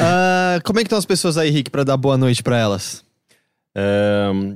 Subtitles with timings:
[0.00, 3.05] Ah, como é que estão as pessoas aí, Rick, pra dar boa noite pra elas?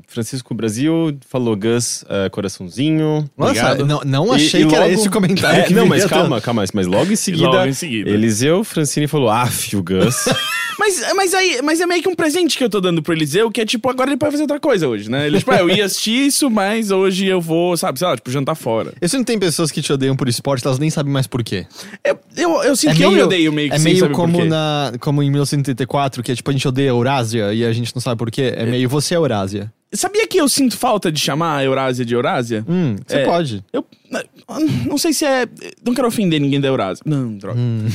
[0.09, 3.29] Francisco Brasil falou Gus, ah, coraçãozinho.
[3.37, 3.87] Nossa, Obrigado.
[3.87, 5.61] não, não E- achei e que era logo- esse o comentário.
[5.61, 6.11] É, que não, mas tanto.
[6.15, 7.47] calma, calma, mas logo em seguida.
[7.49, 8.11] Logo em seguida.
[8.11, 10.17] Eliseu Francine falou, af, o Gus.
[10.81, 13.51] Mas, mas, aí, mas é meio que um presente que eu tô dando pro Eliseu,
[13.51, 15.27] que é tipo, agora ele pode fazer outra coisa hoje, né?
[15.27, 18.31] Ele, tipo, ah, eu ia assistir isso, mas hoje eu vou, sabe, sei lá, tipo,
[18.31, 18.95] jantar fora.
[18.99, 21.45] Eu sinto que tem pessoas que te odeiam por esporte, elas nem sabem mais por
[21.45, 21.67] quê.
[22.03, 24.45] Eu, eu, eu sinto que eu me odeio meio que É meio como, quê.
[24.47, 27.95] na, como em 1984, que é tipo, a gente odeia a Eurásia e a gente
[27.95, 28.55] não sabe por quê.
[28.57, 29.73] É meio você é Eurásia.
[29.93, 32.65] Sabia que eu sinto falta de chamar a Eurásia de Eurásia?
[32.69, 33.25] Hum, você É.
[33.25, 33.65] pode.
[33.73, 33.85] Eu
[34.87, 35.47] não sei se é.
[35.85, 37.03] Não quero ofender ninguém da Eurásia.
[37.05, 37.59] Não, droga.
[37.59, 37.87] Hum.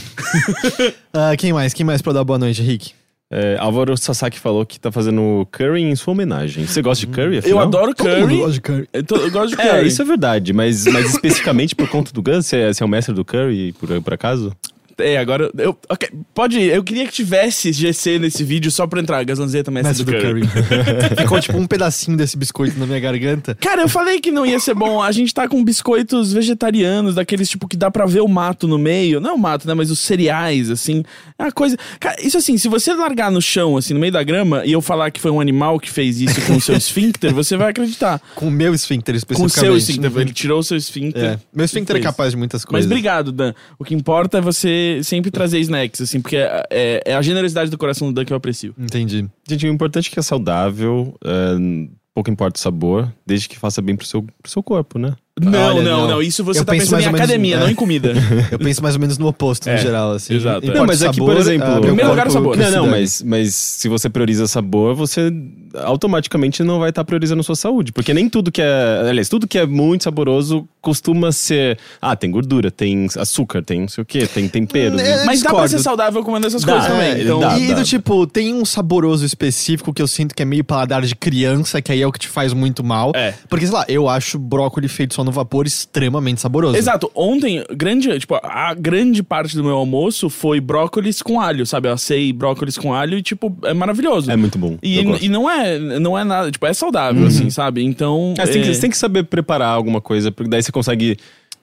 [1.13, 1.73] Ah, quem mais?
[1.73, 2.91] Quem mais pra dar boa noite, Rick?
[3.31, 6.67] É, Álvaro Sasaki falou que tá fazendo curry em sua homenagem.
[6.67, 7.35] Você gosta de curry?
[7.35, 7.59] Eu afinal?
[7.61, 8.51] adoro curry.
[8.51, 8.89] de curry.
[8.93, 9.69] Eu, tô- eu gosto de curry.
[9.69, 12.85] É, isso é verdade, mas, mas especificamente por conta do Gus, você é, você é
[12.85, 14.55] o mestre do curry, por, por acaso?
[14.97, 15.51] É, agora.
[15.57, 16.73] Eu, ok, pode ir.
[16.73, 19.23] Eu queria que tivesse GC nesse vídeo só pra entrar.
[19.23, 20.41] Gazanzeta, mestre, Mestre do, curry.
[21.21, 23.55] Ficou tipo um pedacinho desse biscoito na minha garganta.
[23.55, 25.01] Cara, eu falei que não ia ser bom.
[25.01, 28.77] A gente tá com biscoitos vegetarianos, daqueles tipo que dá pra ver o mato no
[28.77, 29.19] meio.
[29.19, 29.73] Não o mato, né?
[29.73, 31.03] Mas os cereais, assim.
[31.37, 31.77] É uma coisa.
[31.99, 34.81] Cara, isso assim, se você largar no chão, assim, no meio da grama, e eu
[34.81, 38.21] falar que foi um animal que fez isso com o seu esfíncter, você vai acreditar.
[38.35, 39.59] Com o meu esfíncter Com o especificamente.
[39.59, 40.21] seu esfíncter.
[40.21, 41.23] Ele tirou o seu esfíncter.
[41.23, 41.39] É.
[41.53, 42.89] Meu esfíncter é capaz de muitas Mas coisas.
[42.89, 43.53] obrigado, Dan.
[43.77, 47.69] O que importa é você sempre trazer snacks, assim, porque é, é- é a generosidade
[47.71, 48.73] do coração do Dan que eu aprecio.
[48.77, 49.25] Entendi.
[49.47, 51.55] Gente, o importante é que é saudável, é,
[52.13, 55.15] pouco importa o sabor, desde que faça bem pro seu, pro seu corpo, né?
[55.37, 56.07] Não, Olha, não, não.
[56.11, 57.59] não, Isso você Eu tá penso pensando mais em academia, é.
[57.59, 58.13] não em comida.
[58.49, 60.33] Eu penso mais ou menos no oposto, no É, geral, assim.
[60.33, 60.73] exato, é.
[60.73, 62.57] Não, mas aqui, sabor, por exemplo, meu Primeiro lugar, o corpo sabor.
[62.57, 65.29] que Não, não, mas, mas se você prioriza sabor, você
[65.83, 67.91] automaticamente não vai estar priorizando a sua saúde.
[67.91, 69.07] Porque nem tudo que é.
[69.09, 71.77] Aliás, tudo que é muito saboroso costuma ser.
[72.01, 74.97] Ah, tem gordura, tem açúcar, tem não sei o quê, tem tempero.
[74.97, 75.69] É, Mas dá pra discordo.
[75.69, 77.23] ser saudável comendo essas Dá, coisas é, também.
[77.23, 77.59] Então, dá.
[77.59, 81.13] e do tipo, tem um saboroso específico que eu sinto que é meio paladar de
[81.13, 83.11] criança, que aí é o que te faz muito mal.
[83.13, 83.33] É.
[83.49, 86.77] Porque, sei lá, eu acho brócolis feito só no vapor extremamente saboroso.
[86.77, 87.11] Exato.
[87.13, 91.89] Ontem, grande, tipo, a grande parte do meu almoço foi brócolis com alho, sabe?
[91.89, 94.31] Eu assei brócolis com alho e, tipo, é maravilhoso.
[94.31, 94.77] É muito bom.
[94.81, 97.83] E, e não é não é nada, tipo, é saudável, assim, sabe?
[97.83, 98.33] Então.
[98.37, 100.71] É, você, tem que, é- você tem que saber preparar alguma coisa, porque daí você
[100.71, 101.17] consegue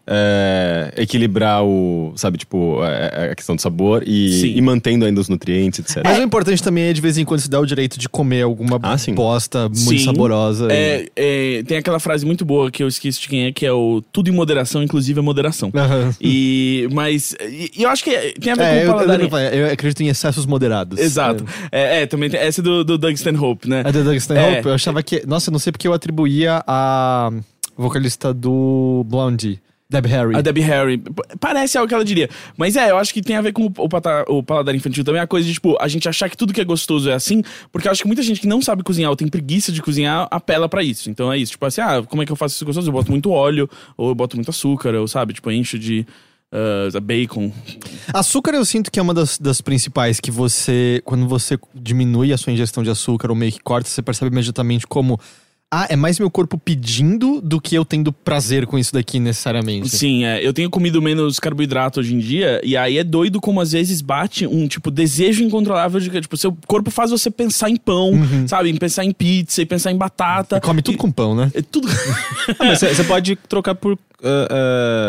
[0.06, 5.28] é, equilibrar o, sabe, tipo, a, a questão do sabor e, e mantendo ainda os
[5.28, 6.02] nutrientes, etc.
[6.04, 8.42] Mas o importante também é de vez em quando se dar o direito de comer
[8.42, 9.14] alguma Ah, sim.
[9.14, 9.98] bosta muito Sim.
[10.04, 10.68] saborosa.
[10.70, 13.72] É, é, tem aquela frase muito boa que eu esqueço de quem é, que é
[13.72, 15.70] o tudo em moderação, inclusive a moderação.
[15.74, 16.14] Aham.
[16.20, 19.20] E, mas, e, e eu acho que tem a ver É, com eu, o paladar.
[19.54, 20.98] eu, eu acredito em excessos moderados.
[20.98, 21.44] Exato.
[21.70, 23.80] É, é, também tem essa do, do Doug Stanhope, né?
[23.84, 24.70] A The Doug Stanhope, É.
[24.70, 25.22] eu achava que.
[25.26, 27.30] Nossa, eu não sei porque eu atribuía a
[27.76, 29.60] vocalista do Blondie,
[29.92, 30.36] Deb Harry.
[30.36, 31.02] A Debbie Harry.
[31.38, 32.28] Parece algo que ela diria.
[32.56, 35.04] Mas é, eu acho que tem a ver com o, o, pata- o paladar infantil
[35.04, 35.20] também.
[35.20, 37.42] A coisa de, tipo, a gente achar que tudo que é gostoso é assim.
[37.70, 40.26] Porque eu acho que muita gente que não sabe cozinhar ou tem preguiça de cozinhar,
[40.30, 41.10] apela pra isso.
[41.10, 41.52] Então é isso.
[41.52, 42.88] Tipo assim, ah, como é que eu faço isso gostoso?
[42.88, 46.06] Eu boto muito óleo, ou eu boto muito açúcar, ou sabe, tipo, encho de
[46.50, 47.52] ah, bacon.
[48.12, 52.38] Açúcar eu sinto que é uma das, das principais que você, quando você diminui a
[52.38, 55.18] sua ingestão de açúcar ou meio que corta, você percebe imediatamente como.
[55.74, 59.88] Ah, é mais meu corpo pedindo do que eu tendo prazer com isso daqui necessariamente.
[59.88, 60.46] Sim, é.
[60.46, 64.02] Eu tenho comido menos carboidrato hoje em dia, e aí é doido como às vezes
[64.02, 68.12] bate um, tipo, desejo incontrolável de que, tipo, seu corpo faz você pensar em pão,
[68.46, 68.68] sabe?
[68.68, 70.58] Em pensar em pizza, e pensar em batata.
[70.58, 71.50] E come tudo E- com pão, né?
[71.54, 71.88] É tudo.
[72.58, 74.48] Ah, mas você pode trocar por ah,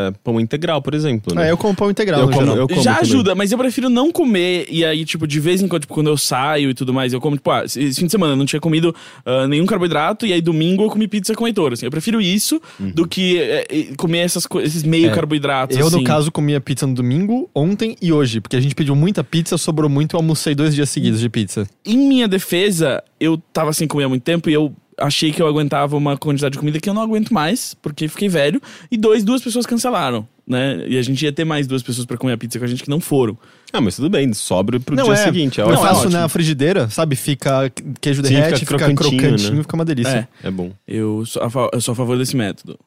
[0.10, 1.34] ah, pão integral, por exemplo.
[1.36, 1.48] Né?
[1.48, 3.10] É, eu como pão integral Eu como- eu como Já também.
[3.10, 6.08] ajuda, mas eu prefiro não comer e aí, tipo, de vez em quando, tipo, quando
[6.08, 8.46] eu saio e tudo mais, eu como, tipo, ah, esse fim de semana eu não
[8.46, 8.96] tinha comido
[9.26, 11.86] ah, nenhum carboidrato e aí domingo eu comi pizza com Heitor, assim.
[11.86, 15.14] Eu prefiro isso do que eh, eh, comer essas esses meio É.
[15.14, 15.98] carboidratos, Eu, assim.
[15.98, 18.40] no caso, comia pizza no domingo, ontem e hoje.
[18.40, 21.68] Porque a gente pediu muita pizza, sobrou muito, eu almocei dois dias seguidos de pizza.
[21.86, 25.48] Em minha defesa, eu tava sem comer há muito tempo e eu achei que eu
[25.48, 28.62] aguentava uma quantidade de comida que eu não aguento mais, porque fiquei velho.
[28.92, 30.86] E dois, duas pessoas cancelaram, né?
[30.88, 32.84] E a gente ia ter mais duas pessoas pra comer a pizza com a gente
[32.84, 33.38] que não foram.
[33.76, 35.18] Ah, mas tudo bem, sobra pro Não, dia é.
[35.18, 35.60] seguinte.
[35.60, 35.82] É eu ótimo.
[35.82, 37.16] faço na frigideira, sabe?
[37.16, 39.62] Fica queijo Sim, derrete, fica fica, crocantinho, crocantinho, né?
[39.64, 40.30] fica uma delícia.
[40.44, 40.48] É.
[40.48, 40.72] É bom.
[40.88, 42.78] Eu sou a, eu sou a favor desse método.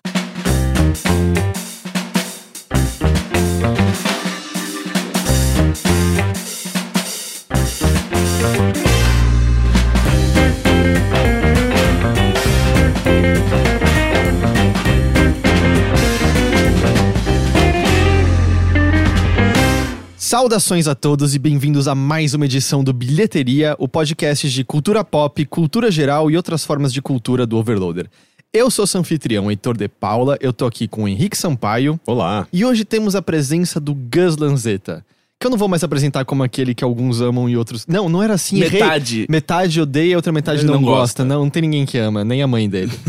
[20.47, 25.03] Saudações a todos e bem-vindos a mais uma edição do Bilheteria, o podcast de cultura
[25.03, 28.09] pop, cultura geral e outras formas de cultura do Overloader.
[28.53, 32.47] Eu sou seu anfitrião, Heitor de Paula, eu tô aqui com o Henrique Sampaio Olá.
[32.53, 35.05] e hoje temos a presença do Gus Lanzetta,
[35.39, 37.85] que eu não vou mais apresentar como aquele que alguns amam e outros.
[37.87, 38.63] Não, não era assim.
[38.63, 38.81] errei.
[38.81, 39.27] Metade.
[39.29, 40.99] Metade odeia, a outra metade Ele não, não gosta.
[41.01, 41.25] gosta.
[41.27, 42.93] Não, não tem ninguém que ama, nem a mãe dele.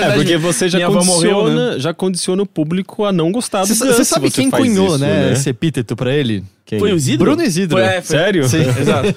[0.00, 1.78] É, porque você já condiciona, morreu, né?
[1.78, 5.48] já condiciona o público a não gostar do Você sabe quem cunhou, isso, né, esse
[5.48, 6.44] epíteto pra ele?
[6.64, 6.78] Quem?
[6.78, 7.26] Foi o Isidro?
[7.26, 7.78] Bruno Isidro.
[7.78, 8.16] Foi, é, foi.
[8.16, 8.48] Sério?
[8.48, 8.62] Sim.
[8.80, 9.14] Exato.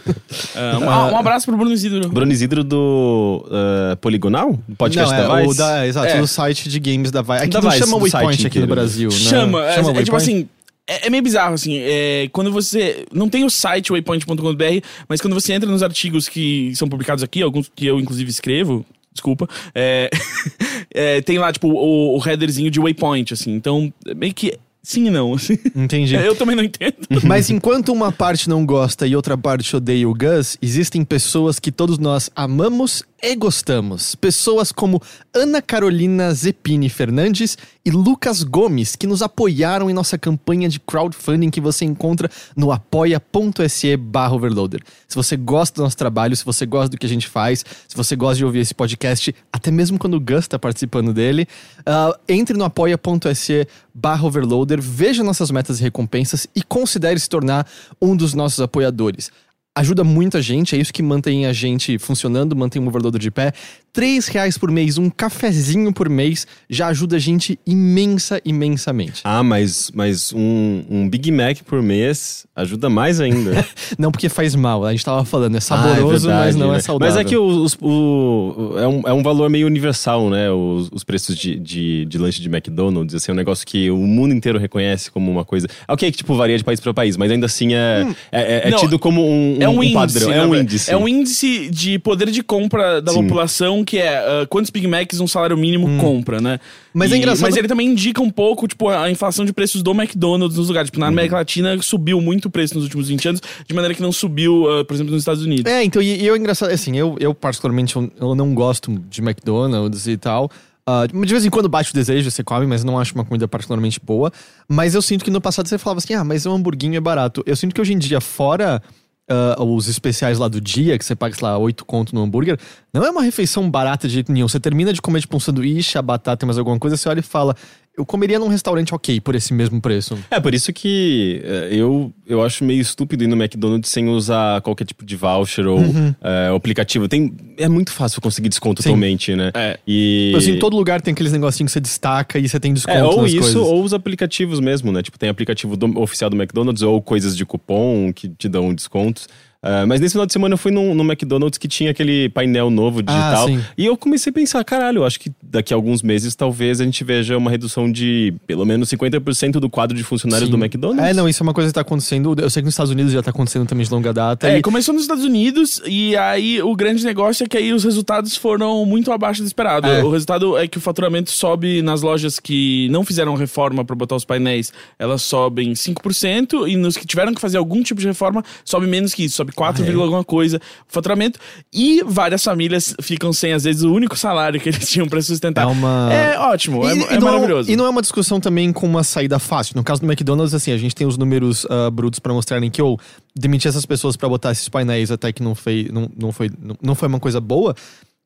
[0.56, 2.10] Ah, um, um abraço pro Bruno Isidro.
[2.10, 4.57] Bruno Isidro do uh, Poligonal?
[4.78, 5.54] Podcast não, da é, Vice?
[5.54, 6.19] o da, exato, É.
[6.19, 7.44] do site de games da Vice.
[7.44, 8.68] Aqui Da não Vice, chama Waypoint aqui no.
[8.68, 9.16] Brasil, né?
[9.16, 10.48] Chama, é, é tipo assim.
[10.88, 11.77] É, é meio bizarro, assim.
[11.80, 13.06] é, quando você.
[13.12, 17.41] Não tem o site waypoint.com.br, mas quando você entra nos artigos que são publicados aqui,
[17.41, 20.09] alguns que eu inclusive escrevo, desculpa, é,
[20.91, 23.51] é, tem lá, tipo, o, o headerzinho de waypoint, assim.
[23.53, 24.57] Então, meio que.
[24.85, 25.57] Sim e não, assim.
[25.74, 26.13] Entendi.
[26.19, 26.95] Eu também não entendo.
[27.24, 31.71] Mas enquanto uma parte não gosta e outra parte odeia o Gus, existem pessoas que
[31.71, 34.15] todos nós amamos e gostamos.
[34.15, 35.01] Pessoas como
[35.33, 41.50] Ana Carolina Zepini Fernandes e Lucas Gomes, que nos apoiaram em nossa campanha de crowdfunding
[41.50, 44.81] que você encontra no apoia.se barra overloader.
[45.07, 47.95] Se você gosta do nosso trabalho, se você gosta do que a gente faz, se
[47.95, 51.47] você gosta de ouvir esse podcast, até mesmo quando o Gus está participando dele,
[51.86, 57.68] ah, entre no apoia.se barra overloader, veja nossas metas e recompensas e considere se tornar
[58.02, 59.31] um dos nossos apoiadores.
[59.75, 63.31] Ajuda muito a gente, é isso que mantém a gente funcionando, mantém o overloader de
[63.31, 63.54] pé.
[63.94, 69.22] Três reais por mês, um cafezinho por mês, já ajuda a gente imensa, imensamente.
[69.24, 73.63] Ah, mas, mas um, um Big Mac por mês ajuda mais ainda.
[74.00, 76.72] Não porque faz mal, a gente tava falando, é Ah, é saboroso, mas verdade, não
[76.72, 76.78] né?
[76.78, 77.13] é saudável.
[77.16, 80.50] Mas é que os- o, o- é, um, é um valor meio universal, né?
[80.50, 83.98] Os, os preços de, de, de lanche de McDonald's, assim, é um negócio que o
[83.98, 85.68] mundo inteiro reconhece como uma coisa.
[85.88, 88.69] Ok, que tipo, varia de país para país, mas ainda assim é, é, é- é
[88.72, 89.94] Não, tido como um, É um, um índice.
[90.19, 90.31] padrão.
[90.31, 90.62] É um verdade.
[90.74, 90.92] índice.
[90.92, 93.22] É um índice de poder de compra da Sim.
[93.24, 96.59] população, que é ah, quantos Big Macs um salário mínimo compra, né?
[96.94, 99.81] Mas é E- engraçado- Mas ele também indica um pouco, tipo, a inflação de preços
[99.83, 100.89] do McDonald's nos lugares.
[100.89, 104.01] Tipo, na América Latina subiu muito o preço nos últimos 20 anos, de maneira que
[104.01, 105.71] não subiu, ah, por exemplo, nos Estados Unidos.
[105.71, 110.07] É, então, e, e eu engraçado, assim, eu, eu particularmente, eu, não gosto de McDonald's
[110.07, 110.50] e tal.
[110.86, 113.47] Ah, de vez em quando bate o desejo, você come, mas não acho uma comida
[113.47, 114.31] particularmente boa.
[114.68, 117.41] Mas eu sinto que no passado você falava assim, ah, mas um hamburguinho é barato.
[117.45, 118.81] Eu sinto que hoje em dia, fora
[119.30, 122.58] ah, os especiais lá do dia, que você paga, sei lá, 8 conto no hambúrguer,
[122.94, 124.48] não é uma refeição barata de jeito nenhum.
[124.48, 127.20] Você termina de comer, tipo, um sanduíche, a batata e mais alguma coisa, você olha
[127.20, 127.56] e fala,
[127.95, 130.18] eu comeria num restaurante ok por esse mesmo preço.
[130.31, 134.62] É, por isso que é, eu, eu acho meio estúpido ir no McDonald's sem usar
[134.62, 135.80] qualquer tipo de voucher ou
[136.22, 137.07] é, o aplicativo.
[137.07, 138.90] Tem, é muito fácil conseguir desconto Sim.
[138.90, 139.51] atualmente, né?
[139.54, 139.80] É.
[139.88, 140.34] E...
[140.36, 143.04] Assim, em todo lugar tem aqueles negocinhos que você destaca e você tem desconto É,
[143.04, 143.56] ou nas isso, coisas.
[143.62, 145.04] ou os aplicativos mesmo, né?
[145.04, 149.28] Tipo, tem aplicativo do- oficial do McDonald's ou coisas de cupom que te dão descontos.
[149.63, 152.69] Ah, mas nesse final de semana eu fui num, num McDonald's que tinha aquele painel
[152.69, 153.48] novo digital.
[153.48, 156.81] Ah, e eu comecei a pensar, caralho, eu acho que daqui a alguns meses talvez
[156.81, 160.51] a gente veja uma redução de pelo menos 50% do quadro de funcionários Sim.
[160.57, 161.06] do McDonald's.
[161.10, 162.36] É, não, isso é uma coisa que tá acontecendo.
[162.38, 164.50] Eu sei que nos Estados Unidos já tá acontecendo também de longa data.
[164.50, 167.86] É, e- começou nos Estados Unidos e aí o grande negócio é que aí os
[167.86, 169.88] resultados foram muito abaixo do esperado.
[169.88, 170.04] É.
[170.04, 174.15] O resultado é que o faturamento sobe nas lojas que não fizeram reforma para botar
[174.15, 178.44] os painéis, elas sobem 5% e nos que tiveram que fazer algum tipo de reforma,
[178.65, 179.94] sobe menos que isso, sobe 4, Ah, é?
[179.94, 181.39] alguma coisa faturamento
[181.71, 185.63] e várias famílias ficam sem às vezes o único salário que eles tinham para sustentar.
[185.63, 187.71] É uma- É ótimo, é, E- é não maravilhoso.
[187.71, 189.75] e não é uma discussão também com uma saída fácil.
[189.77, 192.81] No caso do McDonald's, assim, a gente tem os números ah, brutos pra mostrarem que
[192.81, 192.97] eu
[193.35, 196.75] demiti essas pessoas pra botar esses painéis até que não foi, não, não foi, não,
[196.81, 197.75] não foi uma coisa boa.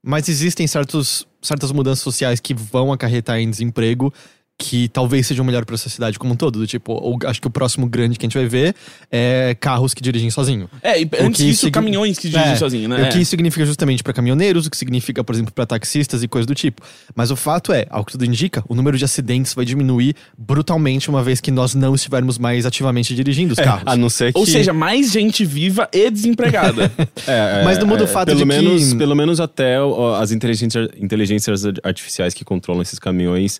[0.05, 4.13] Mas existem certos, certas mudanças sociais que vão acarretar em desemprego
[4.60, 6.58] que talvez sejam melhor pra sociedade como um todo.
[6.60, 8.74] Do tipo, ou, acho que o próximo grande que a gente vai ver
[9.12, 10.68] é carros que dirigem sozinho.
[10.82, 12.96] É, e O antes que disso, signi- caminhões que dirigem É, sozinho, né?
[12.98, 13.10] O É.
[13.10, 16.48] que isso significa justamente para caminhoneiros, o que significa, por exemplo, para taxistas e coisas
[16.48, 16.82] do tipo.
[17.16, 21.08] Mas o fato é, ao que tudo indica, o número de acidentes vai diminuir brutalmente
[21.10, 23.84] uma vez que nós não estivermos mais ativamente dirigindo os É, carros.
[23.86, 24.40] a não ser que.
[24.40, 26.92] Ou seja, mais gente viva e desempregada.
[27.28, 29.82] É, é, Mas não muda o é, fato pelo de que- menos, Pelo menos até
[29.82, 33.60] ó, as inteligências, inteligências artificiais que controlam esses caminhões.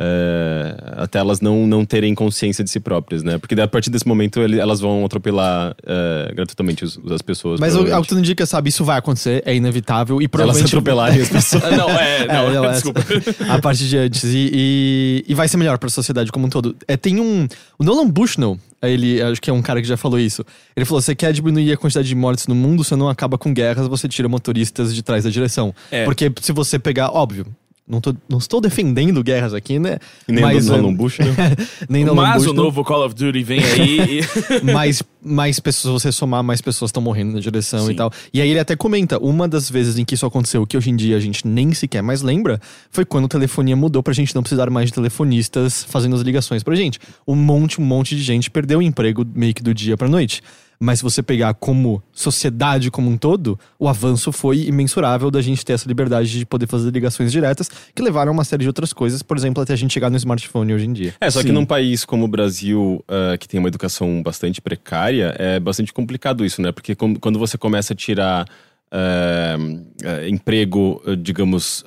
[0.00, 3.38] É, até elas não, não terem consciência de si próprias, né?
[3.38, 7.58] Porque a partir desse momento ele- elas vão atropelar é, gratuitamente os- as pessoas.
[7.60, 8.02] Mas o- ao provavelmente.
[8.04, 10.66] que tudo indica, sabe, isso vai acontecer, é inevitável e Se elas provavelmente.
[10.66, 11.62] atropelarem as pessoas.
[11.76, 13.00] Não, é, não, É, desculpa.
[13.48, 14.24] a parte de antes.
[14.24, 16.76] E, e, e vai ser melhor pra sociedade como um todo.
[16.86, 17.46] É, tem um.
[17.78, 20.44] O Nolan Bushnell, ele acho que é um cara que já falou isso.
[20.76, 23.52] Ele falou: você quer diminuir a quantidade de mortes no mundo, você não acaba com
[23.52, 25.74] guerras, você tira motoristas de trás da direção.
[25.90, 26.04] É.
[26.04, 27.46] Porque se você pegar, óbvio.
[27.88, 29.98] Não, tô, não estou defendendo guerras aqui, né?
[30.28, 31.34] E nem Mas, do Nolan Bush, né?
[31.88, 32.64] nem Mas Bush, o não.
[32.64, 34.20] novo Call of Duty vem aí.
[34.20, 37.92] e- mais, mais pessoas, você somar, mais pessoas estão morrendo na direção Sim.
[37.92, 38.12] e tal.
[38.32, 40.96] E aí ele até comenta, uma das vezes em que isso aconteceu, que hoje em
[40.96, 44.42] dia a gente nem sequer mais lembra, foi quando a telefonia mudou pra gente não
[44.42, 46.98] precisar mais de telefonistas fazendo as ligações pra gente.
[47.26, 50.42] Um monte, um monte de gente perdeu o emprego meio que do dia pra noite.
[50.80, 55.64] Mas se você pegar como sociedade como um todo, o avanço foi imensurável da gente
[55.64, 58.92] ter essa liberdade de poder fazer ligações diretas, que levaram a uma série de outras
[58.92, 61.14] coisas, por exemplo, até a gente chegar no smartphone hoje em dia.
[61.20, 61.52] É, só que Sim.
[61.54, 66.44] num país como o Brasil, ah, que tem uma educação bastante precária, é bastante complicado
[66.44, 66.70] isso, né?
[66.70, 68.46] Porque com- quando você começa a tirar
[68.90, 69.56] ah,
[70.04, 71.84] ah, emprego, digamos,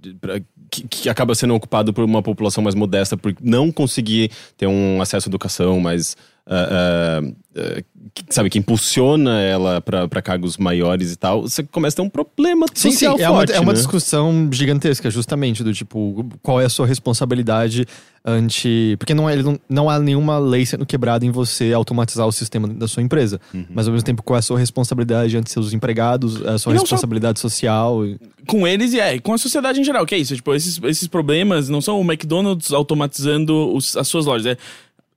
[0.00, 4.30] de- pra- que, que acaba sendo ocupado por uma população mais modesta, por não conseguir
[4.56, 6.16] ter um acesso à educação mais.
[6.46, 7.20] Ah,
[7.56, 7.82] ah,
[8.12, 12.10] que- sabe, que impulsiona ela para cargos maiores e tal, você começa a ter um
[12.10, 13.78] problema Sim, sim, social é uma, forte, é uma né?
[13.78, 17.86] discussão gigantesca, justamente, do tipo, qual é a sua responsabilidade
[18.26, 18.96] ante.
[18.98, 22.66] Porque não, é, não, não há nenhuma lei sendo quebrada em você automatizar o sistema
[22.68, 23.40] da sua empresa.
[23.52, 23.66] Uhum.
[23.70, 26.74] Mas ao mesmo tempo, qual é a sua responsabilidade ante seus empregados, a sua E
[26.74, 28.04] não só- responsabilidade social.
[28.06, 30.04] e- com eles e é, com a sociedade em geral.
[30.06, 30.34] Que é isso?
[30.36, 34.46] Tipo, esses, esses problemas não são o McDonald's automatizando os- as suas lojas.
[34.46, 34.56] É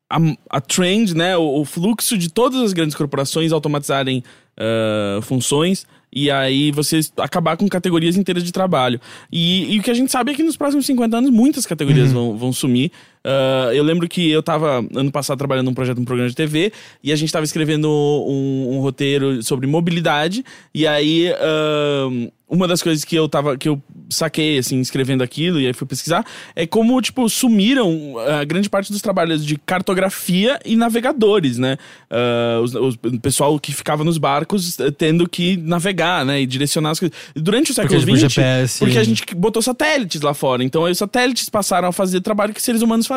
[0.09, 0.17] a,
[0.49, 1.37] a trend, né?
[1.37, 4.23] O, o fluxo de todas as grandes corporações automatizarem
[4.59, 8.99] ah, funções e aí você acabar com categorias inteiras de trabalho.
[9.31, 12.11] E, e o que a gente sabe é que nos próximos 50 anos muitas categorias
[12.11, 12.91] vão, vão sumir.
[13.29, 16.72] Ah, eu lembro que eu tava ano passado trabalhando num projeto, num programa de TV,
[17.03, 22.07] e a gente tava escrevendo um, um roteiro sobre mobilidade, e aí ah,
[22.50, 25.86] uma das coisas que eu tava, que eu saquei, assim, escrevendo aquilo, e aí fui
[25.86, 31.77] pesquisar, é como, tipo, sumiram a grande parte dos trabalhos de cartografia e navegadores, né?
[32.10, 36.39] Ah, os- o pessoal que ficava nos barcos eh, tendo que navegar, né?
[36.41, 37.17] E direcionar as coisas.
[37.36, 38.79] Durante o século Porque, XX, GPS.
[38.79, 40.63] porque a gente botou satélites lá fora.
[40.63, 43.16] Então, aí os satélites passaram a fazer trabalho que seres humanos faziam.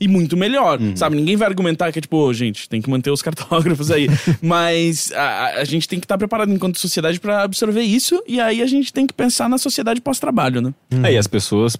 [0.00, 1.16] E muito melhor, sabe?
[1.16, 4.08] Ninguém vai argumentar que é tipo, "Ô, gente, tem que manter os cartógrafos aí.
[4.42, 8.22] Mas a, a- gente tem que estar preparado enquanto sociedade para absorver isso.
[8.26, 10.74] E aí a gente tem que pensar na sociedade pós-trabalho, né?
[11.04, 11.76] É, e as pessoas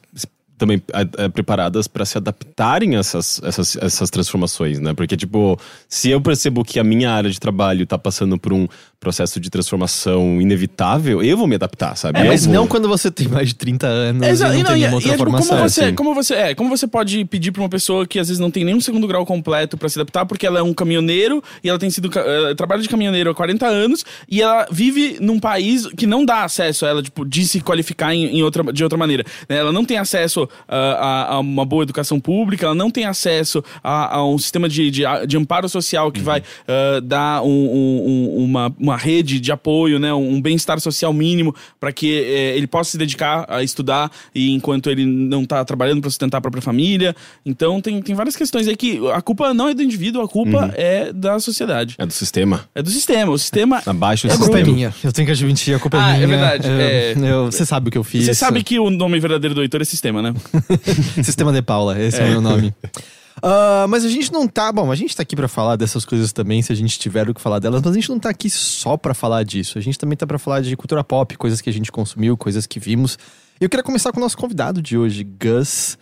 [0.57, 4.93] também é, é, preparadas para se adaptarem a essas, essas, essas transformações, né?
[4.93, 5.57] Porque, tipo,
[5.89, 8.67] se eu percebo que a minha área de trabalho tá passando por um
[9.01, 12.19] processo de transformação inevitável, eu vou me adaptar, sabe?
[12.19, 12.55] É, mas vou.
[12.55, 14.89] não quando você tem mais de 30 anos Exa- e não não, tem e é-
[14.89, 15.49] nenhuma e outra é, tipo, formação.
[15.57, 15.95] como você, assim.
[15.95, 18.65] como você é, como você pode pedir pra uma pessoa que às vezes não tem
[18.65, 21.91] nenhum segundo grau completo pra se adaptar, porque ela é um caminhoneiro e ela tem
[21.91, 26.07] sido ca- eh, trabalha de caminhoneiro há 40 anos e ela vive num país que
[26.07, 29.25] não dá acesso a ela tipo de se qualificar em, em outra de outra maneira.
[29.49, 29.59] né?
[29.59, 33.63] Ela não tem acesso ah, a, a uma boa educação pública, ela não tem acesso
[33.83, 38.05] a, a um sistema de, de, de amparo social que vai ah, dar um- um-
[38.41, 42.67] um- uma, uma rede de apoio, né, um bem-estar social mínimo para que eh, ele
[42.67, 46.63] possa se dedicar a estudar e enquanto ele não tá trabalhando para sustentar a própria
[46.63, 47.15] família.
[47.45, 50.73] Então tem, tem várias questões aí que a culpa não é do indivíduo, a culpa
[50.77, 51.95] é da sociedade.
[51.99, 52.69] É do sistema.
[52.75, 53.33] É do sistema.
[53.33, 53.83] O sistema.
[53.87, 54.95] Abaixo do A culpa é minha.
[55.05, 56.29] Eu tenho que admitir, a culpa é Ah, é minha.
[56.29, 57.15] verdade, é.
[57.17, 58.25] eu- Você sabe o que eu fiz.
[58.25, 60.35] Você sabe que o nome verdadeiro do Heitor é sistema, né?
[61.23, 62.73] Sistema de Paula, esse é, o meu nome.
[63.43, 64.71] Ah, mas a gente não tá.
[64.73, 67.35] Bom, a gente tá aqui pra falar dessas coisas também, se a gente tiver o
[67.35, 69.79] que falar delas, mas a gente não tá aqui só pra falar disso.
[69.79, 72.67] A gente também tá pra falar de cultura pop, coisas que a gente consumiu, coisas
[72.67, 73.19] que vimos.
[73.61, 75.99] E eu queria começar com o nosso convidado de hoje, Gus.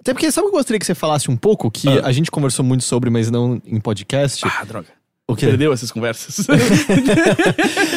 [0.00, 1.70] Até porque, sabe o que eu gostaria que você falasse um pouco?
[1.70, 2.06] Que Ah.
[2.06, 4.44] a gente conversou muito sobre, mas não em podcast.
[4.46, 4.97] Ah, droga.
[5.30, 5.46] O quê?
[5.46, 6.46] Perdeu essas conversas.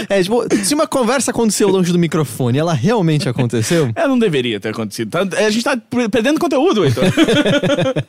[0.09, 3.89] É, tipo, se uma conversa aconteceu longe do microfone, ela realmente aconteceu?
[3.95, 5.09] é, não deveria ter acontecido.
[5.09, 5.77] Tá- A gente tá
[6.11, 7.03] perdendo conteúdo, Heitor.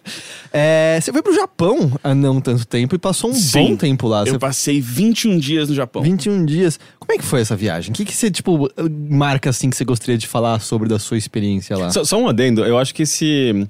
[0.54, 3.70] É, você foi pro Japão há não tanto tempo e passou um Sim.
[3.70, 4.20] bom tempo lá.
[4.20, 6.02] Eu Você passei 21 dias no Japão.
[6.02, 6.78] 21 dias.
[6.98, 7.90] Como é que foi essa viagem?
[7.90, 8.68] O que, que você, tipo,
[9.08, 11.90] marca assim que você gostaria de falar sobre da sua experiência lá?
[11.90, 13.66] Só, só um adendo, eu acho que esse.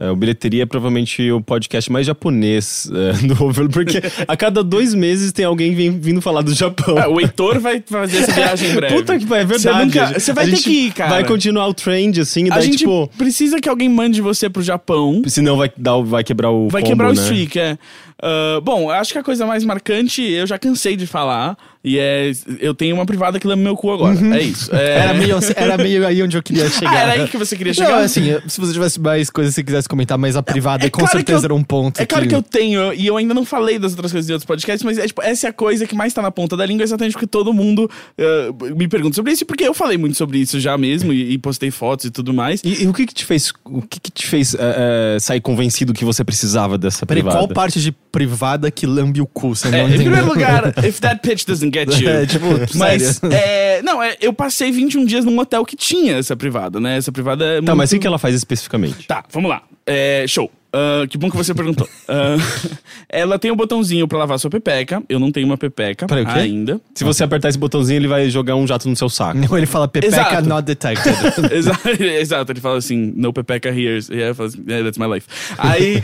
[0.00, 4.62] É, o Bilheteria é provavelmente o podcast mais japonês é, do Overlook, porque a cada
[4.64, 6.98] dois meses tem alguém vim- vindo falar do Japão.
[6.98, 8.94] Ah, o Heitor vai fazer essa viagem em breve.
[8.96, 9.84] Puta que pariu, é Você verdade.
[9.86, 11.10] nunca- você vai A ter que ir, cara.
[11.10, 13.08] Vai continuar o trend, assim, e A daí, gente tipo.
[13.16, 15.22] precisa que alguém mande você pro Japão.
[15.26, 16.68] Senão vai, dar, vai quebrar o.
[16.68, 17.22] Vai combo, quebrar o né?
[17.22, 17.78] streak, é.
[18.22, 21.56] Ah, bom, acho que a coisa mais marcante eu já cansei de falar.
[21.86, 22.32] E é.
[22.60, 24.18] Eu tenho uma privada que lama meu cu agora.
[24.34, 24.74] É isso.
[24.74, 25.00] É...
[25.00, 26.90] Era, meio, era meio aí onde eu queria chegar.
[26.94, 27.90] Ah, era aí que você queria chegar?
[27.90, 30.88] Não, assim, se você tivesse mais coisas que você quisesse comentar, mas a privada é
[30.88, 32.00] com claro certeza eu- era um ponto.
[32.00, 34.46] É claro que eu tenho, e eu ainda não falei das outras coisas de outros
[34.46, 36.84] podcasts, mas é, tipo, essa é a coisa que mais tá na ponta da língua,
[36.84, 40.58] exatamente porque todo mundo ah, me pergunta sobre isso, porque eu falei muito sobre isso
[40.58, 42.62] já mesmo, e, e postei fotos e tudo mais.
[42.64, 45.40] E, e o que que te fez, o que que te fez é, é, sair
[45.42, 47.40] convencido que você precisava dessa Peraí, privada?
[47.44, 49.56] qual parte de privada que lambe o cu.
[49.56, 50.04] Você não É, em entendeu?
[50.04, 52.08] primeiro lugar, if that pitch doesn't get you.
[52.08, 56.36] É, tipo, mas, é, não, é, eu passei 21 dias num hotel que tinha essa
[56.36, 56.96] privada, né?
[56.96, 57.76] Essa privada é Tá, muito...
[57.76, 59.06] mas o que ela faz especificamente?
[59.08, 59.62] Tá, vamos lá.
[59.84, 60.50] É, show.
[60.76, 61.88] Ah, que bom que você perguntou.
[62.06, 62.36] Ah,
[63.08, 65.02] ela tem um botãozinho pra lavar sua pepeca.
[65.08, 66.38] Eu não tenho uma pepeca Peraí, o quê?
[66.38, 66.80] ainda.
[66.94, 69.38] Se você apertar esse botãozinho, ele vai jogar um jato no seu saco.
[69.38, 70.48] Não, ele fala pepeca Exato.
[70.48, 71.14] not detected.
[71.52, 73.98] Exato, exato, ele fala assim, no pepeca here.
[74.10, 75.26] E falo assim, yeah, that's my life.
[75.56, 76.02] Aí.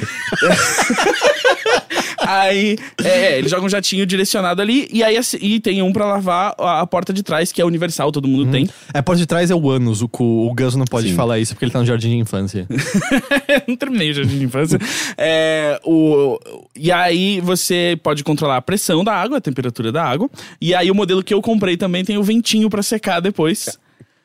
[2.38, 6.06] Aí, é, ele joga um jatinho direcionado ali, e aí assim, e tem um pra
[6.06, 8.68] lavar a, a porta de trás, que é universal, todo mundo tem.
[8.92, 10.10] é, por detrás é o ânus, o.
[10.20, 11.14] O Gus não pode Sim.
[11.14, 12.66] falar isso porque ele tá no jardim de infância.
[13.66, 14.78] não terminei o jardim de infância.
[15.16, 16.38] É, o,
[16.76, 20.28] e aí você pode controlar a pressão da água, a temperatura da água.
[20.60, 23.78] E aí o modelo que eu comprei também tem o ventinho pra secar depois.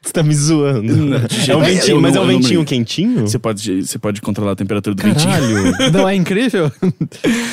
[0.05, 0.95] Você tá me zoando.
[0.95, 2.65] Não, é um ventinho, mas é eu um ventinho brinco.
[2.65, 3.21] quentinho?
[3.21, 5.31] Você pode, você pode controlar a temperatura do ventinho.
[5.31, 5.73] Caralho.
[5.91, 6.71] Não é incrível?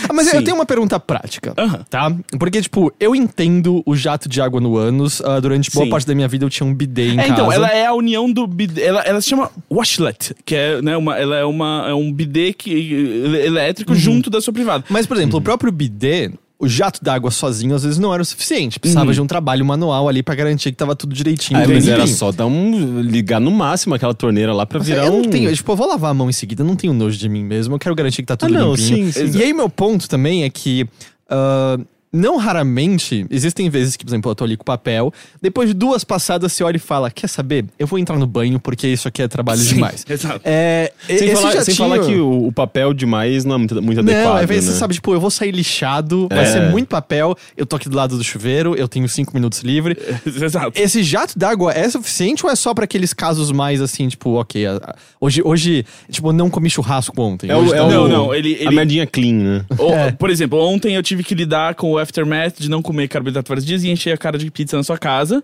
[0.09, 0.45] Ah, Mas eu Sim.
[0.45, 1.85] tenho uma pergunta prática, Aham.
[1.89, 2.15] tá?
[2.39, 5.23] Porque, tipo, eu entendo o jato de água no ânus.
[5.25, 5.91] ah, durante boa Sim.
[5.91, 7.33] parte da minha vida eu tinha um bidê em É, casa.
[7.33, 8.83] então, ela é a união do bidê.
[8.83, 12.53] Ela, ela se chama washlet, que é, né, uma, ela é, uma, é um bidê
[12.53, 12.71] que,
[13.45, 14.85] elétrico junto da sua privada.
[14.91, 16.31] Mas, por exemplo, o próprio bidê,
[16.63, 18.79] o jato d'água sozinho às vezes não era o suficiente.
[18.79, 21.59] Precisava de um trabalho manual ali pra garantir que tava tudo direitinho.
[21.61, 23.01] Ah, mas era só dar um.
[23.01, 25.23] ligar no máximo aquela torneira lá pra Mas virar eu um.
[25.23, 27.43] não tenho, tipo, eu vou lavar a mão em seguida, não tenho nojo de mim
[27.43, 29.13] mesmo, eu quero garantir que tá tudo Ah, não, limpinho.
[29.13, 29.39] sim, sim.
[29.39, 30.87] E aí meu ponto também é que
[31.29, 31.79] ah,
[32.13, 36.05] não raramente, existem vezes que, por exemplo, eu tô ali com papel, depois de duas
[36.05, 37.65] passadas você olha e fala, quer saber?
[37.79, 40.05] Eu vou entrar no banho porque isso aqui é trabalho Sim, demais.
[40.09, 40.41] exato.
[40.45, 44.13] É, Sem, falar, sem falar que o, o papel demais não é muito, muito não,
[44.13, 44.43] adequado.
[44.43, 44.73] às vezes né?
[44.73, 46.47] você sabe, tipo, eu vou sair lixado, vai É.
[46.53, 49.97] ser muito papel, eu tô aqui do lado do chuveiro, eu tenho cinco minutos livre.
[50.27, 50.73] Exato.
[50.81, 54.67] Esse jato d'água é suficiente ou é só pra aqueles casos mais assim, tipo, ok,
[54.67, 57.51] a- a- hoje, hoje tipo, não comi churrasco ontem.
[57.51, 59.65] É o, é tá- o- Não, não, ele- A ele- merdinha clean, né?
[59.79, 60.11] É.
[60.13, 63.65] Por exemplo, ontem eu tive que lidar com o aftermath de não comer carboidrato vários
[63.65, 65.43] dias e encher a cara de pizza na sua casa.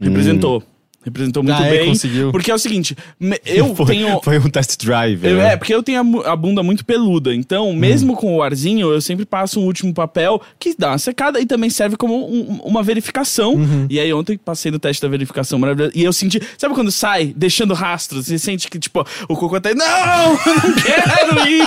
[0.00, 0.62] Representou.
[1.04, 1.70] Representou muito Ah, é?
[1.78, 1.88] bem.
[1.88, 2.30] Conseguiu.
[2.30, 2.96] Porque é o seguinte,
[3.44, 4.20] eu foi, tenho.
[4.22, 5.24] Foi um test drive.
[5.24, 5.52] Eu- né?
[5.52, 7.34] é, porque eu tenho a, a bunda muito peluda.
[7.34, 11.40] Então, mesmo com o arzinho, eu sempre passo um último papel que dá uma secada
[11.40, 13.56] e também serve como um- uma verificação.
[13.90, 15.92] E aí, ontem passei no teste da verificação maravilhosa.
[15.94, 16.40] E eu senti.
[16.56, 18.26] Sabe quando sai deixando rastros?
[18.26, 19.70] Você sente que, tipo, o cocô tá.
[19.74, 20.32] Não!
[20.52, 21.62] Eu não quero ir!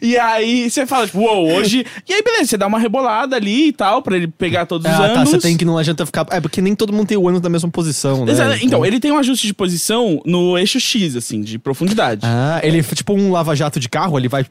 [0.00, 1.84] e aí você fala, tipo, uou, hoje.
[2.08, 4.98] E aí, beleza, você dá uma rebolada ali e tal, pra ele pegar todos os
[5.00, 6.26] Ah, tá, você tem que não adianta ficar.
[6.30, 8.32] É porque nem todo mundo tem o ânus na mesma posição, né?
[8.32, 8.58] Exato.
[8.64, 12.22] Então, ele tem um ajuste de posição no eixo X, assim, de profundidade.
[12.24, 14.44] Ah, ele é tipo um lava-jato de carro, ele vai.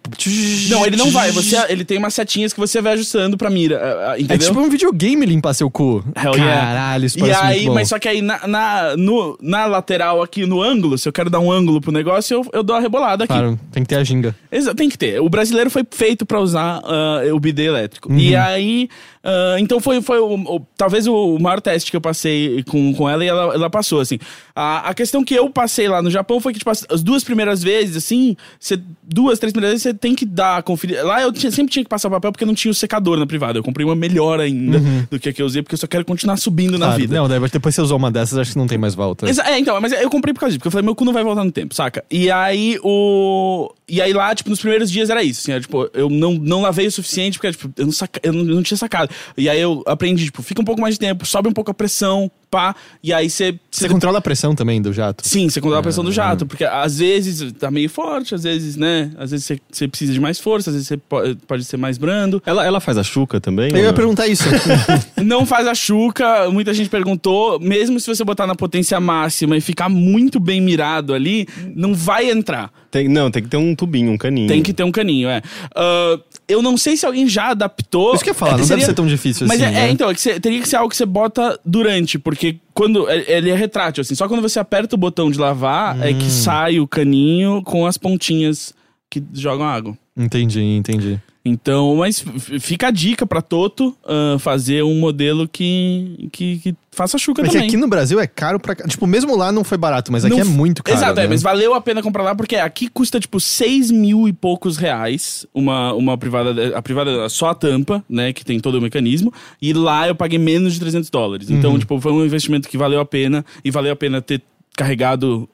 [0.70, 1.32] Não, ele não vai.
[1.32, 3.78] Você, ele tem umas setinhas que você vai ajustando pra mira.
[3.78, 4.48] ah, ah, É Entendeu?
[4.48, 6.04] tipo um videogame limpar seu cu.
[6.16, 6.34] Hell.
[6.34, 7.74] Caralho, isso E aí, muito bom.
[7.76, 11.30] mas só que aí na, na, no- na lateral aqui no ângulo, se eu quero
[11.30, 13.34] dar um ângulo pro negócio, eu, eu dou a rebolada aqui.
[13.34, 14.36] Claro, tem que ter a ginga.
[14.52, 15.20] Exa- tem que ter.
[15.22, 18.12] O brasileiro foi feito pra usar ah, o bidê elétrico.
[18.12, 18.18] Uhum.
[18.20, 18.90] E aí,
[19.26, 23.10] ah, então foi, foi o, o- talvez o maior teste que eu passei com, com
[23.10, 24.20] ela e ela, ela passou, assim.
[24.56, 27.24] A, a questão que eu passei lá no Japão foi que, tipo, as, as duas
[27.24, 31.04] primeiras vezes, assim, você, duas, três primeiras vezes, você tem que dar, conferir.
[31.04, 33.26] Lá eu tinha- sempre tinha que passar o papel porque não tinha o secador na
[33.26, 33.58] privada.
[33.60, 36.06] Eu comprei uma melhor ainda do que a que eu usei, porque eu só quero
[36.06, 36.92] continuar subindo na Uhum.
[36.92, 37.16] Claro, vida.
[37.16, 39.28] Não, depois você usou uma dessas, acho que não tem mais volta.
[39.28, 41.12] Exa- é, então, mas eu comprei por causa disso, porque eu falei, meu cu não
[41.14, 42.04] vai voltar no tempo, saca?
[42.12, 43.74] E aí o.
[43.88, 46.62] E aí lá, tipo, nos primeiros dias era isso, assim, era, tipo, eu não, não
[46.62, 48.20] lavei o suficiente, porque, tipo, eu não, saca...
[48.24, 49.14] eu não, tinha sacado.
[49.38, 51.74] E aí eu aprendi, tipo, fica um pouco mais de tempo, sobe um pouco a
[51.74, 53.60] pressão, pá, e aí você.
[53.70, 55.28] Você controla a pressão também do jato?
[55.28, 56.14] Sim, você controla a pressão do Ah.
[56.14, 59.12] jato, porque às vezes tá meio forte, às vezes, né?
[59.18, 61.98] Às vezes você, você precisa de mais força, às vezes você pode, pode ser mais
[61.98, 62.42] brando.
[62.46, 63.72] Ela, ela faz a chuca também?
[63.72, 63.94] Eu ia não?
[63.94, 64.46] perguntar isso.
[65.24, 67.60] Não faz a chuca, muita gente perguntou.
[67.60, 72.30] Mesmo se você botar na potência máxima e ficar muito bem mirado ali, não vai
[72.30, 72.72] entrar.
[72.92, 74.48] Tem- não, tem que ter um tubinho, um caninho.
[74.48, 75.42] Tem que ter um caninho, é.
[75.76, 78.14] Ah, eu não sei se alguém já adaptou.
[78.16, 79.70] Isso que eu ia falar, É não deve seria- ser tão difícil Mas assim.
[79.70, 79.88] é, né?
[79.88, 83.10] é, então, é que você- teria que ser algo que você bota durante, porque quando.
[83.10, 84.16] é- Ele é retrátil, assim.
[84.16, 86.18] Só quando você aperta o botão de lavar é Hum.
[86.20, 88.74] que sai o caninho com as pontinhas
[89.10, 89.98] que jogam água.
[90.16, 91.20] Entendi, entendi.
[91.48, 92.26] Então, mas
[92.60, 97.56] fica a dica pra Toto ah, fazer um modelo que, que, que faça chuca Porque
[97.56, 97.68] também.
[97.68, 98.74] aqui no Brasil é caro pra.
[98.74, 100.98] Tipo, mesmo lá não foi barato, mas aqui Não é muito caro.
[100.98, 101.30] Exato, é, né?
[101.30, 105.46] mas valeu a pena comprar lá porque aqui custa tipo 6 mil e poucos reais
[105.54, 109.32] uma, uma privada, a privada só a tampa, né, que tem todo o mecanismo,
[109.62, 111.52] e lá eu paguei menos de 300 dólares.
[111.52, 111.80] Então, Uhum.
[111.80, 114.42] tipo, foi um investimento que valeu a pena e valeu a pena ter
[114.76, 115.48] carregado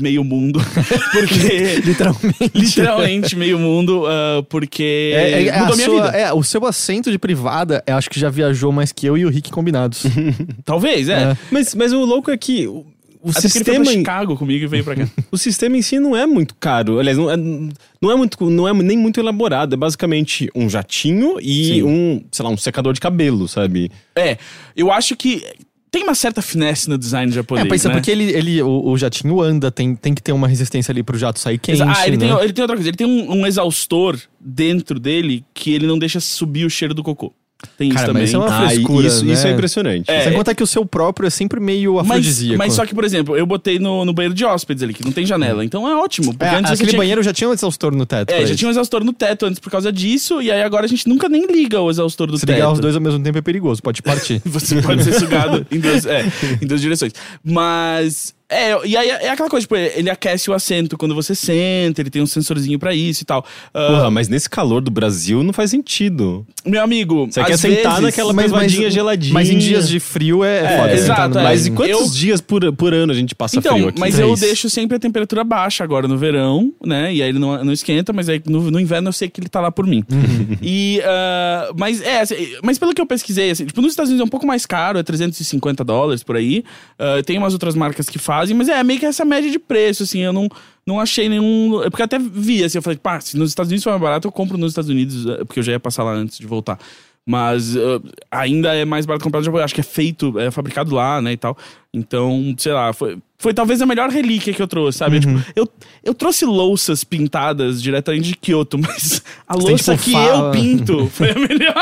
[0.00, 0.60] meio mundo,
[1.12, 2.50] porque Literalmente.
[2.54, 6.16] literalmente meio mundo, ah, porque É, é, a mudou minha sua- vida.
[6.18, 9.24] é, o seu assento de privada, eu acho que já viajou mais que eu e
[9.24, 10.04] o Rick combinados.
[10.64, 11.22] Talvez, é.
[11.32, 11.36] É.
[11.50, 12.84] Mas, mas o louco é que o-
[13.30, 15.06] Até ele sistema pra em- Chicago comigo e veio pra cá.
[15.30, 16.98] O sistema em si não é muito caro.
[16.98, 19.74] Aliás, não é, não é muito, não é nem muito elaborado.
[19.74, 21.82] É basicamente um jatinho e Sim.
[21.82, 23.90] um, sei lá, um secador de cabelo, sabe?
[24.16, 24.38] é,
[24.74, 25.44] eu acho que
[25.90, 27.94] tem uma certa finesse no design japonês, É, pensa, né?
[27.94, 31.18] porque ele, ele, o, o jatinho anda, tem, tem que ter uma resistência ali pro
[31.18, 32.28] jato sair quente, ah, ele, né?
[32.28, 32.88] tem, ele tem outra coisa.
[32.88, 37.02] Ele tem um, um exaustor dentro dele que ele não deixa subir o cheiro do
[37.02, 37.34] cocô.
[37.76, 38.24] Tem Cara, isso mas também.
[38.24, 39.32] isso é uma Ah, e frescura, isso, né?
[39.32, 40.10] isso é impressionante.
[40.10, 40.24] É.
[40.24, 42.58] Sem contar que o seu próprio é sempre meio Mas, afrodisíaco.
[42.58, 45.12] mas só que, por exemplo, eu botei no, no banheiro de hóspedes ali, que não
[45.12, 45.64] tem janela.
[45.64, 46.32] Então é ótimo.
[46.34, 48.30] Porque É, aquele que- banheiro já tinha um exaustor no teto.
[48.30, 48.56] É, já ele.
[48.56, 51.28] tinha um exaustor no teto antes por causa disso, e aí agora a gente nunca
[51.28, 52.56] nem liga o exaustor do Se teto.
[52.56, 54.40] ligar os dois ao mesmo tempo é perigoso, pode partir.
[54.46, 56.24] Você pode ser sugado em, duas, é,
[56.60, 57.12] em duas direções.
[57.44, 58.34] Mas.
[58.50, 62.10] É, e aí é aquela coisa, tipo, ele aquece o assento quando você senta, ele
[62.10, 63.44] tem um sensorzinho pra isso e tal.
[63.72, 66.44] Ah, Porra, mas nesse calor do Brasil não faz sentido.
[66.66, 67.26] meu amigo.
[67.30, 69.32] Você quer sentar vezes- naquela Mas- mas- privadinha geladinha.
[69.34, 70.92] Mas em dias de frio é, É, foda.
[70.92, 71.42] exato, sentar no é.
[71.44, 74.00] Mas e quantos Eu- dias por, por ano a gente passa Então, frio aqui?
[74.00, 77.14] mas eu deixo sempre a temperatura baixa agora no verão, né?
[77.14, 79.48] E aí ele não, não esquenta, mas aí no, no inverno eu sei que ele
[79.48, 80.04] tá lá por mim.
[80.10, 80.56] Uhum.
[80.60, 81.00] E.
[81.04, 84.26] ah, mas é, assim, mas pelo que eu pesquisei, assim, tipo, nos Estados Unidos é
[84.26, 86.64] um pouco mais caro, é 350 dólares por aí.
[86.98, 90.02] Ah, tem umas outras marcas que fazem, mas é meio que essa média de preço,
[90.02, 90.48] assim, eu não.
[90.86, 91.82] Não achei nenhum.
[91.84, 94.26] é Porque até vi, assim, eu falei, pá, se nos Estados Unidos for mais barato,
[94.26, 96.78] eu compro nos Estados Unidos, ah, porque eu já ia passar lá antes de voltar.
[97.24, 98.00] Mas ah,
[98.30, 99.60] ainda é mais barato comprar no Japão.
[99.60, 101.56] Acho que é feito, é fabricado lá, né, e tal.
[101.92, 105.16] Então, sei lá, foi, foi talvez a melhor relíquia que eu trouxe, sabe?
[105.16, 105.38] Uhum.
[105.38, 105.68] Tipo, eu,
[106.04, 110.50] eu trouxe louças pintadas diretamente de Kyoto, mas a tem, louça tipo, que fa- eu
[110.52, 111.74] pinto foi a melhor.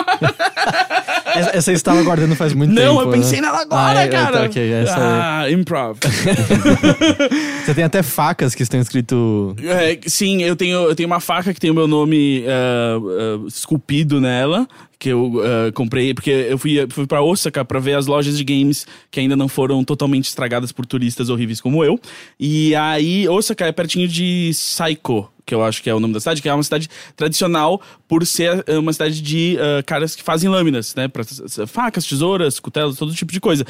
[1.35, 2.87] Essa, essa você estava guardando faz muito tempo.
[2.87, 3.49] Não, eu pensei né?
[3.49, 4.39] nela agora, Ah, é, cara.
[4.39, 5.99] tá, ok, essa é- ah, improv.
[7.65, 9.55] Você tem até facas que estão escrito.
[9.63, 12.97] É, sim, eu tenho, eu tenho uma faca que tem o meu nome ah,
[13.43, 14.67] ah, esculpido nela,
[14.99, 18.45] que eu ah, comprei, porque eu fui, fui pra Osaka pra ver as lojas de
[18.45, 21.99] games que ainda não foram totalmente estragadas por turistas horríveis como eu.
[22.39, 25.31] E aí, Osaka é pertinho de Saiko.
[25.47, 28.27] Que eu acho que é o nome da cidade, que é uma cidade tradicional por
[28.27, 31.09] ser ah, uma cidade de ah, caras que fazem lâminas, né?
[31.09, 31.25] Pra,
[31.67, 33.65] facas, tesouras, cutelos, todo tipo de coisa.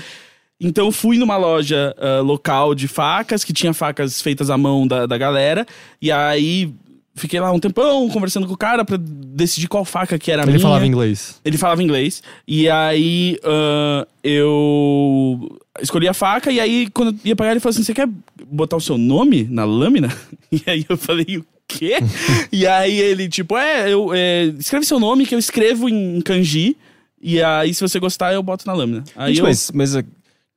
[0.61, 5.07] Então fui numa loja ah, local de facas, que tinha facas feitas à mão da,
[5.07, 5.65] da galera,
[6.03, 6.75] e aí
[7.15, 10.53] fiquei lá um tempão conversando com o cara pra decidir qual faca que era Ele
[10.53, 10.61] minha.
[10.61, 11.41] falava inglês.
[11.45, 12.23] Ele falava inglês.
[12.47, 17.71] E aí ah, eu escolhi a faca, e aí quando eu ia pagar, ele falou
[17.71, 18.09] assim: Você quer
[18.51, 20.09] botar o seu nome na lâmina?
[20.51, 21.99] E aí eu falei, o quê?
[22.51, 26.75] e aí ele, tipo, é, eu, é, escreve seu nome que eu escrevo em kanji.
[27.21, 29.05] E aí, se você gostar, eu boto na lâmina.
[29.15, 29.95] Aí Gente, eu, mas, mas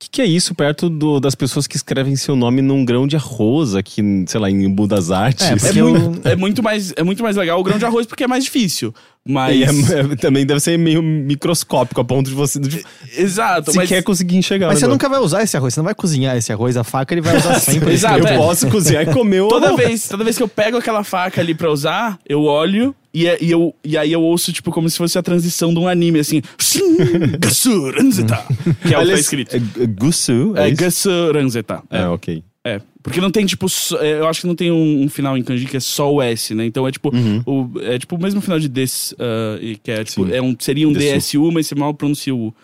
[0.01, 3.15] que, que é isso perto do- das pessoas que escrevem seu nome num grão de
[3.15, 5.45] arroz aqui, sei lá, em Embu das Artes?
[5.45, 8.07] É, É, eu- muito, é, muito mais, é muito mais legal o grão de arroz
[8.07, 8.91] porque é mais difícil.
[9.23, 9.55] Mas.
[9.55, 12.83] E é- é- também deve ser meio microscópico a ponto de você de,
[13.15, 13.87] Exato, mas.
[13.87, 14.67] sequer conseguir enxergar.
[14.67, 16.83] Mas o você nunca vai usar esse arroz, você não vai cozinhar esse arroz, a
[16.83, 17.93] faca ele vai usar sempre.
[17.93, 18.37] Exato, Eu é.
[18.37, 19.85] posso cozinhar e comer o Toda arroz.
[19.87, 23.37] vez, toda vez que eu pego aquela faca ali pra usar, eu olho e, é-
[23.41, 26.19] e eu, e aí eu ouço, tipo, como se fosse a transição de um anime,
[26.19, 26.41] assim.
[26.59, 26.95] Shin,
[27.39, 28.37] Gasu Ranzeta.
[28.87, 29.55] Que é o que tá escrito.
[29.55, 30.53] É, é Gusu?
[30.55, 30.69] É
[31.89, 32.01] É.
[32.01, 32.43] É, ok.
[32.63, 32.79] É.
[33.03, 35.41] Porque não tem, tipo, só- é, eu acho que não tem um, um final em
[35.43, 36.65] kanji que é só o S, né?
[36.65, 37.11] Então é tipo,
[37.45, 39.13] o, é tipo o mesmo final de des,
[39.59, 40.33] e que é tipo, Sim.
[40.33, 41.15] é um, seria um Desu.
[41.39, 42.55] DSU, mas você mal pronuncia o U.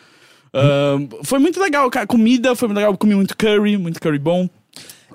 [0.53, 2.05] Ah, Foi muito legal, cara.
[2.07, 2.93] Comida foi muito legal.
[2.93, 4.47] Eu comi muito curry, muito curry bom.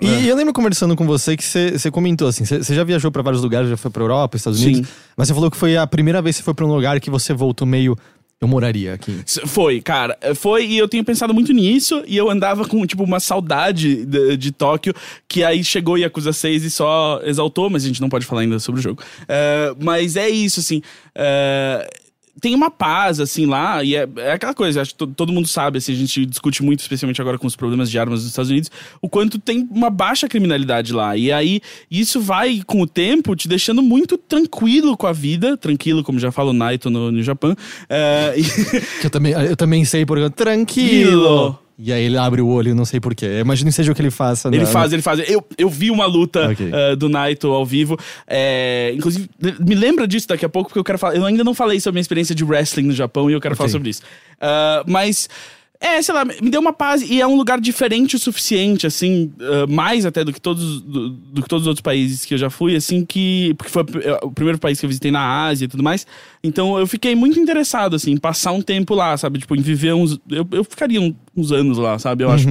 [0.05, 3.11] E eu lembro conversando com você que você, você comentou assim, você, você já viajou
[3.11, 4.67] pra vários lugares, já foi pra Europa, Estados Sim.
[4.67, 6.99] Unidos, mas você falou que foi a primeira vez que você foi pra um lugar
[6.99, 7.97] que você voltou meio
[8.43, 9.23] eu moraria aqui.
[9.45, 10.17] Foi, cara.
[10.35, 14.35] Foi, e eu tenho pensado muito nisso, e eu andava com, tipo, uma saudade de,
[14.35, 14.93] de Tóquio,
[15.29, 18.59] que aí chegou Yakuza 6 e só exaltou, mas a gente não pode falar ainda
[18.59, 19.01] sobre o jogo.
[19.29, 20.81] É, mas é isso, assim.
[21.15, 21.89] é,
[22.43, 25.47] tem uma paz, assim, lá, e é, é aquela coisa, acho que to- todo mundo
[25.47, 28.51] sabe, assim, a gente discute muito, especialmente agora com os problemas de armas nos Estados
[28.51, 28.69] Unidos,
[29.01, 31.15] o quanto tem uma baixa criminalidade lá.
[31.15, 36.03] E aí, isso vai, com o tempo, te deixando muito tranquilo com a vida, tranquilo,
[36.03, 37.55] como já fala o Naito no, no Japão.
[37.89, 38.43] É, e-
[38.99, 41.57] Que eu também, eu também sei por tranquilo.
[41.77, 43.39] E aí ele abre o olho, não sei porquê.
[43.39, 44.47] Imagino que seja o que ele faça.
[44.49, 45.27] Ele na- faz, ele faz.
[45.27, 46.69] Eu, eu vi uma luta Ok.
[46.71, 47.97] eh, do Naito ao vivo.
[48.27, 49.27] É, inclusive,
[49.59, 51.15] me lembra disso daqui a pouco, porque eu quero falar.
[51.15, 53.53] Eu ainda não falei sobre a minha experiência de wrestling no Japão e eu quero
[53.53, 53.57] Ok.
[53.57, 54.01] falar sobre isso.
[54.39, 55.27] Ah, mas.
[55.85, 59.33] É, sei lá, me deu uma paz e é um lugar diferente o suficiente, assim,
[59.41, 62.37] ah, mais até do que todos do, do que todos os outros países que eu
[62.37, 63.53] já fui, assim, que.
[63.57, 66.07] Porque foi pr- o primeiro país que eu visitei na Ásia e tudo mais.
[66.41, 69.39] Então eu fiquei muito interessado, assim, em passar um tempo lá, sabe?
[69.39, 70.17] Tipo, em viver uns.
[70.29, 70.99] Eu, eu ficaria
[71.35, 72.23] uns anos lá, sabe?
[72.23, 72.47] Eu acho.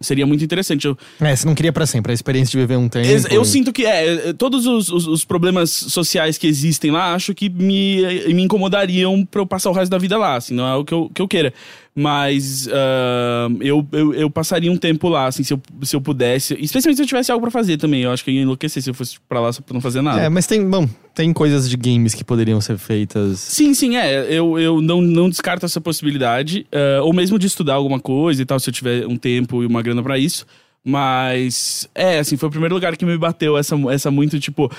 [0.00, 0.86] Seria muito interessante.
[0.86, 3.06] Eu, É, você não queria pra sempre, a experiência de viver um tempo.
[3.30, 7.14] Eu e- sinto que é, é, todos os, os- os problemas sociais que existem lá,
[7.14, 8.02] acho que me,
[8.34, 10.92] me incomodariam pra eu passar o resto da vida lá, assim, não é o que
[10.94, 11.52] eu, que eu queira.
[11.98, 16.54] Mas ah, eu, eu, eu passaria um tempo lá, assim, se eu, se eu pudesse.
[16.60, 18.02] Especialmente se eu tivesse algo pra fazer também.
[18.02, 20.02] Eu acho que eu ia enlouquecer se eu fosse pra lá só pra não fazer
[20.02, 20.20] nada.
[20.20, 23.40] É, mas tem, bom, tem coisas de games que poderiam ser feitas.
[23.40, 24.26] Sim, sim, é.
[24.30, 26.66] Eu, eu não, não descarto essa possibilidade.
[26.70, 29.66] ah, ou mesmo de estudar alguma coisa e tal, se eu tiver um tempo e
[29.66, 30.46] uma grana pra isso.
[30.84, 34.70] Mas, é, assim, foi o primeiro lugar que me bateu essa, essa muito, tipo.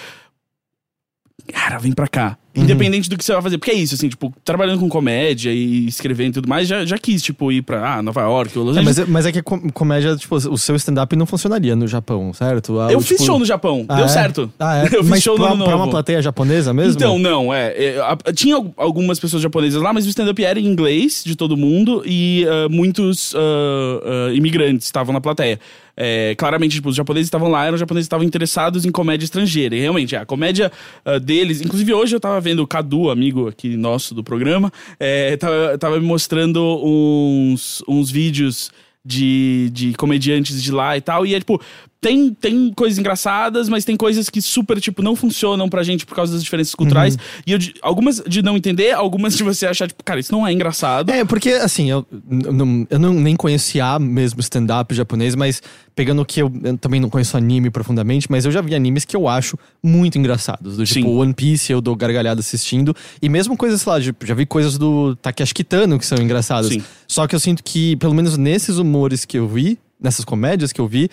[1.52, 2.38] Cara, vem pra cá.
[2.64, 3.58] Independente do que você vai fazer.
[3.58, 6.98] Porque é isso, assim, tipo, trabalhando com comédia e escrevendo e tudo mais, já, já
[6.98, 8.98] quis, tipo, ir pra ah, Nova York ou Los É, Angeles.
[8.98, 12.34] mas, é- mas é que com- comédia, tipo, o seu stand-up não funcionaria no Japão,
[12.34, 12.80] certo?
[12.80, 14.08] Ah, eu fiz tipo- show no Japão, Ah, deu é?
[14.08, 14.52] certo.
[14.60, 14.84] Ah, é?
[14.98, 16.94] Eu fiz mas show pra, no pra uma plateia japonesa mesmo?
[16.94, 17.74] Então, não, é.
[17.76, 21.36] é, a- tinha al- algumas pessoas japonesas lá, mas o stand-up era em inglês de
[21.36, 25.60] todo mundo e ah, muitos ah, ah, imigrantes estavam na plateia.
[26.00, 29.26] É, claramente, tipo, os japoneses estavam lá, eram os japoneses que estavam interessados em comédia
[29.26, 29.76] estrangeira.
[29.76, 30.72] E realmente, a comédia
[31.04, 31.60] ah, deles.
[31.60, 36.00] Inclusive, hoje eu tava vendo o Cadu, amigo aqui nosso do programa, é, tava, tava
[36.00, 38.72] me mostrando uns, uns vídeos
[39.04, 41.26] de, de comediantes de lá e tal.
[41.26, 41.62] E é tipo,
[42.08, 46.16] tem, tem coisas engraçadas, mas tem coisas que super, tipo, não funcionam pra gente por
[46.16, 47.18] causa das diferenças culturais.
[47.46, 50.54] E eu, algumas de não entender, algumas de você achar, tipo, cara, isso não é
[50.54, 51.10] engraçado.
[51.12, 52.06] É, porque assim, eu,
[52.46, 55.62] eu não, eu não nem conhecia mesmo stand-up japonês, mas
[55.94, 59.16] pegando que eu, eu também não conheço anime profundamente, mas eu já vi animes que
[59.16, 60.78] eu acho muito engraçados.
[60.78, 61.16] Do tipo Sim.
[61.18, 62.96] One Piece, eu dou gargalhada assistindo.
[63.22, 66.70] E mesmo coisas, sei lá, de- já vi coisas do Takeshi Kitano que são engraçadas.
[66.70, 66.82] Sim.
[67.08, 70.80] Só que eu sinto que, pelo menos nesses humores que eu vi, nessas comédias que
[70.80, 71.10] eu vi,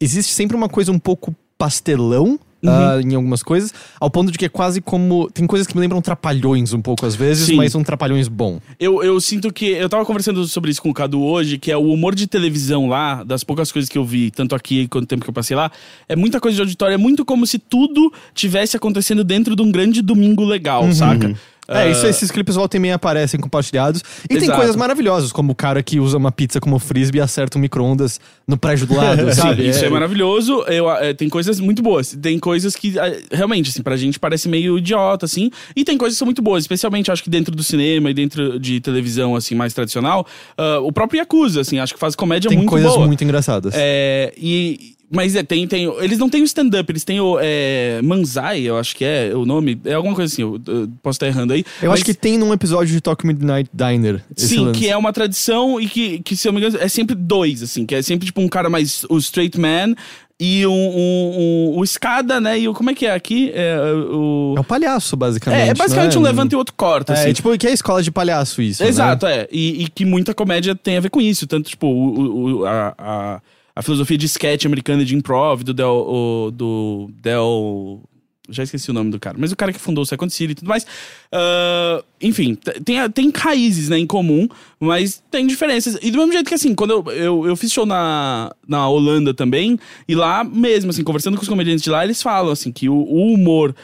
[0.00, 2.38] existe sempre uma coisa um pouco pastelão.
[2.64, 2.70] Uhum.
[2.70, 5.30] ah, em algumas coisas, ao ponto de que é quase como.
[5.30, 7.56] Tem coisas que me lembram trapalhões um pouco às vezes, Sim.
[7.56, 8.58] mas um trapalhões bom.
[8.80, 9.66] Eu, eu sinto que.
[9.66, 12.88] Eu tava conversando sobre isso com o Cadu hoje, que é o humor de televisão
[12.88, 15.54] lá, das poucas coisas que eu vi, tanto aqui quanto o tempo que eu passei
[15.54, 15.70] lá,
[16.08, 19.70] é muita coisa de auditório, é muito como se tudo tivesse acontecendo dentro de um
[19.70, 21.36] grande domingo legal, saca?
[21.66, 24.02] É, Ah, isso, esses clipes volta e meia aparecem compartilhados.
[24.24, 24.58] E tem Exato.
[24.58, 28.20] coisas maravilhosas, como o cara que usa uma pizza como frisbee e acerta um micro-ondas
[28.46, 29.68] no prédio do lado, Sim, sabe?
[29.68, 30.62] isso é, maravilhoso.
[30.68, 32.16] Eu, é, tem coisas muito boas.
[32.20, 35.50] Tem coisas que, é, realmente, assim, pra gente parece meio idiota, assim.
[35.74, 38.58] E tem coisas que são muito boas, especialmente, acho que dentro do cinema e dentro
[38.60, 40.26] de televisão, assim, mais tradicional.
[40.58, 43.06] ah, o próprio Yakuza, assim, acho que faz comédia Tem muito coisas boa.
[43.06, 43.72] muito engraçadas.
[43.76, 44.94] É, e.
[45.10, 45.84] Mas é, tem, tem.
[46.00, 49.44] Eles não têm o stand-up, eles têm o é, Manzai, eu acho que é o
[49.44, 49.78] nome.
[49.84, 51.64] É alguma coisa assim, eu, eu posso estar errando aí.
[51.80, 54.22] Eu Mas- acho que tem num episódio de Talk Midnight Diner.
[54.36, 54.78] Sim, lance.
[54.80, 57.86] que é uma tradição e que, que, se eu me engano, é sempre dois, assim,
[57.86, 59.94] que é sempre tipo um cara mais o straight man
[60.40, 62.58] e um, um, um- o escada, né?
[62.58, 63.52] E o como é que é aqui?
[63.54, 63.76] É,
[64.10, 65.60] o, É o palhaço, basicamente.
[65.60, 67.32] é, é basicamente não um levanta e outro corta, É, assim.
[67.32, 68.82] tipo, que é a escola de palhaço isso.
[68.82, 68.88] né?
[68.88, 69.46] Exato, é.
[69.52, 71.46] E, e que muita comédia tem a ver com isso.
[71.46, 73.40] Tanto, tipo, o, o- o- a, a,
[73.76, 75.90] a filosofia de sketch americana de improv do Del.
[76.08, 78.00] o- do Del.
[78.48, 79.36] Já esqueci o nome do cara.
[79.40, 80.86] Mas o cara que fundou o Second City e tudo mais.
[81.32, 84.46] Ah, enfim, tem, tem raízes né, em comum,
[84.78, 85.98] mas tem diferenças.
[86.02, 89.32] E do mesmo jeito que, assim, quando eu, eu, eu fiz show na, na Holanda
[89.32, 92.86] também, e lá mesmo, assim, conversando com os comediantes de lá, eles falam, assim, que
[92.86, 93.74] o, o humor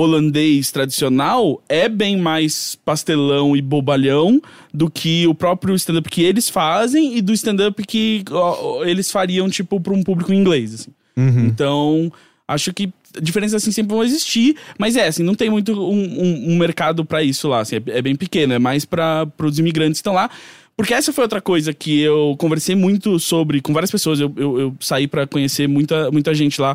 [0.00, 4.40] holandês tradicional é bem mais pastelão e bobalhão
[4.72, 9.48] do que o próprio stand-up que eles fazem e do stand-up que ó, eles fariam,
[9.48, 10.90] tipo, pra um público inglês, assim.
[11.16, 11.46] Uhum.
[11.46, 12.12] Então,
[12.48, 16.52] acho que diferenças assim sempre vão existir, mas é, assim, não tem muito um, um-
[16.52, 19.94] um mercado pra isso lá, assim, é, é bem pequeno, é mais para os imigrantes
[19.98, 20.30] que estão lá.
[20.76, 24.18] Porque essa foi outra coisa que eu conversei muito sobre com várias pessoas.
[24.18, 26.74] Eu, eu, eu saí pra conhecer muita, muita gente lá.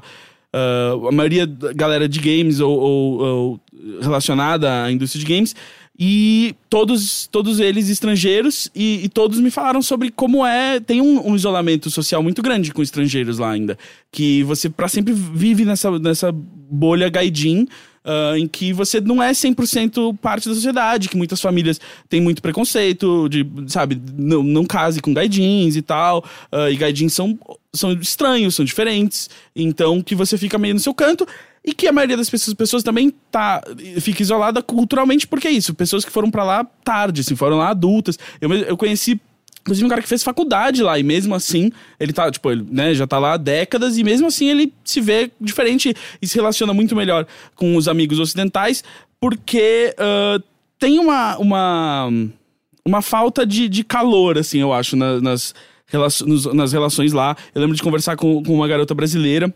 [0.58, 3.60] Ah, a maioria da galera de games ou, ou- ou
[4.02, 5.54] relacionada à indústria de games.
[5.98, 10.80] E todos, todos eles estrangeiros, e, e todos me falaram sobre como é.
[10.80, 13.78] Tem um, um isolamento social muito grande com estrangeiros lá ainda.
[14.12, 17.66] Que você pra sempre vive nessa, nessa bolha gaidin.
[18.06, 22.42] Ah, em que você não é 100% parte da sociedade, que muitas famílias têm muito
[22.42, 27.38] preconceito, de, sabe, não, não case com gaidins e tal, ah, e gaidins são,
[27.74, 31.28] são estranhos, são diferentes, então que você fica meio no seu canto,
[31.66, 33.64] e que a maioria das pessoas, pessoas também tá,
[34.00, 37.70] fica isolada culturalmente, porque é isso, pessoas que foram pra lá tarde, assim, foram lá
[37.70, 38.20] adultas.
[38.40, 39.20] Eu, eu conheci,
[39.66, 42.94] inclusive, um cara que fez faculdade lá, e mesmo assim, ele tá, tipo, ele, né,
[42.94, 46.72] já tá lá há décadas, e mesmo assim ele se vê diferente e se relaciona
[46.72, 47.26] muito melhor
[47.56, 48.84] com os amigos ocidentais,
[49.20, 50.40] porque ah,
[50.78, 52.10] tem uma, uma,
[52.86, 55.54] uma falta de, de calor, assim, eu acho, na- nas,
[56.22, 57.36] nos- nas relações lá.
[57.56, 59.52] Eu lembro de conversar com, com uma garota brasileira.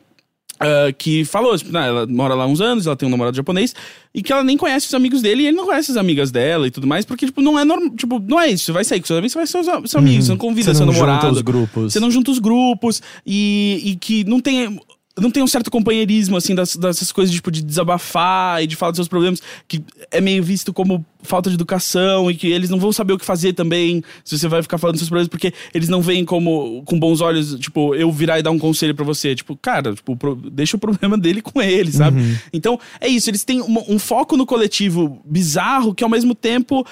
[0.60, 3.74] Ah, que falou, tipo, né, ela mora lá uns anos, ela tem um namorado japonês,
[4.14, 6.68] e que ela nem conhece os amigos dele, e ele não conhece as amigas dela
[6.68, 9.00] e tudo mais, porque, tipo, não é normal, tipo, não é isso, você vai sair
[9.00, 10.94] com seus amigos, você vai ser seus, seus amigos, você não convida Você seu não
[10.94, 11.94] junta os grupos.
[11.94, 14.80] Você não junta os grupos, e, e que não tem
[15.20, 18.92] não tem um certo companheirismo, assim, das, dessas coisas, tipo, de desabafar e de falar
[18.92, 22.80] dos seus problemas, que é meio visto como falta de educação e que eles não
[22.80, 25.54] vão saber o que fazer também se você vai ficar falando dos seus problemas, porque
[25.74, 29.06] eles não veem como, com bons olhos, tipo, eu virar e dar um conselho para
[29.06, 29.36] você.
[29.36, 30.18] Tipo, cara, tipo,
[30.52, 32.22] deixa o problema dele com ele, sabe?
[32.22, 32.38] Uhum.
[32.54, 36.86] Então, é isso, eles têm um, um foco no coletivo bizarro que ao mesmo tempo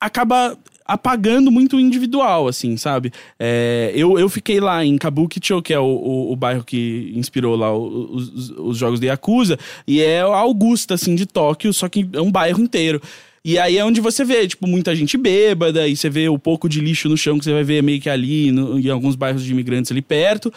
[0.00, 0.56] acaba
[0.90, 3.12] apagando muito o individual, assim, sabe?
[3.38, 7.54] É, eu, eu fiquei lá em Kabukicho, que é o, o, o bairro que inspirou
[7.54, 11.88] lá os, os, os, jogos de Yakuza, e é a Augusta, assim, de Tóquio, só
[11.88, 13.00] que é um bairro inteiro.
[13.44, 16.68] E aí é onde você vê, tipo, muita gente bêbada, e você vê o pouco
[16.68, 19.44] de lixo no chão que você vai ver meio que ali, no, em alguns bairros
[19.44, 20.52] de imigrantes ali perto.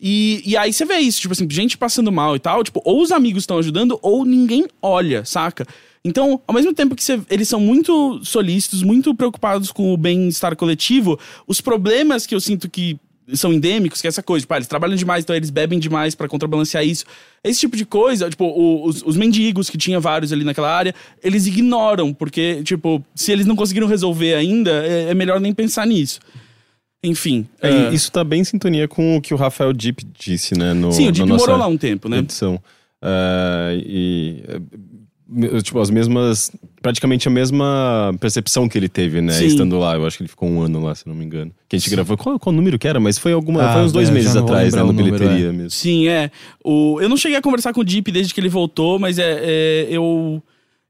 [0.00, 3.02] E, e aí você vê isso, tipo assim, gente passando mal e tal, tipo, ou
[3.02, 5.66] os amigos estão ajudando, ou ninguém olha, saca?
[6.04, 11.18] Então, ao mesmo tempo que eles são muito solícitos, muito preocupados com o bem-estar coletivo,
[11.46, 12.98] os problemas que eu sinto que
[13.34, 16.14] são endêmicos, que é essa coisa, tipo, ah, eles trabalham demais, então eles bebem demais
[16.14, 17.04] para contrabalancear isso.
[17.42, 20.92] Esse tipo de coisa, tipo, o, os, os, mendigos, que tinha vários ali naquela área,
[21.22, 25.86] eles ignoram, porque, tipo, se eles não conseguiram resolver ainda, é, é melhor nem pensar
[25.86, 26.18] nisso.
[27.02, 27.46] Enfim.
[27.60, 27.94] É, uh...
[27.94, 30.72] Isso tá bem em sintonia com o que o Rafael Deep disse, né?
[30.72, 32.18] No, Sim, o Deep morou lá um tempo, né?
[32.18, 32.56] Edição.
[33.02, 34.44] Uh, e
[35.62, 36.50] tipo, as mesmas.
[36.80, 39.32] Praticamente a mesma percepção que ele teve, né?
[39.32, 39.46] Sim.
[39.46, 39.94] Estando lá.
[39.94, 41.52] Eu acho que ele ficou um ano lá, se não me engano.
[41.68, 41.94] Que a gente Sim.
[41.94, 42.16] gravou.
[42.16, 42.98] Qual, qual número que era?
[42.98, 43.64] Mas foi alguma.
[43.64, 44.82] Ah, foi uns dois é, meses atrás, né?
[44.82, 45.52] No bilheteria é.
[45.52, 45.70] mesmo.
[45.70, 46.30] Sim, é.
[46.64, 49.40] O, eu não cheguei a conversar com o Deep desde que ele voltou, mas é,
[49.44, 50.42] é eu.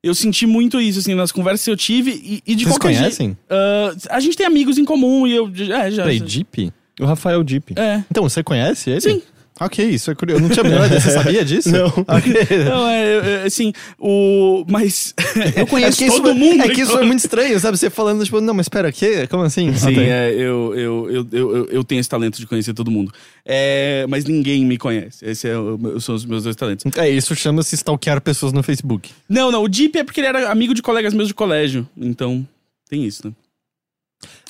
[0.02, 2.10] Eu senti muito isso, assim, nas conversas que eu tive.
[2.10, 3.30] E, e de Vocês qualquer conhecem?
[3.30, 5.48] Uh, a gente tem amigos em comum e eu.
[5.48, 6.02] É, já.
[6.02, 6.72] Peraí, Deep?
[7.00, 7.74] O Rafael Deep.
[7.76, 8.02] É.
[8.10, 9.00] Então, você conhece ele?
[9.00, 9.22] Sim.
[9.60, 10.42] Ok, isso é curioso.
[10.42, 11.00] Eu não tinha a menor ideia.
[11.00, 11.70] Você sabia disso?
[11.70, 11.92] Não.
[12.12, 12.64] Okay.
[12.64, 14.64] Não, é, é, assim, o...
[14.68, 15.14] Mas
[15.56, 16.62] eu conheço é todo isso, mundo.
[16.62, 17.76] É que isso foi muito estranho, sabe?
[17.76, 19.26] Você falando, tipo, não, mas espera, que?
[19.28, 19.72] Como assim?
[19.74, 23.12] Sim, ah, é, eu, eu, eu, eu, eu tenho esse talento de conhecer todo mundo.
[23.44, 25.24] É, mas ninguém me conhece.
[25.24, 26.84] Esse é o, são os meus dois talentos.
[26.96, 29.10] É, isso chama-se stalkear pessoas no Facebook.
[29.28, 31.88] Não, não, o Deep é porque ele era amigo de colegas meus de colégio.
[31.96, 32.46] Então,
[32.88, 33.32] tem isso, né?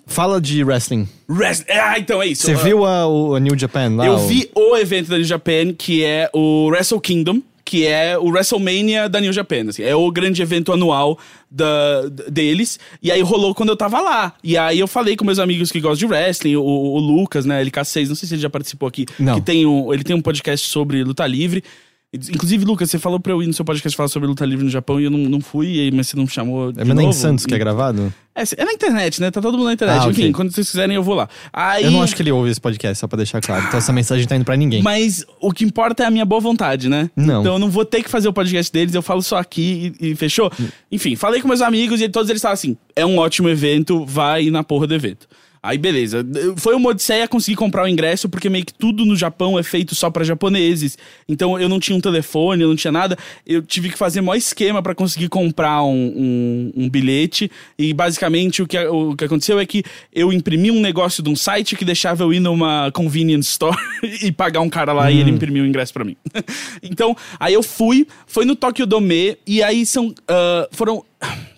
[0.06, 1.08] Fala de wrestling.
[1.28, 1.72] Wrestling.
[1.72, 2.42] Ah, então é isso.
[2.42, 4.06] Você uh, viu a, o, a New Japan lá?
[4.06, 4.26] Eu o...
[4.26, 9.08] vi o evento da New Japan, que é o Wrestle Kingdom, que é o WrestleMania
[9.08, 9.68] da New Japan.
[9.68, 11.18] Assim, é o grande evento anual
[11.50, 12.78] da, deles.
[13.02, 14.34] E aí rolou quando eu tava lá.
[14.44, 17.64] E aí eu falei com meus amigos que gostam de wrestling, o, o Lucas, né,
[17.64, 19.06] LK6, não sei se ele já participou aqui.
[19.18, 19.36] Não.
[19.36, 21.64] Que tem um, ele tem um podcast sobre luta livre.
[22.14, 24.70] Inclusive, Lucas, você falou pra eu ir no seu podcast falar sobre luta livre no
[24.70, 26.70] Japão e eu não, não fui, mas você não me chamou.
[26.76, 28.12] É mas em Santos que é gravado?
[28.34, 29.30] É, é, na internet, né?
[29.30, 30.04] Tá todo mundo na internet.
[30.04, 30.32] Ah, Enfim, okay.
[30.32, 31.26] quando vocês quiserem, eu vou lá.
[31.50, 31.84] Aí...
[31.84, 33.64] Eu não acho que ele ouve esse podcast, só pra deixar claro.
[33.66, 34.82] Então essa mensagem tá indo pra ninguém.
[34.82, 37.10] Mas o que importa é a minha boa vontade, né?
[37.16, 37.40] Não.
[37.40, 40.10] Então eu não vou ter que fazer o podcast deles, eu falo só aqui e,
[40.10, 40.52] e fechou?
[40.60, 40.68] Hum.
[40.90, 44.50] Enfim, falei com meus amigos e todos eles falaram assim: é um ótimo evento, vai
[44.50, 45.26] na porra do evento.
[45.62, 46.26] Aí beleza.
[46.56, 49.94] Foi uma odisseia conseguir comprar o ingresso, porque meio que tudo no Japão é feito
[49.94, 50.98] só para japoneses.
[51.28, 53.16] Então eu não tinha um telefone, eu não tinha nada.
[53.46, 57.48] Eu tive que fazer maior esquema para conseguir comprar um, um, um, bilhete.
[57.78, 61.36] E basicamente o que, o que aconteceu é que eu imprimi um negócio de um
[61.36, 63.78] site que deixava eu ir numa convenience store
[64.20, 65.10] e pagar um cara lá hum.
[65.10, 65.36] e ele hum.
[65.36, 66.16] imprimiu o ingresso para mim.
[66.82, 70.08] então, aí eu fui, foi no Tokyo Dome, e aí são.
[70.08, 71.04] Uh, foram.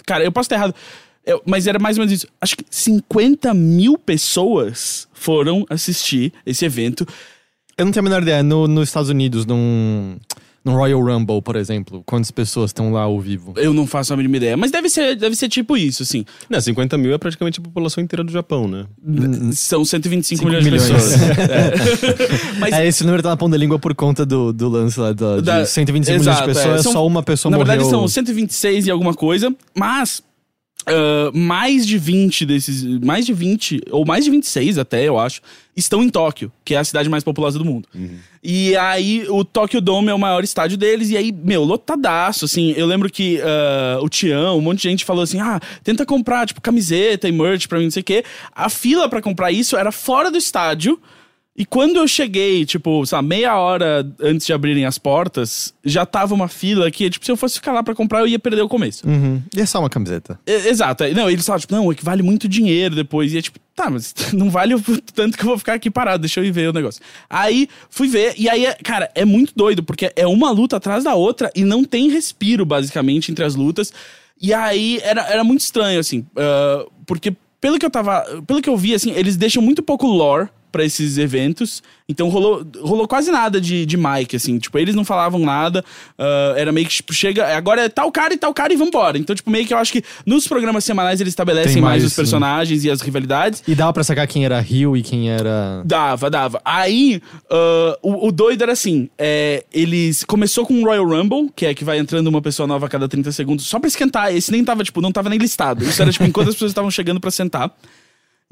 [0.07, 0.75] Cara, eu posso estar errado.
[1.27, 2.27] Eu, mas era mais ou menos isso.
[2.41, 7.07] Acho que 50 mil pessoas foram assistir esse evento.
[7.77, 8.43] Eu não tenho a menor ideia.
[8.43, 10.17] No, nos Estados Unidos, num,
[10.63, 13.55] num Royal Rumble, por exemplo, quantas pessoas estão lá ao vivo?
[13.57, 14.57] Eu não faço a mínima ideia.
[14.57, 16.27] Mas deve ser, deve ser tipo isso, assim.
[16.49, 18.85] Não, 50 mil é praticamente a população inteira do Japão, né?
[19.53, 21.21] São 125 milhões, milhões, de pessoas.
[21.41, 22.59] é.
[22.61, 22.75] Mas...
[22.75, 25.41] é, esse número tá na ponta da língua por conta do, do lance lá da,
[25.41, 25.63] da...
[25.63, 26.81] de 125 Exato, milhões de pessoas.
[26.81, 26.83] É.
[26.83, 27.67] São, só uma pessoa na morreu.
[27.67, 29.55] Na verdade, são 126 e alguma coisa.
[29.75, 30.23] Mas
[30.87, 32.83] Uh, mais de 20 desses.
[33.01, 35.41] Mais de 20, ou mais de 26 até, eu acho,
[35.75, 37.89] estão em Tóquio, que é a cidade mais populosa do mundo.
[37.95, 38.19] Uhum.
[38.43, 42.75] E aí, o Tokyo Dome é o maior estádio deles, e aí, meu, lotadaço, assim.
[42.77, 46.47] Eu lembro que uh, o Tião, um monte de gente falou assim: ah, tenta comprar,
[46.47, 48.25] tipo, camiseta e merch pra mim, não sei o quê.
[48.55, 51.01] A fila para comprar isso era fora do estádio.
[51.57, 56.35] E quando eu cheguei, tipo, sabe, meia hora antes de abrirem as portas, já tava
[56.35, 58.69] uma fila que, tipo, se eu fosse ficar lá para comprar, eu ia perder o
[58.69, 59.07] começo.
[59.07, 59.41] Uhum.
[59.55, 60.39] E é só uma camiseta.
[60.45, 61.05] É, exato.
[61.15, 63.33] Não, eles falaram, tipo, não, é que vale muito dinheiro depois.
[63.33, 64.83] E é tipo, tá, mas não vale o
[65.15, 67.01] tanto que eu vou ficar aqui parado, deixa eu ir ver o negócio.
[67.31, 71.15] Aí, fui ver, e aí, cara, é muito doido, porque é uma luta atrás da
[71.15, 73.93] outra e não tem respiro, basicamente, entre as lutas.
[74.43, 78.43] E aí, era, era muito estranho, assim, uh, porque pelo que eu tava.
[78.45, 81.81] Pelo que eu vi, assim, eles deixam muito pouco lore pra esses eventos.
[82.09, 84.59] Então rolou, rolou quase nada de, de mic, assim.
[84.59, 85.85] Tipo, eles não falavam nada.
[86.19, 87.57] ah, era meio que, tipo, chega.
[87.57, 89.17] Agora é tal cara e tal cara e vambora.
[89.17, 92.13] Então, tipo, meio que eu acho que nos programas semanais eles estabelecem mais, mais, os
[92.13, 93.63] personagens e as rivalidades.
[93.69, 95.81] E dava pra sacar quem era Rio e quem era.
[95.85, 96.61] Dava, dava.
[96.65, 100.25] Aí, ah, o, o doido era assim: é, eles.
[100.25, 103.09] Começou com o Royal Rumble, que é que vai entrando uma pessoa nova a cada
[103.09, 104.35] 30 segundos, só pra esquentar.
[104.35, 105.85] Esse nem tava, tipo, não tava nem listado.
[105.85, 107.71] Isso era, tipo, enquanto as pessoas estavam chegando pra sentar.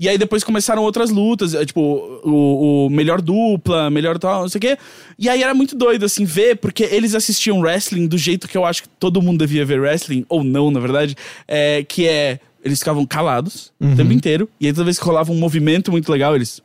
[0.03, 1.81] E aí depois começaram outras lutas, é, tipo,
[2.25, 4.77] o, o melhor dupla, melhor tal, não sei o quê.
[5.17, 8.65] E aí era muito doido, assim, ver, porque eles assistiam wrestling do jeito que eu
[8.65, 11.15] acho que todo mundo devia ver wrestling, ou não, na verdade,
[11.47, 12.41] é, que é.
[12.65, 16.11] Eles ficavam calados o tempo inteiro, e aí toda vez que rolava um movimento muito
[16.11, 16.61] legal, eles.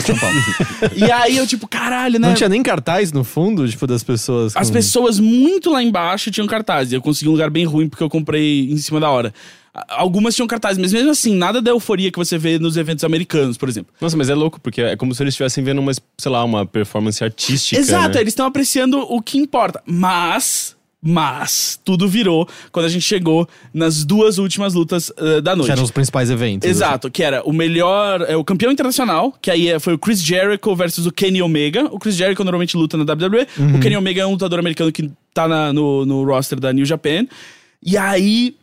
[0.96, 2.28] E aí eu, tipo, caralho, né?
[2.28, 4.56] Não tinha nem cartaz no fundo, tipo, das pessoas.
[4.56, 6.92] As com- pessoas muito lá embaixo tinham cartaz.
[6.92, 9.32] E eu consegui um lugar bem ruim porque eu comprei em cima da hora.
[9.88, 13.56] Algumas tinham cartaz, mas mesmo assim, nada da euforia que você vê nos eventos americanos,
[13.56, 13.90] por exemplo.
[13.98, 16.66] Nossa, mas é louco, porque é como se eles estivessem vendo uma, sei lá, uma
[16.66, 17.80] performance artística.
[17.80, 18.20] Exato, né?
[18.20, 19.82] eles estão apreciando o que importa.
[19.86, 25.66] Mas, mas, tudo virou quando a gente chegou nas duas últimas lutas eh, da noite.
[25.66, 26.68] Que eram os principais eventos.
[26.68, 30.22] Exato, que era o melhor, é, o campeão internacional, que aí é- foi o Chris
[30.22, 31.86] Jericho versus o Kenny Omega.
[31.90, 33.48] O Chris Jericho normalmente luta na WWE.
[33.76, 36.84] O Kenny Omega é um lutador americano que tá na- no, no roster da New
[36.84, 37.26] Japan.
[37.84, 38.54] E aí,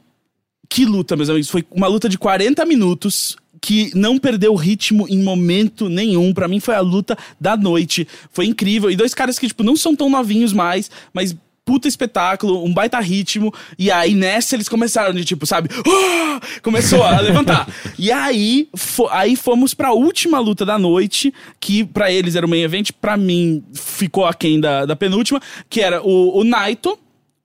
[0.70, 1.50] que luta, meus amigos.
[1.50, 6.34] Foi uma luta de 40 minutos que não perdeu ritmo em momento nenhum.
[6.34, 8.08] Pra mim foi a luta da noite.
[8.32, 8.90] Foi incrível.
[8.90, 11.36] E dois caras que, tipo, não são tão novinhos mais, mas
[11.70, 13.54] puta espetáculo, um baita ritmo.
[13.78, 15.70] E aí nessa eles começaram de tipo, sabe?
[15.88, 17.68] "Ah!" Começou a levantar.
[18.00, 22.50] e aí, fo- aí fomos pra última luta da noite, que pra eles era o
[22.50, 25.40] main event, pra mim ficou aquém da, da penúltima,
[25.70, 26.98] que era o, o Naito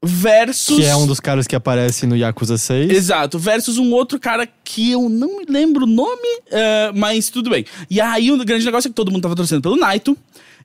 [0.03, 0.77] versus.
[0.79, 2.91] Que é um dos caras que aparece no Yakuza 6.
[2.91, 7.51] Exato, versus um outro cara que eu não me lembro o nome, eh, mas tudo
[7.51, 7.67] bem.
[7.91, 10.17] E aí o grande negócio é que todo mundo tava torcendo pelo Naito.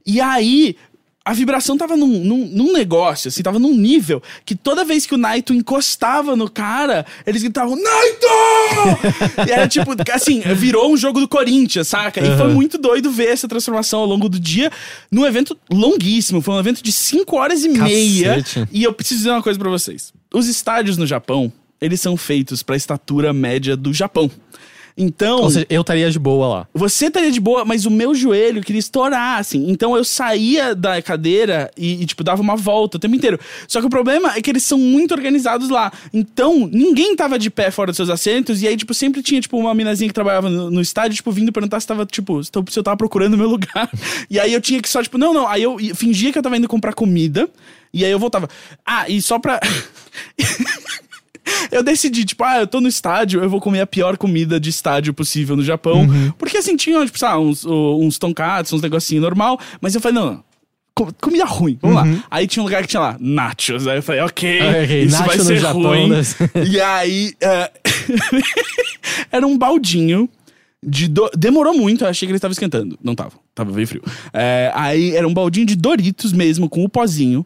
[0.06, 0.76] E aí
[1.24, 5.14] a vibração tava num, num, num negócio, assim, tava num nível que toda vez que
[5.14, 9.46] o Naito encostava no cara, eles gritavam, Naito!
[9.48, 12.20] e era tipo, assim, virou um jogo do Corinthians, saca?
[12.20, 14.72] E foi muito doido ver essa transformação ao longo do dia
[15.12, 16.42] num evento longuíssimo.
[16.42, 18.36] Foi um evento de 5 horas e meia.
[18.38, 18.68] Cacete.
[18.72, 20.14] E eu preciso dizer uma coisa pra vocês.
[20.34, 21.52] Os estádios no Japão,
[21.82, 24.32] eles são feitos pra estatura média do Japão.
[25.02, 26.68] Então, Ou seja, eu estaria de boa lá.
[26.74, 29.70] você estaria de boa, mas o meu joelho queria estourar, assim.
[29.72, 33.40] Então eu saía da cadeira e, e, tipo, dava uma volta o tempo inteiro.
[33.66, 35.90] Só que o problema é que eles são muito organizados lá.
[36.14, 38.62] Então, ninguém tava de pé fora dos seus assentos.
[38.62, 41.52] E aí, tipo, sempre tinha, tipo, uma minazinha que trabalhava no, no estádio, tipo, vindo
[41.54, 43.90] perguntar se tava, tipo, se eu- se eu tava procurando o meu lugar.
[44.30, 45.48] E aí eu tinha que só, tipo, não, não.
[45.48, 47.50] Aí eu fingia que eu tava indo comprar comida.
[47.94, 48.50] E aí eu voltava.
[48.86, 49.60] Ah, e só pra.
[51.72, 54.70] Eu decidi, tipo, ah, eu tô no estádio, eu vou comer a pior comida de
[54.70, 56.08] estádio possível no Japão.
[56.38, 59.60] Porque assim, tinha, tipo, sabe, uns, uns tonkatsu, uns negocinho normal.
[59.82, 60.44] Mas eu falei, não, não.
[60.96, 62.24] co- Comida ruim, vamos lá.
[62.30, 63.88] Aí tinha um lugar que tinha lá, nachos.
[63.88, 66.10] Aí eu falei, ok, Ah, ok, isso vai ser Japão, ruim.
[66.10, 66.22] né?
[66.70, 67.72] E aí, é,
[69.32, 70.30] era um baldinho
[70.84, 71.08] de...
[71.08, 71.30] Do...
[71.38, 72.98] Demorou muito, eu achei que ele tava esquentando.
[73.04, 74.02] Não tava, tava bem frio.
[74.34, 77.46] É, aí era um baldinho de Doritos mesmo, com o pozinho.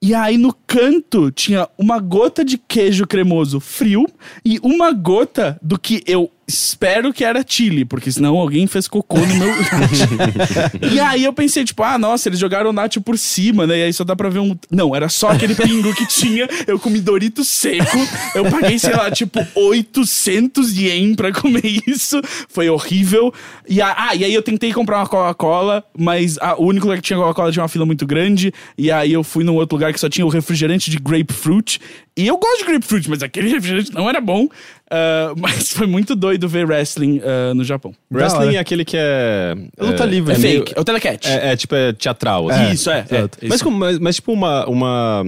[0.00, 4.06] E aí no canto tinha uma gota de queijo cremoso frio
[4.44, 9.18] e uma gota do que eu espero que era chili, porque senão alguém fez cocô
[9.18, 9.48] no meu.
[10.90, 13.78] E aí eu pensei, tipo, ah, nossa, eles jogaram o nacho por cima, né?
[13.78, 14.56] E aí só dá pra ver um...
[14.70, 16.48] Não, era só aquele pingo que tinha.
[16.66, 17.98] Eu comi Dorito seco.
[18.34, 22.20] Eu paguei, sei lá, tipo, 800 ien pra comer isso.
[22.48, 23.32] Foi horrível.
[23.68, 23.94] E a...
[24.08, 26.56] Ah, e aí eu tentei comprar uma Coca-Cola, mas a...
[26.56, 28.52] o único lugar que tinha Coca-Cola tinha uma fila muito grande.
[28.76, 31.80] E aí eu fui num outro lugar que só tinha o refrigerante de grapefruit.
[32.16, 34.48] E eu gosto de grapefruit, mas aquele refrigerante não era bom.
[34.90, 37.94] Ah, mas foi muito doido ver wrestling ah, no Japão.
[38.12, 39.54] Wrestling é aquele que é.
[39.78, 40.34] Luta é, livre.
[40.34, 41.26] É, meio- fake, é o telecat.
[41.28, 42.48] É, é, tipo, é teatral.
[42.48, 42.72] assim.
[42.72, 43.04] Isso, é.
[43.10, 44.66] é, é Mas, mas, mas, tipo uma.
[44.66, 45.24] uma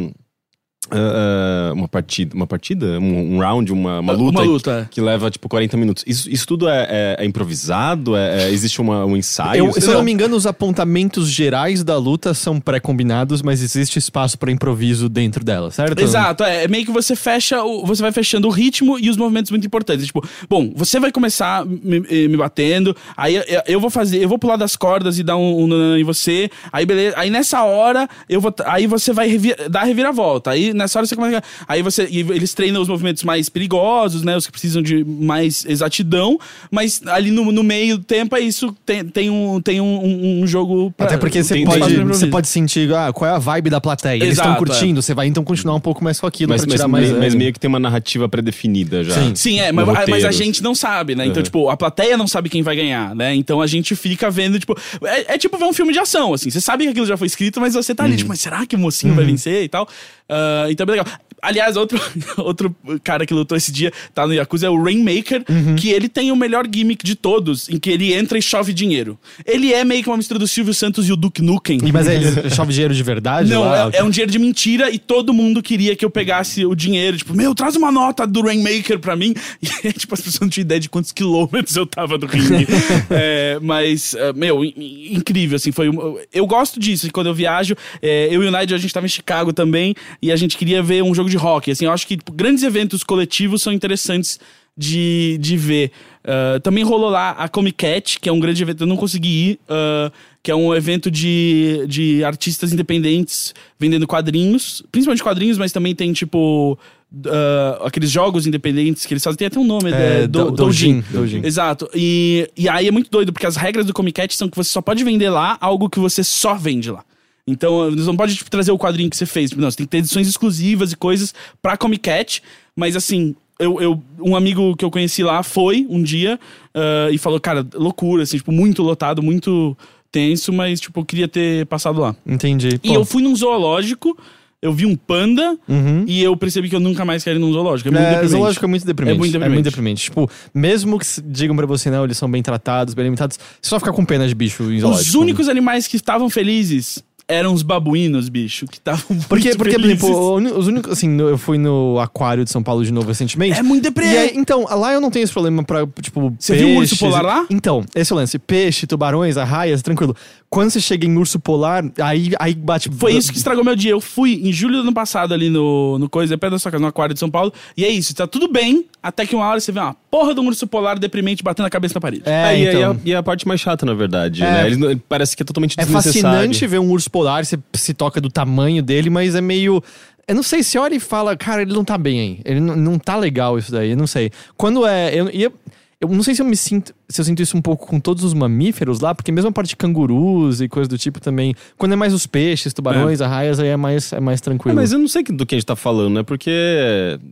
[0.93, 4.88] ah, uma partida, uma partida, um, um round, uma, uma luta, Uma luta.
[4.91, 6.05] que leva tipo 40 minutos.
[6.07, 8.16] Isso, isso tudo é, é- é improvisado?
[8.16, 9.66] É, é- existe uma, um ensaio?
[9.66, 13.99] Eu- se eu não me engano, os apontamentos gerais da luta são pré-combinados, mas existe
[13.99, 16.01] espaço pra improviso dentro dela, certo?
[16.01, 19.16] Exato, é, é meio que você fecha, o, você vai fechando o ritmo e os
[19.16, 20.07] movimentos muito importantes.
[20.07, 24.38] Tipo, bom, você vai começar me, me batendo, aí eu, eu vou fazer, eu vou
[24.38, 28.41] pular das cordas e dar um, um em você, aí beleza, aí nessa hora eu
[28.41, 31.43] vou, aí você vai revi- dar a reviravolta, aí nessa hora você começa.
[31.68, 32.09] Aí você.
[32.11, 34.37] E eles treinam os movimentos mais perigosos, né?
[34.37, 36.39] Os que precisam de mais exatidão.
[36.70, 38.74] Mas ali no, no meio do tempo é isso.
[38.85, 42.93] Tem, tem, um, tem um, um jogo pra, Até porque você pode, você pode sentir
[42.95, 44.16] ah, qual é a vibe da plateia.
[44.16, 46.68] Eles estão Exato, curtindo, você vai então continuar um pouco mais com aquilo Mas, pra
[46.68, 47.11] mas, tirar mais.
[47.12, 49.14] mas meio que tem uma narrativa pré-definida já.
[49.14, 49.35] Sim.
[49.35, 51.26] Sim, é, mas, mas a gente não sabe, né?
[51.26, 51.45] Então, Uhum.
[51.45, 53.35] tipo, a plateia não sabe quem vai ganhar, né?
[53.35, 54.76] Então a gente fica vendo, tipo.
[55.03, 56.51] É, é tipo ver um filme de ação, assim.
[56.51, 58.76] Você sabe que aquilo já foi escrito, mas você tá ali, tipo, mas será que
[58.76, 59.89] o mocinho vai vencer e tal?
[60.28, 61.21] Ah, então é bem legal.
[61.43, 62.01] Aliás, outro,
[62.38, 65.45] outro cara que lutou esse dia, tá no Yakuza, é o Rainmaker,
[65.78, 69.18] que ele tem o melhor gimmick de todos, em que ele entra e chove dinheiro.
[69.47, 71.78] Ele é meio que uma mistura do Silvio Santos e o Duke Nukem.
[71.84, 73.51] E, mas é, ele chove dinheiro de verdade?
[73.51, 73.91] Não, lá?
[73.93, 77.16] é, é um dinheiro de mentira e todo mundo queria que eu pegasse o dinheiro.
[77.16, 79.34] Tipo, meu, traz uma nota do Rainmaker pra mim.
[79.82, 82.66] E, tipo, as pessoas não tinham ideia de quantos quilômetros eu tava do ringue.
[83.09, 85.88] É, mas, é, meu, in- in- incrível, assim, foi...
[85.88, 87.74] um- Eu gosto disso, quando eu viajo.
[88.03, 90.82] é, eu e o Nigel, a gente tava em Chicago também e a gente queria
[90.82, 91.70] ver um jogo de hockey.
[91.70, 94.39] Assim, eu acho que tipo, grandes eventos coletivos são interessantes
[94.76, 95.91] de, de ver.
[96.24, 99.28] Ah, também rolou lá a Comic Cat, que é um grande evento, eu não consegui
[99.53, 100.12] ir, ah,
[100.43, 106.12] que é um evento de, de artistas independentes vendendo quadrinhos, principalmente quadrinhos, mas também tem
[106.12, 106.78] tipo.
[107.26, 110.51] ah, aqueles jogos independentes que eles fazem, tem até um nome, É, é, do, do-
[110.53, 111.01] Doujin.
[111.01, 111.41] Doujin, Doujin.
[111.47, 111.89] Exato.
[111.95, 114.70] E, e aí é muito doido, porque as regras do Comic Cat são que você
[114.70, 117.05] só pode vender lá algo que você só vende lá.
[117.47, 119.51] Então, você não pode tipo, trazer o quadrinho que você fez.
[119.53, 122.43] Não, você tem que ter edições exclusivas e coisas pra Comic Cat.
[122.76, 126.38] Mas assim, eu, eu- um amigo que eu conheci lá foi um dia
[126.74, 129.76] ah, e falou, cara, loucura, assim, tipo, muito lotado, muito
[130.12, 132.14] tenso, mas, tipo, eu queria ter passado lá.
[132.26, 132.78] Entendi.
[132.82, 134.16] E Pô, eu fui num zoológico,
[134.62, 136.05] eu vi um panda Uhum.
[136.07, 137.88] e eu percebi que eu nunca mais quero ir num zoológico.
[137.88, 138.30] É muito É, deprimente.
[138.32, 139.16] zoológico é muito deprimente.
[139.16, 139.62] É muito deprimente.
[139.64, 140.03] deprimente.
[140.05, 143.78] Tipo, mesmo que digam pra você, não, eles são bem tratados, bem limitados, você só
[143.78, 145.09] fica com pena de bicho em zoológico.
[145.09, 149.85] Os únicos animais que estavam felizes eram os babuínos, bicho, que estavam Porque, porque por
[149.85, 153.59] exemplo, os únicos, assim, eu fui no aquário de São Paulo de novo recentemente.
[153.59, 154.07] É muito deprê.
[154.07, 156.91] E aí, então, lá eu não tenho esse problema pra, tipo, Você viu um urso
[156.91, 157.47] peixes polar lá?
[157.49, 158.39] Então, esse é o lance.
[158.39, 160.16] Peixe, tubarões, arraias, tranquilo.
[160.53, 162.91] Quando você chega em urso polar, aí, aí bate...
[162.91, 163.93] Foi isso que estragou meu dia.
[163.93, 166.83] Eu fui em julho do ano passado ali no, no coisa, perto da sua casa,
[166.83, 167.53] no aquário de São Paulo.
[167.77, 170.41] E é isso, tá tudo bem, até que uma hora você vê uma porra de
[170.41, 172.23] um urso polar deprimente batendo a cabeça na parede.
[172.27, 172.81] É, É, e, então.
[172.81, 174.43] e a, e a parte mais chata, na verdade.
[174.43, 174.71] É.
[174.71, 174.77] né?
[174.77, 176.37] Não- parece que é totalmente É desnecessário.
[176.37, 179.81] fascinante ver um urso polar, você se toca do tamanho dele, mas é meio.
[180.27, 182.41] Eu não sei, você olha e fala, cara, ele não tá bem aí.
[182.45, 184.33] Ele não, não tá legal isso daí, eu não sei.
[184.57, 185.15] Quando é.
[185.15, 185.53] Eu, e eu,
[186.01, 186.95] eu não sei se eu me sinto.
[187.09, 189.69] Se eu sinto isso um pouco com todos os mamíferos lá, porque mesmo a parte
[189.71, 191.55] de cangurus e coisa do tipo também.
[191.77, 194.75] Quando é mais os peixes, tubarões, arraias, aí é mais, é mais É, tranquilo.
[194.77, 196.23] mas eu não sei do que a gente tá falando, né?
[196.23, 196.51] Porque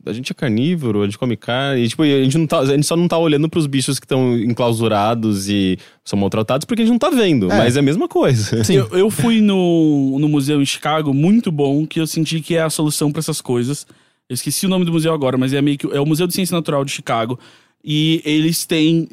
[0.05, 2.67] a gente é carnívoro, a gente come carne, e tipo, a gente, não tá, a
[2.67, 6.85] gente só não tá olhando pros bichos que estão enclausurados e são maltratados porque a
[6.85, 7.57] gente não tá vendo, É.
[7.57, 8.63] mas é a mesma coisa.
[8.65, 8.75] Sim.
[8.75, 12.63] Eu, eu fui no, no museu em Chicago, muito bom, que eu senti que é
[12.63, 13.87] a solução pra essas coisas.
[14.29, 15.87] Eu esqueci o nome do museu agora, mas é meio que.
[15.91, 17.39] É o Museu de Ciência Natural de Chicago.
[17.85, 19.09] E eles têm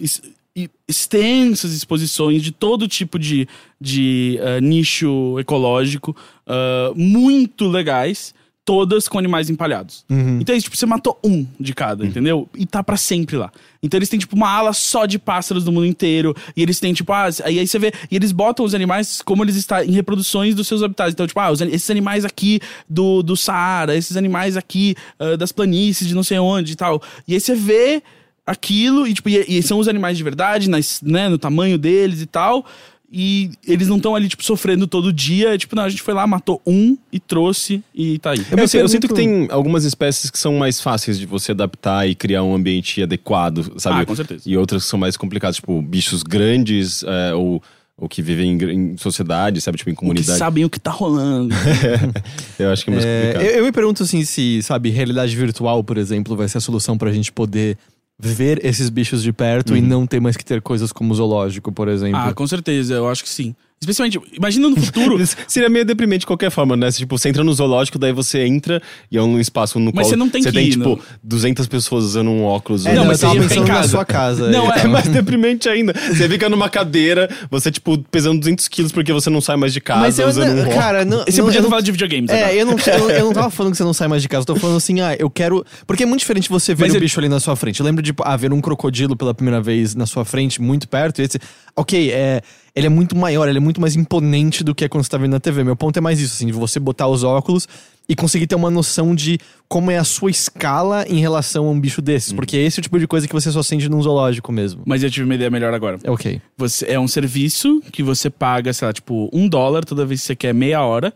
[0.87, 3.47] extensas exposições de todo tipo de,
[3.79, 6.15] de ah, nicho ecológico,
[6.47, 8.33] ah, muito legais,
[8.65, 10.03] todas com animais empalhados.
[10.09, 10.39] Uhum.
[10.41, 12.49] Então, é tipo, você matou um de cada, entendeu?
[12.55, 13.51] E tá pra sempre lá.
[13.81, 16.35] Então eles têm, tipo, uma ala só de pássaros do mundo inteiro.
[16.57, 17.93] E eles têm, tipo, ah, aí, aí você vê.
[18.09, 21.13] E eles botam os animais como eles estão em reproduções dos seus habitats.
[21.13, 22.59] Então, tipo, ah, os esses animais aqui
[22.89, 26.99] do, do Saara, esses animais aqui ah, das planícies de não sei onde e tal.
[27.27, 28.01] E aí você vê
[28.45, 32.21] aquilo, e, tipo, e, e são os animais de verdade, nas, né, no tamanho deles
[32.21, 32.65] e tal.
[33.17, 35.57] E eles não estão ali, tipo, sofrendo todo dia.
[35.57, 38.45] Tipo, não, a gente foi lá, matou um e trouxe e tá aí.
[38.57, 42.09] Eu, sei- eu sinto que tem algumas espécies que são mais fáceis de você adaptar
[42.09, 44.01] e criar um ambiente adequado, sabe?
[44.01, 44.41] Ah, com certeza.
[44.45, 47.63] E outras que são mais complicadas, tipo bichos grandes é, ou,
[47.95, 49.77] ou que vivem em, em sociedade, sabe?
[49.77, 50.37] Tipo, em Que comunidade.
[50.39, 51.55] sabem o que tá rolando.
[52.59, 53.45] Eu acho que é mais É, complicado.
[53.45, 56.97] eu, eu me pergunto assim se, sabe, realidade virtual, por exemplo, vai ser a solução
[56.97, 57.77] pra gente poder
[58.17, 61.87] ver esses bichos de perto e não ter mais que ter coisas como zoológico, por
[61.87, 62.19] exemplo.
[62.19, 63.55] Ah, com certeza, eu acho que sim.
[63.89, 65.17] Especialmente, imagina no futuro.
[65.47, 66.91] Seria meio deprimente de qualquer forma, né?
[66.91, 68.81] Tipo, você entra no zoológico, daí você entra
[69.11, 70.89] e é um espaço no Mas qual você não tem você que tem, ir, tipo,
[70.89, 70.99] não.
[71.23, 72.85] 200 pessoas usando um óculos.
[72.85, 73.89] É, um- Não, mas tava você ia ficar em pensando na casa.
[73.89, 74.49] sua casa.
[74.51, 74.77] Não, é.
[74.79, 75.93] é, É mais deprimente ainda.
[75.93, 79.81] Você fica numa cadeira, você, tipo, pesando 200 quilos porque você não sai mais de
[79.81, 80.75] casa Mas eu, usando um não, óculos.
[80.75, 82.51] cara, não, Você não, podia não- falado de videogames agora.
[82.51, 84.41] É, eu não, eu, eu não tava falando que você não sai mais de casa,
[84.43, 85.65] eu tô falando assim, ah, eu quero.
[85.87, 87.79] Porque é muito diferente você ver Mas o eu- bicho ali na sua frente.
[87.79, 91.21] Eu lembro de ah, ver um crocodilo pela primeira vez na sua frente, muito perto,
[91.21, 91.39] e esse.
[91.75, 92.41] Ok, é.
[92.75, 95.17] Ele é muito maior, ele é muito mais imponente do que é quando você tá
[95.17, 95.63] vendo na TV.
[95.63, 97.67] Meu ponto é mais isso, assim, de você botar os óculos
[98.07, 101.79] e conseguir ter uma noção de como é a sua escala em relação a um
[101.79, 102.33] bicho desses.
[102.33, 104.83] Porque esse é o tipo de coisa que você só sente num zoológico mesmo.
[104.85, 105.99] Mas eu tive uma ideia melhor agora.
[106.03, 106.41] É ok.
[106.57, 110.27] Você, é um serviço que você paga, sei lá, tipo, um dólar toda vez que
[110.27, 111.13] você quer meia hora.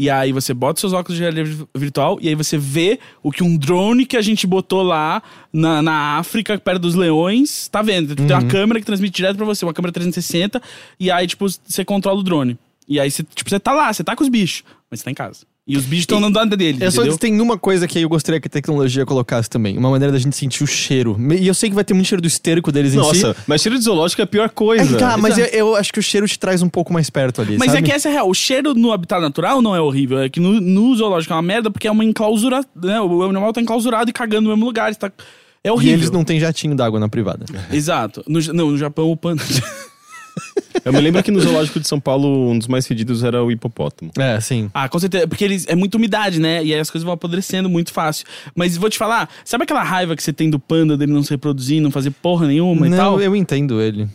[0.00, 3.44] E aí você bota seus óculos de realidade virtual e aí você vê o que
[3.44, 5.22] um drone que a gente botou lá
[5.52, 8.16] na, na África, perto dos leões, tá vendo.
[8.16, 10.62] Tem uma câmera que transmite direto pra você, uma câmera 360,
[10.98, 12.58] e aí, tipo, você controla o drone.
[12.88, 15.10] E aí, você, tipo, você tá lá, você tá com os bichos, mas você tá
[15.10, 15.44] em casa.
[15.66, 17.18] E os bichos estão andando dele, Eu só entendeu?
[17.18, 19.78] tem uma coisa que eu gostaria que a tecnologia colocasse também.
[19.78, 21.16] Uma maneira da gente sentir o cheiro.
[21.38, 23.22] E eu sei que vai ter muito cheiro do esterco deles em si.
[23.22, 24.98] Nossa, mas cheiro de zoológico é a pior É, coisa.
[24.98, 25.56] tá, mas eu, Exato.
[25.56, 27.78] eu acho que o cheiro te traz um pouco mais perto ali, Mas sabe?
[27.78, 28.28] é que essa é real.
[28.28, 30.18] O cheiro no habitat natural não é horrível.
[30.18, 32.64] É que no, no zoológico é uma merda porque é uma enclausura.
[32.74, 33.00] Né?
[33.00, 34.92] O animal tá enclausurado e cagando no mesmo lugar.
[34.96, 35.12] Tá...
[35.62, 35.94] É E horrível.
[35.98, 37.44] eles não têm jatinho d'água na privada.
[37.70, 38.24] Exato.
[38.26, 39.42] No, não, no Japão o panda.
[40.84, 43.50] Eu me lembro que no zoológico de São Paulo, um dos mais fedidos era o
[43.50, 44.10] hipopótamo.
[44.18, 44.70] É, sim.
[44.72, 45.28] ah, com certeza.
[45.28, 46.64] Porque eles, é muita umidade, né?
[46.64, 48.24] E aí as coisas vão apodrecendo muito fácil.
[48.54, 51.30] Mas vou te falar, sabe aquela raiva que você tem do panda dele não se
[51.30, 53.20] reproduzir, não fazer porra nenhuma e não, tal?
[53.20, 54.08] eu entendo ele.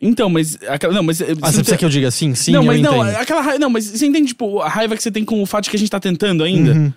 [0.00, 0.58] Então, mas.
[0.68, 1.20] Aquela, não, mas.
[1.20, 2.34] Ah, você precisa que eu diga sim?
[2.34, 2.92] Sim, não, eu mas entendo.
[2.92, 3.58] não, aquela raiva.
[3.58, 5.76] Não, mas você entende, tipo, a raiva que você tem com o fato de que
[5.76, 6.72] a gente tá tentando ainda?
[6.72, 6.92] Uhum.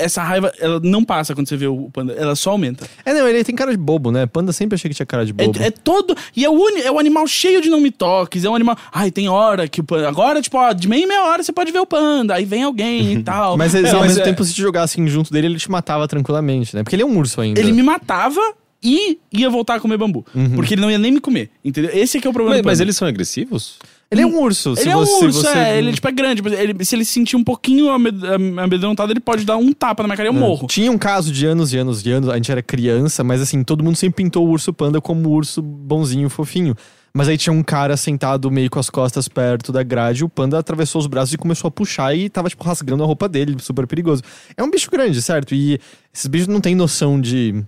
[0.00, 2.86] Essa raiva, ela não passa quando você vê o panda, ela só aumenta.
[3.04, 4.26] É, não, ele tem cara de bobo, né?
[4.26, 5.58] Panda sempre achei que tinha cara de bobo.
[5.60, 6.14] É, é todo.
[6.36, 8.44] E é o, uni, é o animal cheio de não me toques.
[8.44, 8.76] É um animal.
[8.92, 10.08] Ai, tem hora que o panda.
[10.08, 12.34] Agora, tipo, ó, de meia em meia hora você pode ver o panda.
[12.34, 13.56] Aí vem alguém e tal.
[13.56, 16.06] Mas, É, ao mas mesmo é- tempo, se te jogassem junto dele, ele te matava
[16.08, 16.82] tranquilamente, né?
[16.82, 17.60] Porque ele é um urso ainda.
[17.60, 18.40] Ele me matava
[18.82, 20.24] e ia voltar a comer bambu.
[20.34, 20.56] Uhum.
[20.56, 21.50] Porque ele não ia nem me comer.
[21.64, 21.90] Entendeu?
[21.94, 23.78] Esse é que é o problema Mas, mas eles são agressivos?
[24.10, 24.74] Ele é um urso.
[24.74, 25.78] se Ele é um você- urso, você- é.
[25.78, 26.42] Ele tipo, é grande.
[26.46, 30.02] Ele- se ele se sentir um pouquinho amed- am- amedrontado, ele pode dar um tapa
[30.02, 30.66] na minha cara e eu morro.
[30.66, 33.62] Tinha um caso de anos e anos e anos, a gente era criança, mas assim,
[33.62, 36.74] todo mundo sempre pintou o urso panda como o urso bonzinho, fofinho.
[37.14, 40.28] Mas aí tinha um cara sentado meio com as costas perto da grade, e o
[40.28, 43.56] panda atravessou os braços e começou a puxar e tava, tipo, rasgando a roupa dele,
[43.60, 44.22] super perigoso.
[44.56, 45.52] É um bicho grande, certo?
[45.54, 45.78] E
[46.14, 47.64] esses bichos não têm noção de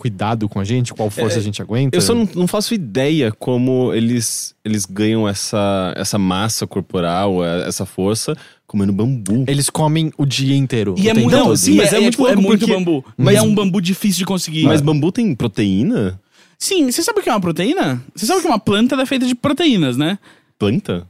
[0.00, 1.94] cuidado com a gente, qual força a gente aguenta.
[1.94, 7.68] Eu só não, não faço ideia como eles, eles ganham essa, essa massa corporal, é,
[7.68, 8.34] essa força,
[8.66, 9.44] comendo bambu.
[9.46, 10.94] Eles comem o dia inteiro.
[10.96, 12.72] E o é muito, não, sim, Mas é, é é, muito tipo, é muito porque-
[12.74, 13.04] bambu.
[13.16, 14.64] mas- Mas é um bambu difícil de conseguir.
[14.64, 16.18] Mas bambu tem proteína?
[16.58, 18.02] Sim, você sabe o que é uma proteína?
[18.14, 20.18] Você sabe que uma planta é feita de proteínas, né?
[20.58, 21.06] Planta?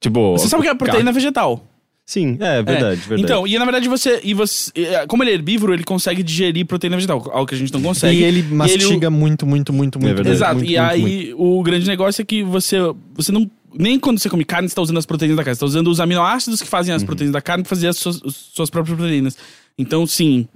[0.00, 0.32] Tipo.
[0.32, 1.66] Você sabe que é proteína vegetal.
[2.12, 3.08] Sim, é verdade, É.
[3.08, 3.22] verdade.
[3.22, 4.70] Então, e na verdade você, e você.
[4.74, 7.80] é, Como ele é herbívoro, ele consegue digerir proteína vegetal, algo que a gente não
[7.80, 8.20] consegue.
[8.20, 10.14] E ele mastiga muito, muito, muito, muito.
[10.16, 10.28] verdade.
[10.28, 10.54] muito, Exato.
[10.56, 11.42] muito, e muito, aí, muito.
[11.42, 12.76] o grande negócio é que você,
[13.14, 13.50] você não.
[13.74, 15.54] Nem quando você come carne, você tá usando as proteínas da carne.
[15.56, 16.96] Você tá usando os aminoácidos que fazem Uhum.
[16.96, 19.34] as proteínas da carne pra fazer as suas, as suas próprias proteínas.
[19.78, 20.46] Então, sim,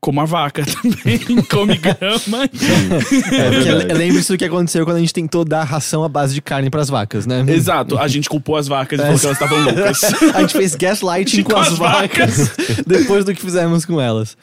[0.00, 2.44] como a vaca também, come grama.
[2.44, 3.94] É Porque verdade.
[3.94, 6.88] Lembre-se do que aconteceu quando a gente tentou dar ração à base de carne pras
[6.88, 7.44] vacas, né?
[7.48, 7.98] Exato.
[7.98, 10.02] A gente culpou as vacas e falou que elas estavam loucas.
[10.34, 12.52] A gente fez gaslighting com, as, vacas,
[12.86, 14.36] depois do que fizemos com elas.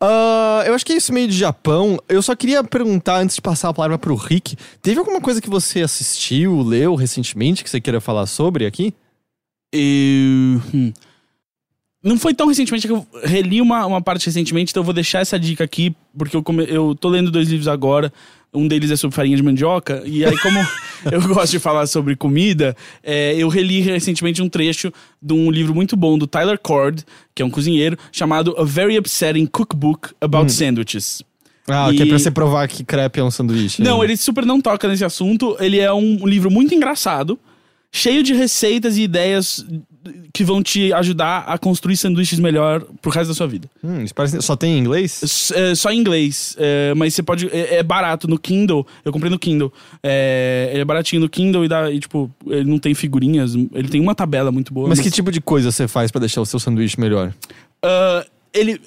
[0.00, 1.98] Ah, eu acho que é isso meio de Japão.
[2.08, 5.50] Eu só queria perguntar, antes de passar a palavra pro Rick, teve alguma coisa que
[5.50, 8.94] você assistiu, leu recentemente que você queira falar sobre aqui?
[9.72, 10.60] Eu...
[12.04, 12.08] hum.
[12.10, 14.94] Não foi tão recentemente é que eu reli uma, uma parte recentemente, então eu vou
[14.94, 18.12] deixar essa dica aqui, porque eu, come- eu tô lendo dois livros agora.
[18.54, 20.58] Um deles é sobre farinha de mandioca, e aí, como
[21.12, 24.90] eu gosto de falar sobre comida, é, eu reli recentemente um trecho
[25.20, 27.02] de um livro muito bom do Tyler Cord,
[27.34, 31.22] que é um cozinheiro, chamado A Very Upsetting Cookbook About Sandwiches.
[31.68, 33.82] Ah, E- que é pra você provar que crepe é um sanduíche.
[33.82, 34.04] Não, né?
[34.06, 35.54] ele super não toca nesse assunto.
[35.60, 37.38] Ele é um livro muito engraçado,
[37.92, 39.62] cheio de receitas e ideias
[40.32, 43.68] que vão te ajudar a construir sanduíches melhor pro resto da sua vida.
[43.82, 44.40] Hum, isso parece...
[44.42, 45.22] Só tem em inglês?
[45.22, 47.48] S- é, só em inglês, é, mas você pode.
[47.48, 48.86] É, é barato no Kindle.
[49.04, 49.72] Eu comprei no Kindle.
[50.02, 53.54] É, ele é baratinho no Kindle e, dá, e, tipo, ele não tem figurinhas.
[53.54, 54.88] Ele tem uma tabela muito boa.
[54.88, 57.32] Mas que tipo de coisa você faz pra deixar o seu sanduíche melhor?
[57.82, 58.80] Ah, ele.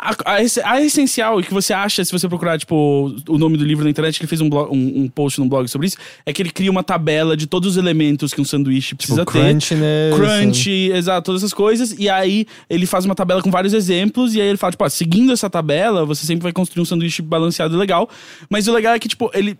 [0.00, 3.64] A, a, a essencial, e que você acha, se você procurar, tipo, o nome do
[3.64, 5.96] livro na internet, que ele fez um, blog, um, um post no blog sobre isso,
[6.24, 9.32] é que ele cria uma tabela de todos os elementos que um sanduíche precisa Tipo,
[9.32, 9.50] ter.
[9.50, 10.14] crunchiness.
[10.14, 11.94] Crunch, exato, todas essas coisas.
[11.98, 14.34] E aí ele faz uma tabela com vários exemplos.
[14.34, 17.22] E aí ele fala, tipo, ah, seguindo essa tabela, você sempre vai construir um sanduíche
[17.22, 18.08] balanceado e legal.
[18.50, 19.56] Mas o legal é que, tipo, ele.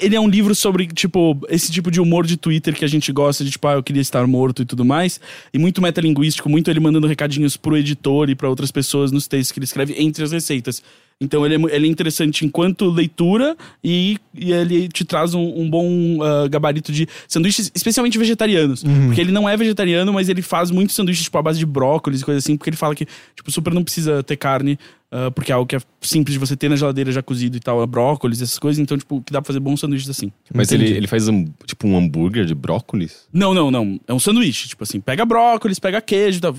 [0.00, 3.12] Ele é um livro sobre, tipo, esse tipo de humor de Twitter que a gente
[3.12, 5.20] gosta, de tipo, ah, eu queria estar morto e tudo mais.
[5.52, 9.52] E muito metalinguístico, muito ele mandando recadinhos pro editor e pra outras pessoas nos textos
[9.52, 10.82] que ele escreve entre as receitas.
[11.20, 15.70] Então ele é, ele é interessante enquanto leitura e, e ele te traz um, um
[15.70, 18.82] bom ah, gabarito de sanduíches, especialmente vegetarianos.
[19.06, 22.22] Porque ele não é vegetariano, mas ele faz muitos sanduíches, tipo, à base de brócolis
[22.22, 24.78] e coisa assim, porque ele fala que, tipo, super não precisa ter carne,
[25.12, 27.60] ah, porque é algo que é simples de você ter na geladeira já cozido e
[27.60, 28.80] tal, é brócolis, essas coisas.
[28.80, 30.32] Então, tipo, que dá pra fazer bons sanduíches assim.
[30.54, 33.28] Mas ele, ele faz um, tipo um hambúrguer de brócolis?
[33.32, 34.00] Não, não, não.
[34.08, 34.68] É um sanduíche.
[34.68, 36.52] Tipo assim, pega brócolis, pega queijo, tá,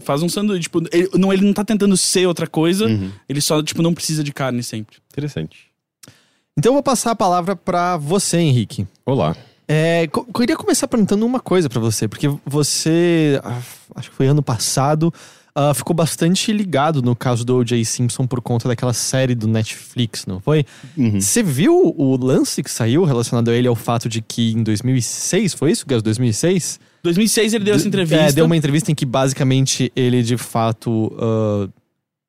[0.00, 0.62] faz um sanduíche.
[0.62, 2.86] Tipo, ele não, ele não tá tentando ser outra coisa,
[3.28, 4.96] ele só, tipo, não precisa de carne sempre.
[5.12, 5.70] Interessante.
[6.58, 8.86] Então eu vou passar a palavra pra você, Henrique.
[9.06, 9.36] Olá.
[9.66, 13.60] É, co- eu queria começar perguntando uma coisa pra você, porque você, ah,
[13.94, 15.14] acho que foi ano passado,
[15.54, 17.84] ah, ficou bastante ligado no caso do O.J.
[17.84, 20.64] Simpson por conta daquela série do Netflix, não foi?
[20.96, 21.20] Uhum.
[21.20, 25.54] Você viu o lance que saiu relacionado a ele ao fato de que em 2006,
[25.54, 26.02] foi isso, Gus?
[26.02, 26.78] 2006?
[27.02, 28.24] 2006 ele deu essa entrevista.
[28.24, 31.68] É, deu uma entrevista em que basicamente ele de fato ah,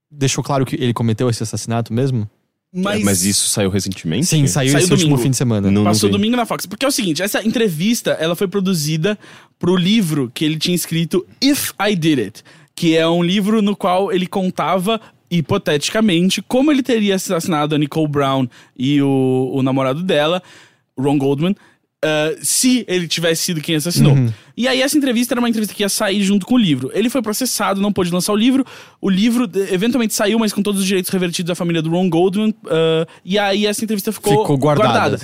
[0.09, 2.29] deixou claro que ele cometeu esse assassinato mesmo?
[2.73, 4.25] mas, Mas isso saiu recentemente?
[4.27, 5.23] Sim, saiu, Saiu esse último domingo.
[5.23, 5.69] fim de semana.
[5.69, 6.13] Não, Passou vi.
[6.13, 6.65] domingo na Fox.
[6.65, 9.19] Porque é o seguinte, essa entrevista, ela foi produzida
[9.59, 12.43] pro livro que ele tinha escrito If I Did It,
[12.81, 18.07] que é um livro no qual ele contava hipoteticamente como ele teria assassinado a Nicole
[18.07, 20.41] Brown e o, o namorado dela,
[20.97, 21.55] Ron Goldman,
[22.03, 24.15] ah, se ele tivesse sido quem assassinou.
[24.57, 26.89] E aí essa entrevista era uma entrevista que ia sair junto com o livro.
[26.91, 28.65] Ele foi processado, não pôde lançar o livro.
[28.99, 32.51] O livro eventualmente saiu, mas com todos os direitos revertidos à família do Ron Goldman.
[32.67, 35.19] ah, e aí essa entrevista ficou, Ficou guardada.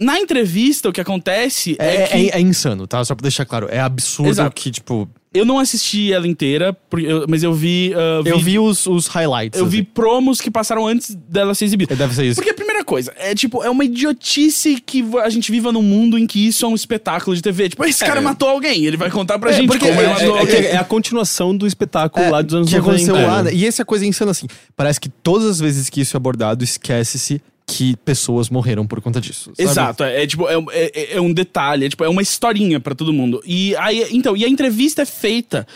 [0.00, 3.04] Na entrevista, o que acontece é, É, que é- é insano, tá?
[3.04, 3.68] Só pra deixar claro.
[3.70, 4.54] É absurdo Exato.
[4.54, 5.08] que, tipo.
[5.32, 9.58] Eu não assisti ela inteira, eu- mas eu vi, ah, Eu vi os, os highlights.
[9.60, 9.84] eu vi assim.
[9.94, 11.94] promos que passaram antes dela ser exibida.
[11.94, 12.36] Deve ser isso.
[12.36, 16.18] Porque a primeira coisa, é tipo, é uma idiotice que a gente viva num mundo
[16.18, 17.68] em que isso é um espetáculo de TV.
[17.68, 20.10] Tipo, esse cara matou alguém, ele vai contar pra É, gente porque como é- ele
[20.10, 20.56] É, matou é, alguém.
[20.62, 22.90] que é a continuação do espetáculo lá dos anos que 90.
[23.12, 23.42] aconteceu lá, É.
[23.44, 23.50] né?
[23.54, 24.46] E essa coisa insana, assim.
[24.76, 27.40] Parece que todas as vezes que isso é abordado, esquece-se
[27.70, 29.52] que pessoas morreram por conta disso.
[29.54, 29.62] sabe?
[29.70, 32.94] Exato, é, é tipo, é, é- é um detalhe, é, tipo, é uma historinha pra
[32.94, 33.42] todo mundo.
[33.44, 35.66] E aí, então, e a entrevista é feita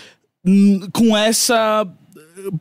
[0.92, 1.86] com essa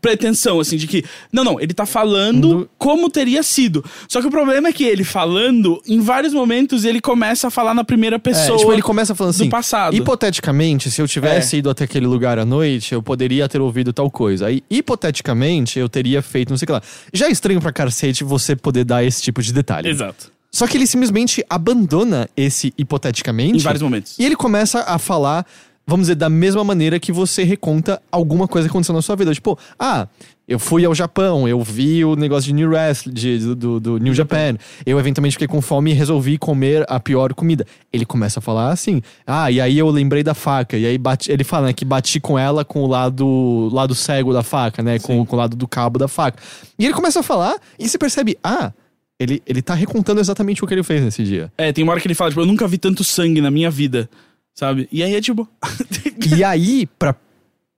[0.01, 3.83] pretensão, assim, de que, não, não, ele tá falando No- como teria sido.
[4.07, 7.73] Só que o problema é que ele falando, em vários momentos, ele começa a falar
[7.73, 9.49] na primeira É, pessoa tipo, ele começa falando do assim.
[9.49, 9.95] passado.
[9.95, 14.09] Hipoteticamente, se eu tivesse ido até aquele lugar à noite, eu poderia ter ouvido tal
[14.11, 14.47] coisa.
[14.47, 16.81] Aí, hipoteticamente, eu teria feito não sei o que lá.
[17.13, 19.89] Já é estranho pra cacete você poder dar esse tipo de detalhe.
[19.89, 20.31] Exato.
[20.51, 23.55] Só que ele simplesmente abandona esse hipoteticamente.
[23.57, 24.19] Em vários momentos.
[24.19, 25.45] E ele começa a falar,
[25.91, 29.33] vamos dizer, da mesma maneira que você reconta alguma coisa que aconteceu na sua vida.
[29.33, 30.07] Tipo, ah,
[30.47, 33.97] eu fui ao Japão, eu vi o negócio de New Wrestling, de, do, do, do
[33.97, 34.55] New Japan.
[34.85, 37.65] Eu eventualmente fiquei com fome e resolvi comer a pior comida.
[37.91, 40.77] Ele começa a falar assim, ah, e aí eu lembrei da faca.
[40.77, 44.31] E aí bati, ele fala né, que bati com ela com o lado, lado cego
[44.31, 44.97] da faca, né?
[44.97, 46.41] Com, com o lado do cabo da faca.
[46.79, 48.71] E ele começa a falar e você percebe, ah,
[49.19, 51.51] ele, ele tá recontando exatamente o que ele fez nesse dia.
[51.57, 53.69] É, tem uma hora que ele fala, tipo, eu nunca vi tanto sangue na minha
[53.69, 54.09] vida,
[54.53, 54.87] sabe?
[54.91, 55.47] E aí é tipo...
[56.37, 57.15] E aí, pra,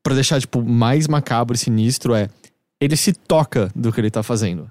[0.04, 2.30] pra deixar, tipo, mais macabro e sinistro, é.
[2.80, 4.70] Ele se toca do que ele tá fazendo.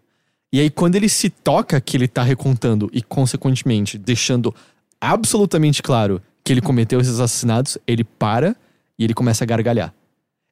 [0.52, 4.54] E aí, quando ele se toca que ele tá recontando e, consequentemente, deixando
[5.00, 8.54] absolutamente claro que ele cometeu esses assassinatos, ele para
[8.98, 9.94] e ele começa a gargalhar.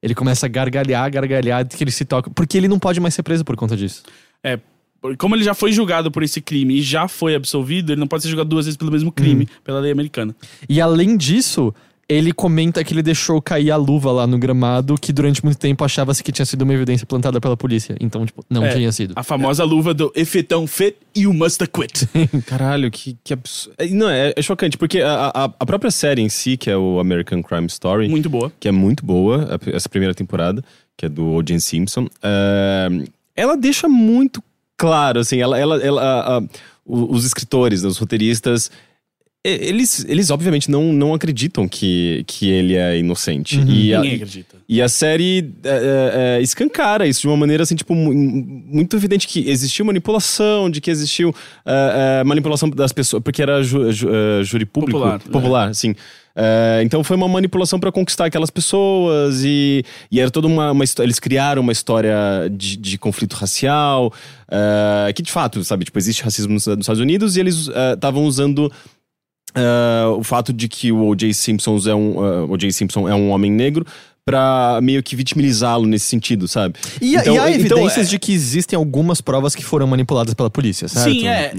[0.03, 2.31] Ele começa a gargalhar, gargalhar, que ele se toca.
[2.31, 4.03] Porque ele não pode mais ser preso por conta disso.
[4.43, 4.59] É,
[5.19, 8.23] como ele já foi julgado por esse crime e já foi absolvido, ele não pode
[8.23, 10.35] ser julgado duas vezes pelo mesmo crime, pela lei americana.
[10.69, 11.73] E além disso,
[12.09, 15.85] ele comenta que ele deixou cair a luva lá no gramado, que durante muito tempo
[15.85, 17.97] achava-se que tinha sido uma evidência plantada pela polícia.
[18.01, 19.13] Então, tipo, não É, tinha sido.
[19.15, 22.09] A famosa luva do If it don't fit, you must quit.
[22.47, 23.77] Caralho, que, que absurdo.
[23.79, 26.77] É, Não, é, é chocante, porque a, a, a própria série em si, que é
[26.77, 28.53] o American Crime Story, Muito boa.
[28.59, 30.65] que é muito boa, a- essa primeira temporada,
[30.97, 31.61] que é do O.J.
[31.61, 32.89] Simpson, é,
[33.37, 34.43] ela deixa muito
[34.81, 36.43] claro, assim, ela, ela, ela- a- a-
[36.87, 38.71] os escritores, os roteiristas,
[39.43, 43.59] eles, eles obviamente não, não acreditam que, que ele é inocente.
[43.67, 44.57] E, a, Ninguém acredita.
[44.69, 48.95] e a série é, é, é, escancara isso de uma maneira assim, tipo, mu- muito
[48.97, 53.91] evidente que existiu manipulação, de que existiu é, é, manipulação das pessoas, porque era ju,
[53.93, 54.99] ju- é, júri público.
[54.99, 55.95] Popular, Popular, sim.
[56.35, 60.85] É, então foi uma manipulação para conquistar aquelas pessoas e, e era toda uma, uma
[60.85, 61.07] história.
[61.07, 62.15] Eles criaram uma história
[62.51, 64.13] de, de conflito racial,
[64.51, 68.25] é, que de fato, sabe, tipo, existe racismo nos, nos Estados Unidos e eles estavam
[68.25, 68.71] usando
[69.55, 71.33] é, o fato de que o O.J.
[71.35, 72.71] Simpson é um, O.J.
[72.73, 73.85] Simpson é um homem negro
[74.25, 76.77] pra meio que vitimizá-lo nesse sentido, sabe?
[77.01, 80.35] E, Então- e há então, evidências é- de que existem algumas provas que foram manipuladas
[80.35, 81.11] pela polícia, certo?
[81.11, 81.53] Sim, é.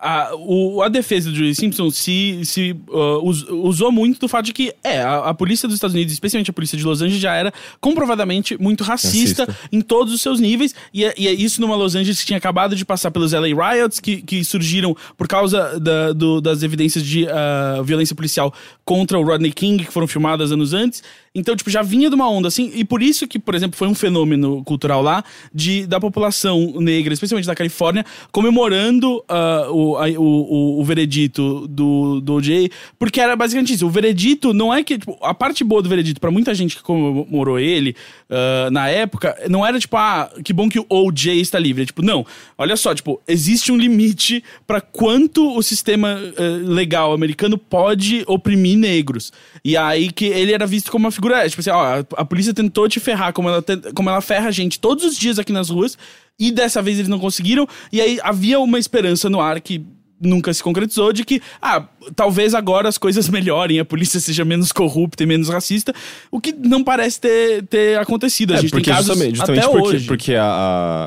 [0.00, 4.44] A, o- a defesa do Julie Simpson se, se uh, us- usou muito do fato
[4.46, 7.20] de que é, a, a polícia dos Estados Unidos, especialmente a polícia de Los Angeles,
[7.20, 9.68] já era comprovadamente muito racista, Racista.
[9.72, 10.74] em todos os seus níveis.
[10.94, 13.48] E é, e é isso numa Los Angeles que tinha acabado de passar pelos LA
[13.48, 19.18] Riots, que, que surgiram por causa da- do- das evidências de uh, violência policial contra
[19.18, 21.02] o Rodney King, que foram filmadas anos antes.
[21.34, 23.86] Então, tipo, já vinha de uma onda assim, e por isso que, por exemplo, foi
[23.88, 25.22] um fenômeno cultural lá
[25.54, 31.66] de, da população negra, especialmente da Califórnia, comemorando ah, o, a- o, o, o veredito
[31.68, 33.86] do, do OJ, porque era basicamente isso.
[33.86, 34.98] O veredito não é que.
[34.98, 37.94] Tipo, a parte boa do veredito, pra muita gente que comemorou ele
[38.30, 41.82] ah, na época, não era tipo, ah, que bom que o OJ está livre.
[41.82, 42.24] É, tipo, não.
[42.56, 48.76] Olha só, tipo, existe um limite pra quanto o sistema ah, legal americano pode oprimir
[48.78, 49.32] negros.
[49.64, 51.44] E aí que ele era visto como uma figura.
[51.44, 54.48] é, Tipo assim, ó, a, polícia tentou te ferrar, como ela, ten- como ela ferra
[54.48, 55.96] a gente todos os dias aqui nas ruas.
[56.38, 57.66] E dessa vez eles não conseguiram.
[57.92, 59.84] E aí havia uma esperança no ar que
[60.20, 61.84] nunca se concretizou de que, ah,
[62.16, 65.92] talvez agora as coisas melhorem, a polícia seja menos corrupta e menos racista,
[66.30, 68.52] o que não parece ter, ter acontecido.
[68.52, 70.06] A É, gente porque tem casos justamente, justamente até porque, hoje.
[70.06, 70.44] porque a,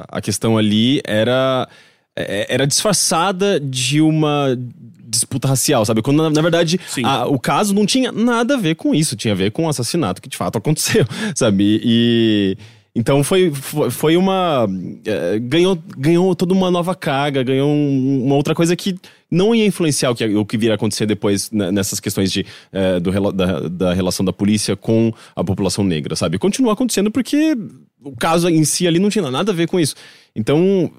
[0.09, 1.67] a, a questão ali era,
[2.15, 4.57] é- era disfarçada de uma
[5.11, 6.01] disputa racial, sabe?
[6.01, 9.33] Quando, na, na verdade, a- o caso não tinha nada a ver com isso, tinha
[9.33, 11.05] a ver com o assassinato que de fato aconteceu,
[11.35, 11.81] sabe?
[11.83, 12.57] E.
[12.93, 13.49] Então foi,
[13.89, 14.67] foi, uma.
[15.05, 18.97] é, ganhou, ganhou toda uma nova carga, ganhou um- uma outra coisa que
[19.31, 22.99] não ia influenciar o que, o que viria a acontecer depois nessas questões de, é,
[22.99, 26.37] do, da, da relação da polícia com a população negra, sabe?
[26.37, 27.55] Continua acontecendo porque
[28.03, 29.95] o caso em si ali não tinha nada a ver com isso.
[30.35, 30.91] Então.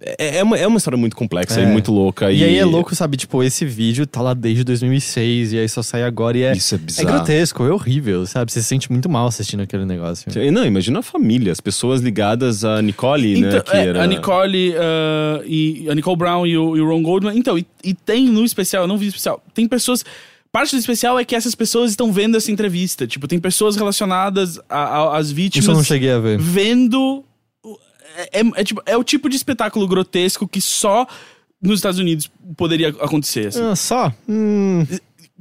[0.00, 1.64] É, é uma, é uma história muito complexa É.
[1.64, 2.30] e muito louca.
[2.30, 3.16] E aí é louco, sabe?
[3.16, 6.52] Tipo, esse vídeo tá lá desde 2006 e aí só sai agora e é.
[6.52, 7.08] Isso é É bizarro.
[7.08, 8.52] grotesco, é horrível, sabe?
[8.52, 10.30] Você se sente muito mal assistindo aquele negócio.
[10.40, 13.48] E Não, imagina a família, as pessoas ligadas a Nicole, né?
[13.48, 14.02] Então, Que é, era...
[14.02, 17.36] A Nicole uh, e a Nicole Brown e o, e o Ron Goldman.
[17.36, 20.04] Então, e, e tem no especial, eu não vi o especial, tem pessoas.
[20.50, 23.06] Parte do especial é que essas pessoas estão vendo essa entrevista.
[23.06, 25.64] Tipo, tem pessoas relacionadas às vítimas.
[25.64, 26.38] Isso eu não cheguei a ver.
[26.38, 27.22] vendo.
[28.16, 31.06] É, é- é tipo, é o tipo de espetáculo grotesco que só
[31.60, 33.48] nos Estados Unidos poderia acontecer.
[33.48, 33.62] assim.
[33.62, 34.12] Ah, só?
[34.28, 34.86] Hum,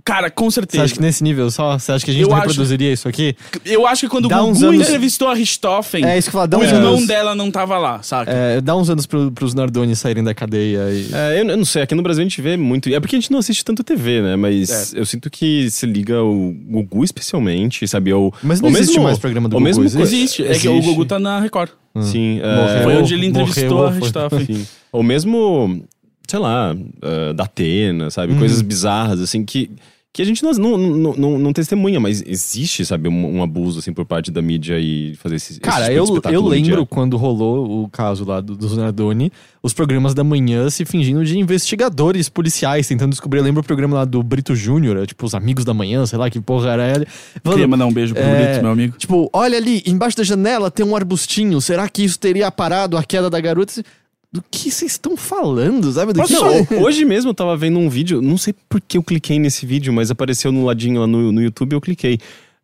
[0.08, 0.84] Cara, com você certeza.
[0.86, 1.78] acha que nesse nível só?
[1.78, 3.36] Você acha que a gente Eu não acho- reproduziria isso aqui?
[3.66, 6.40] Eu acho que quando Dá o Gugu anos- entrevistou a Richthofen, É isso que eu
[6.40, 7.08] falo, dá o uns irmão anos.
[7.08, 8.32] dela não tava lá, saca?
[8.32, 11.10] É, dá uns anos pro, pros Nardoni saírem da cadeia e.
[11.14, 12.88] É, eu, eu não sei, aqui no Brasil a gente vê muito.
[12.90, 14.36] É porque a gente não assiste tanto TV, né?
[14.38, 15.00] Mas É.
[15.00, 18.14] eu sinto que se liga o Gugu especialmente, sabe?
[18.14, 20.02] Ou, Mas não ou existe mesmo, mais programa do Gugu, mesmo existe?
[20.42, 20.44] Existe.
[20.48, 20.82] É que o.
[20.82, 21.70] Gugu tá na Record.
[22.00, 22.40] Sim.
[22.42, 22.84] é, Morreu.
[22.84, 24.00] Foi onde ele morreu, entrevistou a foi.
[24.02, 24.68] Richthofen.
[24.92, 25.84] Ou mesmo,
[26.28, 28.34] sei lá, uh, da Atena, sabe?
[28.34, 28.40] Uhum.
[28.40, 29.70] Coisas bizarras, assim, que,
[30.18, 33.08] que a gente não, não, não, não, não testemunha, mas existe, sabe?
[33.08, 36.28] Um, um abuso, assim, por parte da mídia e fazer esse, esse Cara, tipo de
[36.30, 36.86] eu, eu lembro midiático.
[36.88, 41.38] quando rolou o caso lá do- dos Nardoni, os programas da manhã se fingindo de
[41.38, 43.40] investigadores policiais, tentando descobrir.
[43.42, 46.30] Eu lembro o programa lá do Brito Júnior, tipo, os amigos da manhã, sei lá,
[46.32, 47.06] que porra era ele.
[47.44, 48.98] Falando, Queria mandar um beijo pro É, Brito, meu amigo.
[48.98, 51.62] Tipo, olha ali, embaixo da janela tem um arbustinho.
[51.62, 53.84] Será que isso teria parado a queda da garota?
[54.32, 56.12] Do que vocês estão falando, sabe?
[56.14, 59.04] Do que Não, hoje mesmo eu tava vendo um vídeo, não sei por que eu
[59.04, 62.20] cliquei nesse vídeo, mas apareceu no ladinho lá no, no YouTube eu cliquei.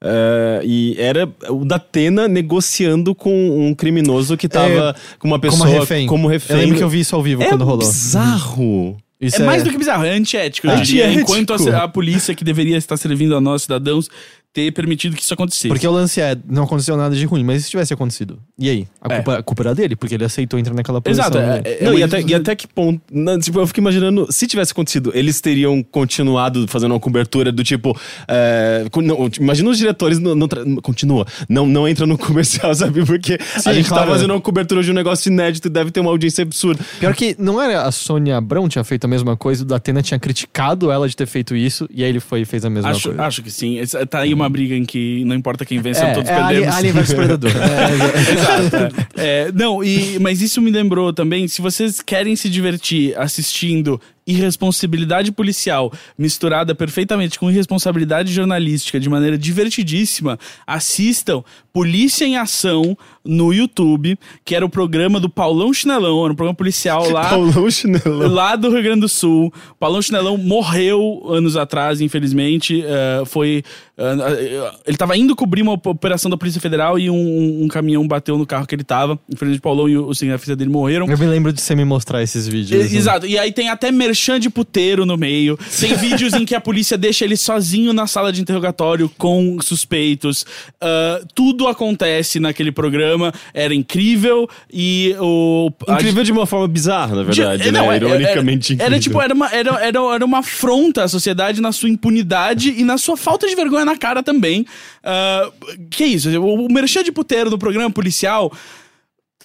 [0.06, 5.66] É, e era o da Atena negociando com um criminoso que tava com uma pessoa
[5.66, 6.08] como refém.
[6.08, 6.58] como refém.
[6.58, 7.80] Eu lembro que eu vi isso ao vivo é quando rolou.
[7.80, 8.98] bizarro.
[9.22, 10.76] Isso É mais do que bizarro, é antiético, É.
[10.76, 11.22] Antiético.
[11.22, 14.10] Enquanto a, a polícia que deveria estar servindo a nós, cidadãos,
[14.54, 15.68] ter permitido que isso acontecesse.
[15.68, 18.40] Porque o lance é, não aconteceu nada de ruim, mas e se tivesse acontecido?
[18.60, 18.88] E aí?
[19.02, 19.16] A É.
[19.18, 21.26] culpa, a culpa era dele, porque ele aceitou entrar naquela posição.
[21.26, 21.62] Exato, né?
[21.66, 23.02] é, é, não, é e, até, e até que ponto.
[23.12, 27.64] não, tipo, eu fico imaginando, se tivesse acontecido, eles teriam continuado fazendo uma cobertura do
[27.64, 27.98] tipo.
[28.28, 30.20] é, não, imagina os diretores.
[30.20, 30.48] Não, não
[30.84, 31.26] continua.
[31.50, 33.04] Não, não entra no comercial, sabe?
[33.06, 34.06] Porque Sim, a gente claro.
[34.06, 36.84] tá fazendo uma cobertura de um negócio inédito e deve ter uma audiência absurda.
[37.00, 40.20] Pior que não era a Sônia Abrão tinha feito a mesma coisa, o Datena tinha
[40.20, 43.10] criticado ela de ter feito isso, e aí ele foi e fez a mesma Acho,
[43.10, 43.24] coisa.
[43.24, 43.78] acho que sim.
[44.10, 46.78] Tá aí uma briga em que não importa quem vença, todos é, é Alien, perdemos.
[46.78, 47.52] Alien vs Predador.
[47.52, 48.96] É, Exato.
[49.18, 49.46] é.
[49.46, 55.32] É, não, e, mas isso me lembrou também, se vocês querem se divertir assistindo irresponsabilidade
[55.32, 62.96] policial misturada perfeitamente com irresponsabilidade jornalística de maneira divertidíssima, assistam Polícia em Ação
[63.26, 67.70] no YouTube, que era o programa do Paulão Chinelão, era um programa policial lá Paulão
[67.72, 68.28] Chinelão.
[68.32, 69.52] lá do Rio Grande do Sul.
[69.72, 72.84] O Paulão Chinelão morreu anos atrás, infelizmente.
[72.86, 73.64] Eh, foi.
[73.98, 78.38] eh, ele tava indo cobrir uma operação da Polícia Federal e um, um caminhão bateu
[78.38, 79.18] no carro que ele tava.
[79.28, 81.08] Infelizmente, o Paulão e o, o cinegrafista dele morreram.
[81.10, 82.92] Eu me lembro de você me mostrar esses vídeos.
[82.92, 85.58] E- Exato, e aí tem até merchan de puteiro no meio.
[85.80, 90.46] Tem vídeos em que a polícia deixa ele sozinho na sala de interrogatório com suspeitos.
[90.80, 93.34] Ah, tudo acontece naquele programa.
[93.54, 95.72] Era incrível e o.
[95.88, 97.80] a- Incrível de uma forma bizarra, na verdade, de- né?
[97.80, 99.00] não, é- Ironicamente era, era incrível.
[99.02, 102.98] tipo, era uma, era, era, era uma afronta à sociedade na sua impunidade e na
[103.00, 104.66] sua falta de vergonha na cara também.
[105.04, 105.50] Ah,
[105.90, 106.30] que isso?
[106.40, 108.52] O, o merchan de puteiro do programa policial.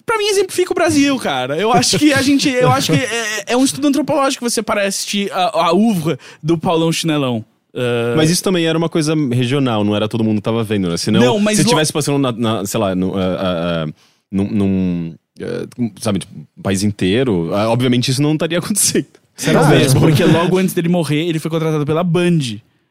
[0.05, 1.57] Pra mim, exemplifica o Brasil, cara.
[1.57, 2.49] Eu acho que a gente.
[2.49, 6.57] Eu acho que é, é um estudo antropológico você para assistir a, a uva do
[6.57, 7.43] Paulão Chinelão.
[7.73, 10.89] Ah, Mas isso também era uma coisa regional, não era todo mundo que tava vendo,
[10.89, 10.97] né?
[10.97, 13.93] Senão, Não, mas se lo- tivesse passando na, na- sei lá, no, ah, ah, ah,
[14.31, 15.67] num, num, ah,
[15.99, 16.33] sabe, tipo,
[16.63, 19.05] país inteiro, ah, obviamente isso não estaria acontecendo.
[19.35, 19.99] Será Talvez, mesmo?
[20.01, 22.39] porque logo antes dele morrer, ele foi contratado pela Band.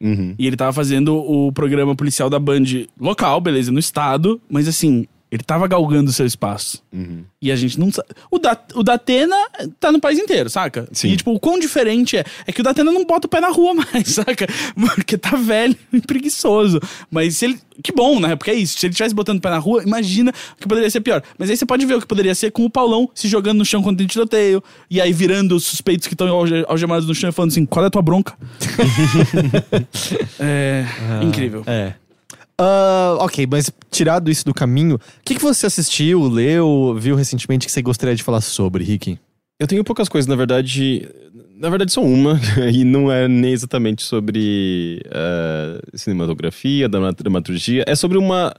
[0.01, 0.33] Uhum.
[0.39, 2.63] E ele tava fazendo o programa policial da Band
[2.99, 6.81] local, beleza, no estado, mas assim, ele tava galgando o seu espaço.
[6.91, 7.23] Uhum.
[7.41, 8.07] E a gente não sabe.
[8.31, 9.35] O da, o da Atena
[9.79, 10.87] tá no país inteiro, saca?
[10.91, 11.09] Sim.
[11.09, 12.25] E, tipo, o quão diferente é.
[12.47, 14.47] É que o da Atena não bota o pé na rua mais, saca?
[14.95, 16.79] Porque tá velho e preguiçoso.
[17.11, 17.59] Mas se ele.
[17.81, 18.35] Que bom, né?
[18.35, 18.77] Porque é isso.
[18.77, 21.21] Se ele tivesse botando o pé na rua, imagina o que poderia ser pior.
[21.37, 23.65] Mas aí você pode ver o que poderia ser com o Paulão se jogando no
[23.65, 24.61] chão quando tem tiroteio.
[24.89, 27.85] E aí virando os suspeitos que estão alge- algemados no chão e falando assim: qual
[27.85, 28.33] é a tua bronca?
[30.39, 30.85] é.
[31.23, 31.63] incrível.
[31.65, 31.93] É.
[32.61, 37.65] Ah, ok, mas tirado isso do caminho, o que, que você assistiu, leu, viu recentemente
[37.65, 39.17] que você gostaria de falar sobre, Rick?
[39.57, 41.07] Eu tenho poucas coisas, na verdade.
[41.55, 42.39] Na verdade, só uma,
[42.73, 47.83] e não é nem exatamente sobre eh, cinematografia, drama- dramaturgia.
[47.87, 48.53] É sobre uma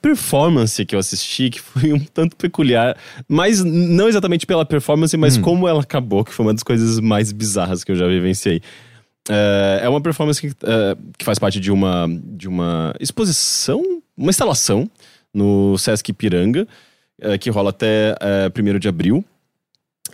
[0.00, 2.96] performance que eu assisti que foi um tanto peculiar,
[3.28, 7.32] mas não exatamente pela performance, mas como ela acabou, que foi uma das coisas mais
[7.32, 8.60] bizarras que eu já vivenciei.
[9.28, 13.82] Eh, é uma performance que, eh, que faz parte de uma, de uma exposição,
[14.16, 14.88] uma instalação
[15.32, 16.66] no Sesc Piranga,
[17.20, 19.24] eh, que rola até eh, 1 de abril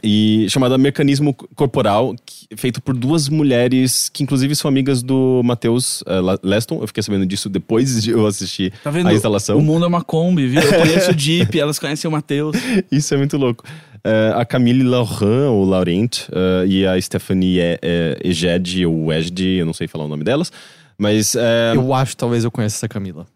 [0.02, 6.02] e chamada Mecanismo Corporal, que- feito por duas mulheres que inclusive são amigas do Matheus
[6.42, 6.80] Leston.
[6.80, 9.08] Eu fiquei sabendo disso depois de eu assistir Tá vendo?
[9.08, 9.58] a instalação.
[9.58, 10.62] O mundo é uma Kombi, viu?
[10.62, 12.56] Eu conheço o Jeep, elas conhecem o Matheus.
[12.90, 13.64] Isso é muito louco.
[14.02, 19.40] Eh, a Camille Laurent, ou Laurent, eh, e a Stephanie eh, eh, Eged, ou Eged,
[19.58, 20.50] eu não sei falar o nome delas.
[20.96, 21.34] Mas.
[21.34, 23.26] eh, Eu acho, talvez eu conheça essa Camila.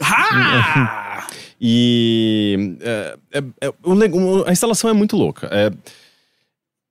[0.00, 1.26] Ha!
[1.64, 3.72] E é, é- é-
[4.46, 5.48] a instalação é muito louca.
[5.52, 5.70] É-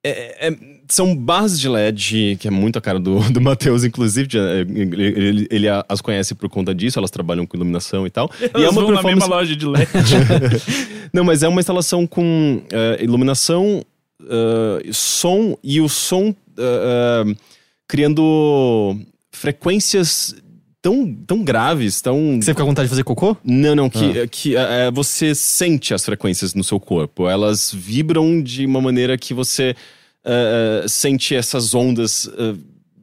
[0.02, 0.56] é- é-
[0.92, 4.28] são barras de LED, que é muito a cara do, do Matheus, inclusive.
[4.38, 8.30] é, Ele, ele- ele as conhece por conta disso, elas trabalham com iluminação e tal.
[8.40, 9.30] e é Elas uma vão na mesma performance.
[9.30, 9.88] loja de LED.
[11.12, 13.84] Não, mas é uma instalação com é, iluminação,
[14.22, 17.34] é, som e o som é,
[17.86, 18.96] criando
[19.30, 20.34] frequências
[20.80, 23.36] tão, tão graves, tão Você fica com vontade de fazer cocô?
[23.44, 27.28] não, não, que, que é, você sente as frequências no seu corpo.
[27.28, 29.74] Elas vibram de uma maneira que você
[30.24, 32.54] é, é, sente essas ondas é,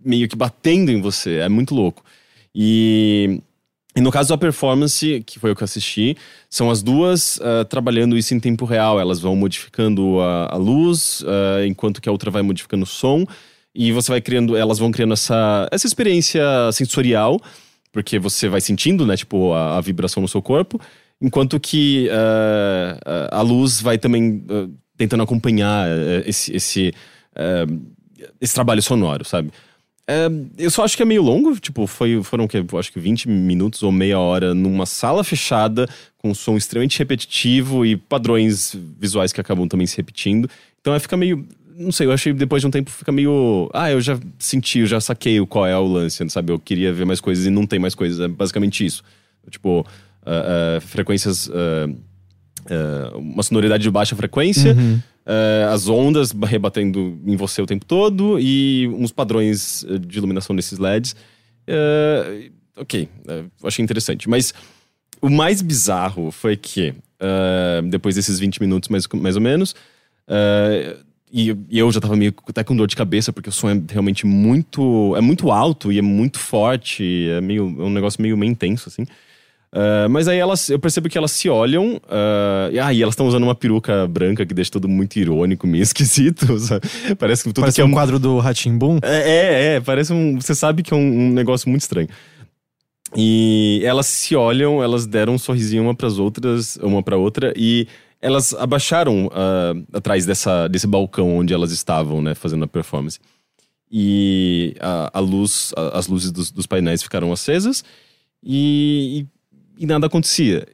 [0.03, 1.37] meio que batendo em você.
[1.37, 2.03] É muito louco.
[2.53, 3.41] E,
[3.95, 6.15] e no caso da performance, que foi o que eu assisti,
[6.49, 8.99] são as duas é, trabalhando isso em tempo real.
[8.99, 11.23] Elas vão modificando a, a luz,
[11.67, 13.25] enquanto que a outra vai modificando o som.
[13.75, 16.41] E você vai criando, elas vão criando essa, essa experiência
[16.71, 17.39] sensorial
[17.91, 20.79] porque você vai sentindo, né, tipo, a, a vibração no seu corpo,
[21.21, 22.99] enquanto que eh,
[23.31, 24.67] a- luz vai também eh,
[24.99, 26.93] tentando acompanhar eh, esse, esse,
[27.33, 27.65] eh,
[28.41, 29.49] esse trabalho sonoro, sabe?
[30.05, 32.49] Eh, eu só acho que é meio longo, tipo, foi, foram?
[32.53, 35.87] Eu acho que 20 minutos ou meia hora numa sala fechada,
[36.17, 40.49] com um som extremamente repetitivo e padrões visuais que acabam também se repetindo.
[40.81, 41.47] Então é, fica meio.
[41.77, 43.69] Não sei, eu achei depois de um tempo fica meio.
[43.73, 46.51] Ah, eu já senti, eu já saquei qual é o lance, sabe?
[46.51, 48.19] Eu queria ver mais coisas e não tem mais coisas.
[48.19, 49.01] É basicamente isso.
[49.49, 49.87] Tipo,
[50.25, 51.49] ah, ah, frequências.
[51.53, 51.87] ah,
[52.69, 54.75] ah, uma sonoridade de baixa frequência,
[55.25, 60.55] ah, as ondas rebatendo em você o tempo todo e uns padrões eh, de iluminação
[60.55, 61.15] desses LEDs.
[61.67, 63.07] Ah, ok,
[63.63, 64.29] achei interessante.
[64.29, 64.53] Mas
[65.21, 66.93] o mais bizarro foi que,
[67.89, 69.75] depois desses 20 minutos mais, mais ou menos,
[71.31, 74.25] e, eu já tava meio até com dor de cabeça, porque o som é realmente
[74.25, 75.13] muito.
[75.15, 77.27] É muito alto e é muito forte.
[77.29, 79.05] É, meio, é um negócio meio, meio intenso, assim.
[79.71, 81.99] Ah, mas aí elas, eu percebo que elas se olham.
[82.09, 85.67] ah, e, ah, e elas estão usando uma peruca branca que deixa tudo muito irônico,
[85.67, 86.57] meio esquisito.
[86.59, 86.87] sabe?
[87.17, 88.99] Parece que tudo Parece que é um quadro do Ratimbum.
[89.03, 90.39] é, é, é, parece um.
[90.41, 92.07] Você sabe que é um, um negócio muito estranho.
[93.15, 97.87] E elas se olham, elas deram um sorrisinho uma pras outras, uma pra outra, e
[98.21, 103.17] elas abaixaram ah, atrás dessa, desse balcão onde elas estavam, né, fazendo a performance.
[103.91, 107.83] E a, a luz, a- as luzes dos, dos painéis ficaram acesas
[108.43, 109.27] e, e,
[109.79, 110.67] e nada acontecia.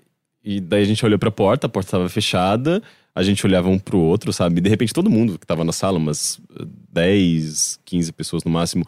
[0.44, 2.82] E daí a gente olhou pra porta, a porta estava fechada,
[3.16, 4.58] a gente olhava um pro outro, sabe?
[4.58, 8.52] E de repente todo mundo que tava na sala, umas eh, 10, 15 pessoas no
[8.52, 8.86] máximo,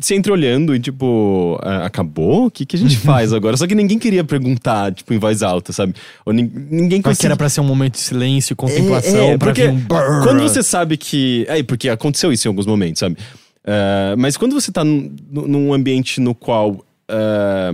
[0.00, 2.46] se entreolhando e tipo, "Ah, acabou?
[2.46, 3.56] O que, que a gente faz agora?
[3.56, 5.94] Só que ninguém queria perguntar, tipo, em voz alta, sabe?
[6.24, 7.36] Ou nin- ninguém Mas que era conseguia.
[7.36, 9.84] pra ser um momento de silêncio, contemplação, É, é, porque um
[10.22, 11.44] quando você sabe que.
[11.48, 13.16] É, porque aconteceu isso em alguns momentos, sabe?
[13.66, 16.84] Ah, mas quando você tá num, num ambiente no qual.
[17.08, 17.72] ah,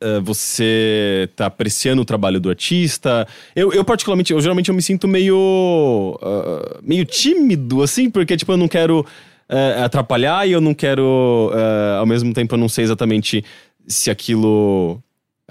[0.00, 3.26] ah, você tá apreciando o trabalho do artista.
[3.54, 6.18] Eu, eu particularmente, eu geralmente eu me sinto meio.
[6.22, 9.04] ah, meio tímido, assim, porque, tipo, eu não quero
[9.48, 11.50] ah, atrapalhar e eu não quero.
[11.98, 13.44] ao mesmo tempo, eu não sei exatamente
[13.86, 15.02] se aquilo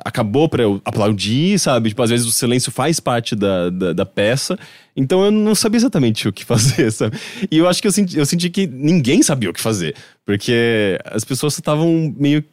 [0.06, 1.90] acabou pra eu aplaudir, sabe?
[1.90, 4.58] Tipo, às vezes o silêncio faz parte da, da, da peça.
[4.96, 7.18] Então eu não sabia exatamente o que fazer, sabe?
[7.50, 9.96] E eu acho que eu senti, eu senti que ninguém sabia o que fazer.
[10.24, 12.44] Porque as pessoas estavam meio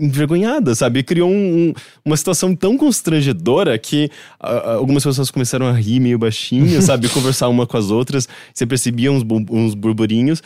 [0.00, 1.02] envergonhadas, sabe?
[1.02, 1.74] Criou um, um,
[2.04, 4.10] uma situação tão constrangedora que
[4.42, 7.08] uh, algumas pessoas começaram a rir meio baixinho, sabe?
[7.12, 8.28] Conversar uma com as outras.
[8.54, 10.42] Você percebia uns, uns burburinhos.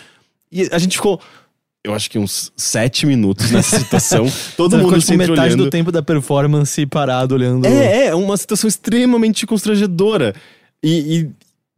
[0.51, 1.21] E a gente ficou,
[1.83, 4.27] eu acho que uns sete minutos nessa situação.
[4.57, 5.65] Todo mundo tipo, sempre metade olhando.
[5.65, 7.67] do tempo da performance parado olhando.
[7.67, 10.35] É, é, uma situação extremamente constrangedora.
[10.83, 11.31] E, e-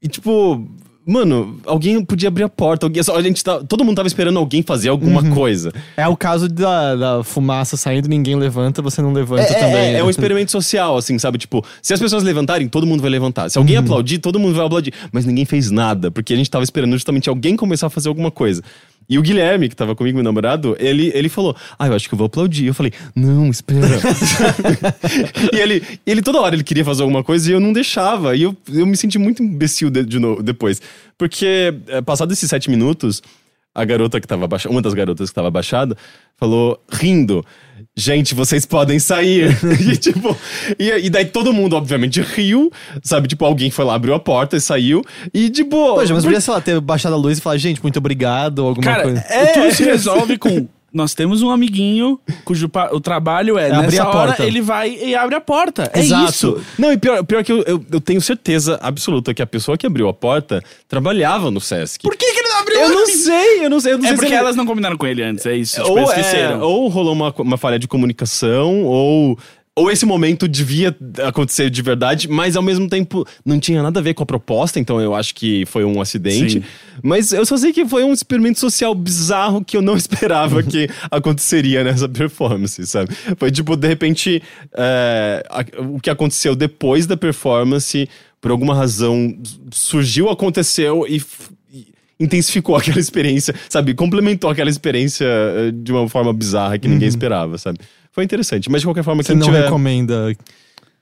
[0.02, 0.68] e, tipo,
[1.06, 2.84] mano, alguém podia abrir a porta.
[2.86, 5.30] Alguém, a gente tá, todo mundo tava esperando alguém fazer alguma Uhum.
[5.34, 5.72] coisa.
[5.96, 9.94] É o caso da, da fumaça saindo, ninguém levanta, você não levanta É, também.
[9.94, 11.38] é, é um experimento social, assim, sabe?
[11.38, 13.48] Tipo, se as pessoas levantarem, todo mundo vai levantar.
[13.48, 14.92] Se alguém aplaudir, todo mundo vai aplaudir.
[15.12, 18.30] Mas ninguém fez nada, porque a gente tava esperando justamente alguém começar a fazer alguma
[18.30, 18.62] coisa.
[19.08, 22.14] E o Guilherme, que tava comigo, meu namorado, ele, ele falou: Ah, eu acho que
[22.14, 22.66] eu vou aplaudir.
[22.66, 24.00] Eu falei: Não, espera.
[25.52, 28.34] e ele, ele toda hora ele queria fazer alguma coisa e eu não deixava.
[28.34, 30.80] E eu, eu me senti muito imbecil de, de novo depois.
[31.16, 33.22] Porque, é, passado esses sete minutos,
[33.76, 35.96] a garota que tava abaixada, uma das garotas que tava abaixada,
[36.36, 37.44] falou, rindo,
[37.96, 39.56] gente, vocês podem sair.
[39.92, 40.36] e tipo,
[40.78, 42.72] e, e daí todo mundo, obviamente, riu,
[43.02, 43.28] sabe?
[43.28, 45.04] Tipo, alguém foi lá, abriu a porta e saiu.
[45.32, 45.96] E de boa.
[46.00, 48.60] Poxa, mas por- podia, sei lá, ter baixado a luz e falar, gente, muito obrigado,
[48.60, 49.20] ou alguma Cara, coisa.
[49.28, 50.66] é, tudo se resolve com.
[50.94, 54.44] Nós temos um amiguinho cujo pa- o trabalho é, É abrir a hora porta.
[54.46, 55.90] ele vai e abre a porta.
[55.92, 56.30] É Exato.
[56.30, 56.60] isso.
[56.78, 59.86] Não, e pior, pior que eu, eu, eu tenho certeza absoluta que a pessoa que
[59.86, 62.02] abriu a porta trabalhava no Sesc.
[62.02, 62.42] Por que, que
[62.80, 63.92] Eu não sei, eu não sei.
[63.94, 65.76] Eu não É sei se porque ele- elas não combinaram com ele antes, é isso.
[65.76, 66.60] Tipo, ou, eles é, esqueceram.
[66.60, 69.38] ou rolou uma, uma falha de comunicação, ou,
[69.74, 70.96] ou esse momento devia
[71.26, 74.80] acontecer de verdade, mas ao mesmo tempo não tinha nada a ver com a proposta,
[74.80, 76.60] então eu acho que foi um acidente.
[76.60, 76.64] Sim.
[77.02, 80.88] Mas eu só sei que foi um experimento social bizarro que eu não esperava que
[81.10, 83.14] aconteceria nessa performance, sabe?
[83.36, 84.42] Foi tipo, de repente,
[84.74, 88.08] é, a- o que aconteceu depois da performance,
[88.40, 89.36] por alguma razão,
[89.70, 91.22] surgiu, aconteceu e.
[92.18, 93.94] intensificou aquela experiência, sabe?
[93.94, 97.78] Complementou aquela experiência eh, de uma forma bizarra que ninguém esperava, sabe?
[98.12, 98.70] Foi interessante.
[98.70, 99.64] Mas de qualquer forma, Você não tiver...
[99.64, 100.34] recomenda.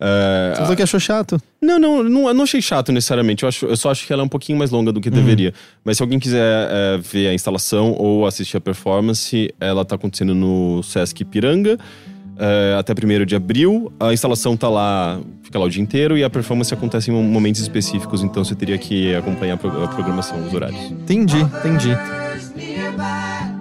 [0.00, 1.40] eh, Você falou que achou chato.
[1.62, 3.44] não, não, não, eu não achei chato necessariamente.
[3.44, 5.54] Eu, acho, eu só acho que ela é um pouquinho mais longa do que deveria.
[5.84, 10.34] Mas se alguém quiser eh, ver a instalação ou assistir a performance, ela tá acontecendo
[10.34, 11.78] no Sesc Piranga.
[12.38, 13.92] Eh, até 1 de abril.
[14.00, 17.60] A instalação tá lá, fica lá o dia inteiro e a performance acontece em momentos
[17.60, 20.80] específicos, então você teria que acompanhar a pro- a programação, os horários.
[20.90, 21.90] Entendi, entendi.
[21.92, 23.52] Others nearby,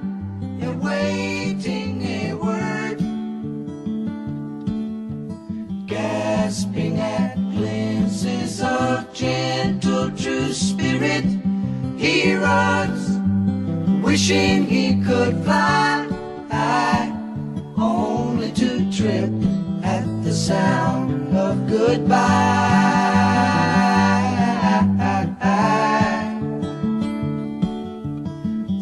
[0.65, 2.01] awaiting
[2.32, 3.03] a word,
[5.88, 11.26] gasping at glimpses of gentle true spirit.
[11.97, 13.17] He runs,
[14.03, 16.07] wishing he could fly
[16.51, 17.11] high,
[17.84, 19.32] only to trip
[19.84, 22.84] at the sound of goodbye.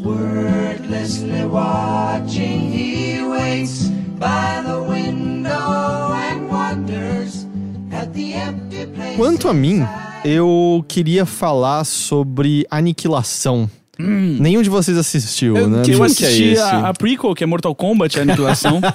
[0.03, 3.89] Wordlessly watching, he waits
[4.19, 7.45] by the window and wonders
[7.91, 9.17] at the empty place.
[9.17, 9.85] Quanto a mim,
[10.23, 13.69] eu queria falar sobre aniquilação.
[14.07, 15.83] Nenhum de vocês assistiu, Eu, né?
[15.87, 16.61] eu é assisti esse?
[16.61, 18.81] a, a prequel, que é Mortal Kombat, a aniquilação.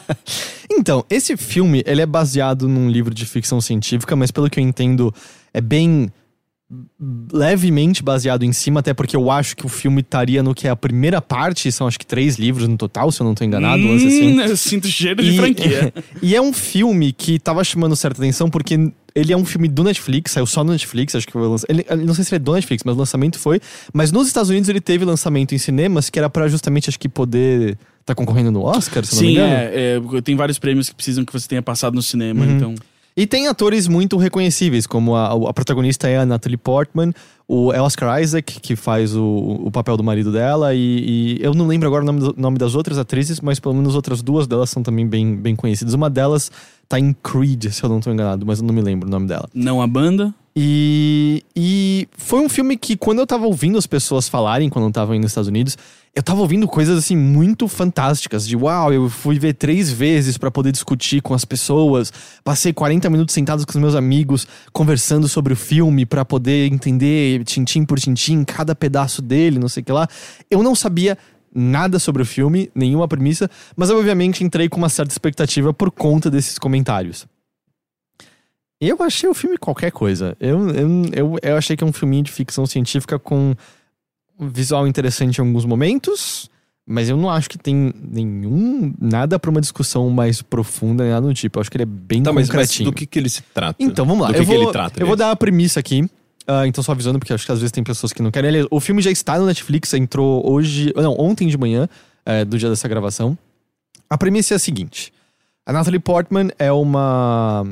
[0.68, 4.64] Então, esse filme, ele é baseado num livro de ficção científica, mas pelo que eu
[4.64, 5.14] entendo,
[5.54, 6.10] é bem
[7.32, 10.70] levemente baseado em cima, até porque eu acho que o filme estaria no que é
[10.70, 13.82] a primeira parte, são acho que três livros no total, se eu não tô enganado,
[13.82, 14.38] um lance assim.
[14.38, 15.94] Hum, eu sinto cheiro de franquia.
[16.20, 19.82] e é um filme que tava chamando certa atenção porque ele é um filme do
[19.82, 21.70] Netflix, saiu só no Netflix, acho que foi lançado.
[21.70, 23.62] Ele, não sei se ele é do Netflix, mas o lançamento foi.
[23.90, 27.08] Mas nos Estados Unidos ele teve lançamento em cinemas que era pra justamente, acho que,
[27.08, 29.52] poder tá concorrendo no Oscar, se eu não me Sim, engano.
[29.52, 32.74] é, é, tem vários prêmios que precisam que você tenha passado no cinema, então...
[33.16, 37.12] E tem atores muito reconhecíveis, como a, a protagonista é a Natalie Portman,
[37.48, 39.24] o Oscar Isaac, que faz o,
[39.64, 42.58] o papel do marido dela, e, e eu não lembro agora o nome, do- nome
[42.58, 45.94] das outras atrizes, mas pelo menos outras duas delas são também bem, bem conhecidas.
[45.94, 46.50] Uma delas
[46.88, 49.26] tá em Creed, se eu não tô enganado, mas eu não me lembro o nome
[49.26, 49.48] dela.
[49.54, 50.34] Não a banda.
[50.58, 54.90] E, e foi um filme que, quando eu tava ouvindo as pessoas falarem, quando eu
[54.90, 55.76] tava indo nos Estados Unidos,
[56.14, 58.48] eu tava ouvindo coisas assim muito fantásticas.
[58.48, 62.10] De uau, eu fui ver três vezes pra poder discutir com as pessoas.
[62.42, 67.44] Passei 40 minutos sentados com os meus amigos, conversando sobre o filme pra poder entender
[67.44, 70.08] tintim por tintim, cada pedaço dele, não sei o que lá.
[70.50, 71.18] Eu não sabia
[71.54, 75.90] nada sobre o filme, nenhuma premissa, mas eu obviamente entrei com uma certa expectativa por
[75.90, 77.26] conta desses comentários.
[78.80, 80.36] Eu achei o filme qualquer coisa.
[80.38, 83.54] Eu, eu, eu, eu achei que é um filminho de ficção científica com
[84.38, 86.50] um visual interessante em alguns momentos,
[86.86, 88.94] Mas eu não acho que tem nenhum.
[89.00, 91.58] nada pra uma discussão mais profunda, nem nada do tipo.
[91.58, 93.76] Eu acho que ele é bem Tá, mas, mas do que, que ele se trata?
[93.82, 94.28] Então, vamos lá.
[94.28, 95.00] Do que, eu que vou, ele trata?
[95.00, 96.08] Eu vou dar a premissa aqui.
[96.46, 98.48] ah, então, só avisando, porque acho que às vezes tem pessoas que não querem.
[98.50, 100.92] Aliás, o filme já está no Netflix, entrou hoje.
[100.94, 101.88] Não, ontem de manhã,
[102.24, 103.36] é, do dia dessa gravação.
[104.08, 105.12] A premissa é a seguinte:
[105.64, 107.66] a Natalie Portman é uma.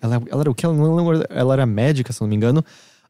[0.00, 0.64] Ela, ela era o que?
[0.64, 2.64] Ela, não lembro, ela era médica, se não me engano.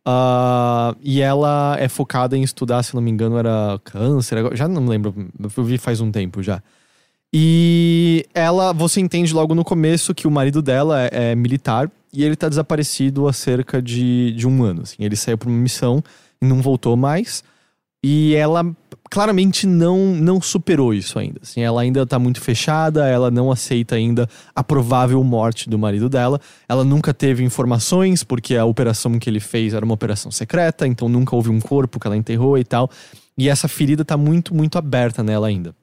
[0.04, 4.56] Ah, e ela é focada em estudar, se não me engano, era câncer.
[4.56, 5.14] Já não me lembro,
[5.56, 6.62] eu vi faz um tempo já.
[7.32, 12.24] E ela, você entende logo no começo que o marido dela é, é militar e
[12.24, 14.82] ele tá desaparecido há cerca de, de um ano.
[14.82, 14.96] assim.
[14.98, 16.02] Ele saiu pra uma missão
[16.42, 17.44] e não voltou mais.
[18.02, 18.64] E ela
[19.10, 21.40] claramente não não superou isso ainda.
[21.42, 26.08] Assim, ela ainda tá muito fechada, ela não aceita ainda a provável morte do marido
[26.08, 26.40] dela.
[26.68, 31.08] Ela nunca teve informações, porque a operação que ele fez era uma operação secreta, então
[31.08, 32.88] nunca houve um corpo que ela enterrou e tal.
[33.36, 35.74] E essa ferida tá muito, muito aberta nela ainda.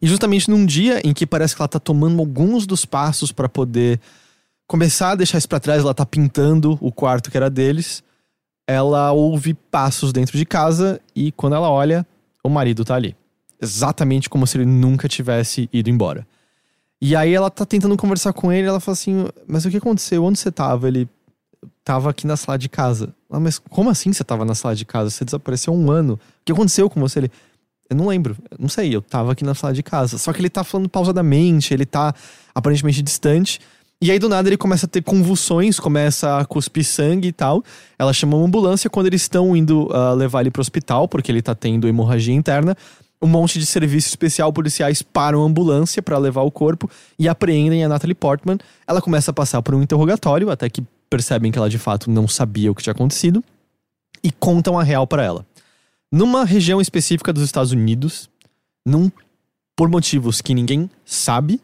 [0.00, 3.48] E justamente num dia em que parece que ela tá tomando alguns dos passos para
[3.48, 4.00] poder
[4.66, 8.02] começar a deixar isso pra trás, ela tá pintando o quarto que era deles.
[8.70, 12.06] Ela ouve passos dentro de casa e quando ela olha,
[12.44, 13.16] o marido tá ali.
[13.60, 16.26] Exatamente como se ele nunca tivesse ido embora.
[17.02, 20.24] E aí ela tá tentando conversar com ele, ela fala assim: "Mas o que aconteceu?
[20.24, 21.08] Onde você tava?" Ele
[21.82, 23.12] tava aqui na sala de casa.
[23.28, 25.10] Ah, mas como assim você tava na sala de casa?
[25.10, 26.14] Você desapareceu um ano.
[26.14, 27.20] O que aconteceu com você?
[27.20, 27.30] Ele
[27.90, 30.16] eu não lembro, eu não sei, eu tava aqui na sala de casa.
[30.16, 32.14] Só que ele tá falando pausadamente, ele tá
[32.54, 33.58] aparentemente distante.
[34.02, 37.62] E aí do nada ele começa a ter convulsões, começa a cuspir sangue e tal.
[37.98, 41.42] Ela chama uma ambulância quando eles estão indo ah, levar ele pro hospital, porque ele
[41.42, 42.74] tá tendo hemorragia interna.
[43.20, 47.84] Um monte de serviço especial policiais param a ambulância para levar o corpo e apreendem
[47.84, 48.56] a Natalie Portman.
[48.86, 52.26] Ela começa a passar por um interrogatório, até que percebem que ela de fato não
[52.26, 53.44] sabia o que tinha acontecido
[54.24, 55.44] e contam a real para ela.
[56.10, 58.30] Numa região específica dos Estados Unidos,
[58.86, 59.10] num,
[59.76, 61.60] por motivos que ninguém sabe,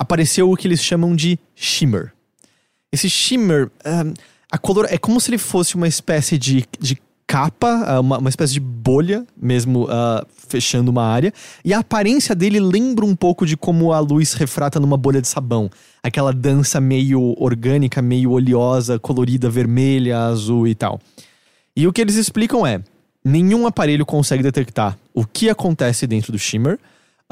[0.00, 2.14] apareceu o que eles chamam de shimmer.
[2.90, 4.04] Esse shimmer, ah,
[4.50, 8.30] a color é como se ele fosse uma espécie de, de capa, ah, uma, uma
[8.30, 11.34] espécie de bolha, mesmo ah, fechando uma área.
[11.62, 15.28] E a aparência dele lembra um pouco de como a luz refrata numa bolha de
[15.28, 15.70] sabão.
[16.02, 20.98] Aquela dança meio orgânica, meio oleosa, colorida, vermelha, azul e tal.
[21.76, 22.80] E o que eles explicam é:
[23.22, 26.78] nenhum aparelho consegue detectar o que acontece dentro do shimmer.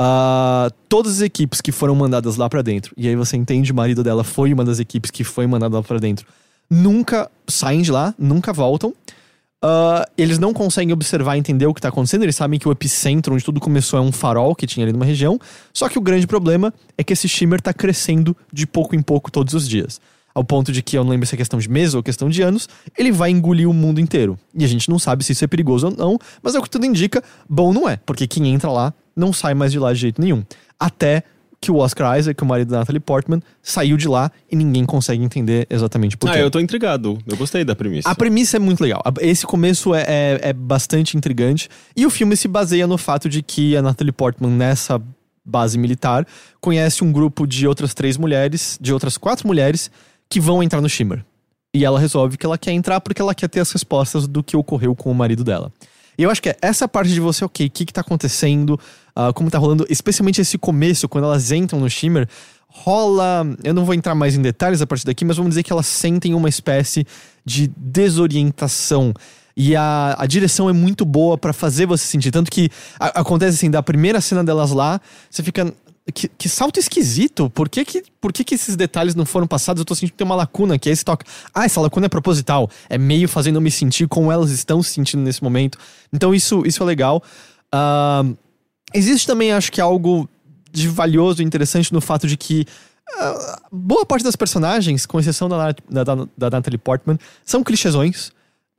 [0.01, 3.75] Ah, todas as equipes que foram mandadas lá pra dentro, e aí você entende, o
[3.75, 6.25] marido dela foi uma das equipes que foi mandada lá pra dentro,
[6.71, 8.95] nunca saem de lá, nunca voltam.
[9.61, 12.23] Ah, eles não conseguem observar e entender o que tá acontecendo.
[12.23, 15.05] Eles sabem que o epicentro onde tudo começou é um farol que tinha ali numa
[15.05, 15.39] região.
[15.75, 19.33] Só que o grande problema é que esse shimmer tá crescendo de pouco em pouco
[19.33, 20.01] todos os dias.
[20.33, 22.41] Ao ponto de que, eu não lembro se é questão de meses ou questão de
[22.43, 24.39] anos, ele vai engolir o mundo inteiro.
[24.55, 26.71] E a gente não sabe se isso é perigoso ou não, mas é o que
[26.71, 27.97] tudo indica, bom não é.
[28.07, 30.43] Porque quem entra lá não sai mais de lá de jeito nenhum.
[30.79, 31.25] Até
[31.61, 35.23] que o Oscar Isaac, o marido da Natalie Portman, saiu de lá e ninguém consegue
[35.23, 36.39] entender exatamente por quê.
[36.39, 37.19] Ah, eu tô intrigado.
[37.27, 38.09] Eu gostei da premissa.
[38.09, 39.03] A premissa é muito legal.
[39.21, 41.69] Esse começo é, é, é bastante intrigante.
[41.97, 45.03] E o filme se baseia no fato de que a Natalie Portman, nessa
[45.45, 46.27] base militar,
[46.61, 49.91] conhece um grupo de outras três mulheres, de outras quatro mulheres,
[50.29, 51.25] que vão entrar no Shimmer.
[51.75, 54.57] E ela resolve que ela quer entrar porque ela quer ter as respostas do que
[54.57, 55.73] ocorreu com o marido dela.
[56.19, 58.79] E eu acho que é essa parte de você, ok, o que, que tá acontecendo,
[59.21, 62.29] ah, como tá rolando, especialmente esse começo, quando elas entram no Shimmer,
[62.69, 63.45] rola.
[63.65, 65.87] Eu não vou entrar mais em detalhes a partir daqui, mas vamos dizer que elas
[65.87, 67.05] sentem uma espécie
[67.45, 69.13] de desorientação.
[69.57, 72.31] E a, a direção é muito boa pra fazer você sentir.
[72.31, 72.71] Tanto que
[73.01, 75.73] a- acontece assim, da primeira cena delas lá, você fica.
[76.15, 77.51] Que, que salto esquisito.
[77.51, 79.81] Por que que, por que que esses detalhes não foram passados?
[79.81, 80.89] Eu tô sentindo que tem uma lacuna aqui.
[80.89, 81.27] Aí você toca.
[81.53, 82.71] Ah, essa lacuna é proposital.
[82.89, 85.77] É meio fazendo eu me sentir como elas estão se sentindo nesse momento.
[86.13, 87.21] Então isso, isso é legal.
[87.73, 88.25] Ah,
[88.95, 90.29] existe também, acho que, algo
[90.71, 92.67] de valioso e interessante no fato de que
[93.17, 96.05] ah, boa parte das personagens, com exceção da, da,
[96.37, 98.31] da, Natalie Portman, são clichêsões.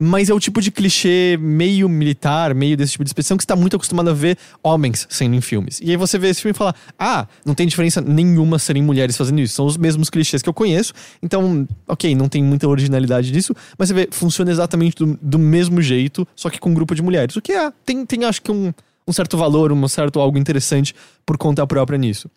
[0.02, 3.46] Mas é o tipo de clichê meio militar, meio desse tipo de expressão que você
[3.46, 5.78] tá muito acostumado a ver homens sendo em filmes.
[5.82, 9.14] E aí você vê esse filme e fala: Ah, não tem diferença nenhuma serem mulheres
[9.14, 9.54] fazendo isso.
[9.54, 10.94] São os mesmos clichês que eu conheço.
[11.22, 13.54] Então, ok, não tem muita originalidade disso.
[13.76, 17.02] Mas você vê, funciona exatamente do, do mesmo jeito, só que com um grupo de
[17.02, 17.36] mulheres.
[17.36, 18.72] O que é, tem, tem acho que um,
[19.06, 20.94] um certo valor, um certo algo interessante
[21.26, 22.30] por conta própria nisso.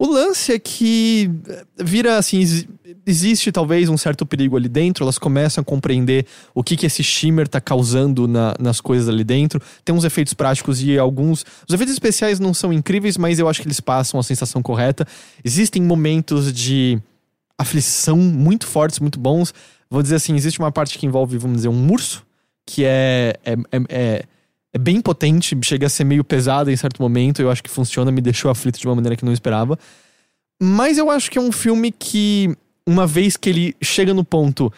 [0.00, 2.68] O lance é que eh, vira assim, exi-
[3.04, 6.24] existe talvez um certo perigo ali dentro, elas começam a compreender
[6.54, 9.60] o que que esse shimmer tá causando na- nas coisas ali dentro.
[9.84, 11.44] Tem uns efeitos práticos e alguns.
[11.68, 15.04] Os efeitos especiais não são incríveis, mas eu acho que eles passam a sensação correta.
[15.44, 17.00] Existem momentos de
[17.58, 19.52] aflição muito fortes, muito bons.
[19.90, 22.24] Vou dizer assim, existe uma parte que envolve, vamos dizer, um urso,
[22.64, 24.24] que é, é, é, é-
[24.78, 27.42] é bem potente, chega a ser meio pesada em certo momento.
[27.42, 29.76] Eu acho que funciona, me deixou aflito de uma maneira que não esperava.
[30.62, 32.56] Mas eu acho que é um filme que,
[32.86, 34.72] uma vez que ele chega no ponto,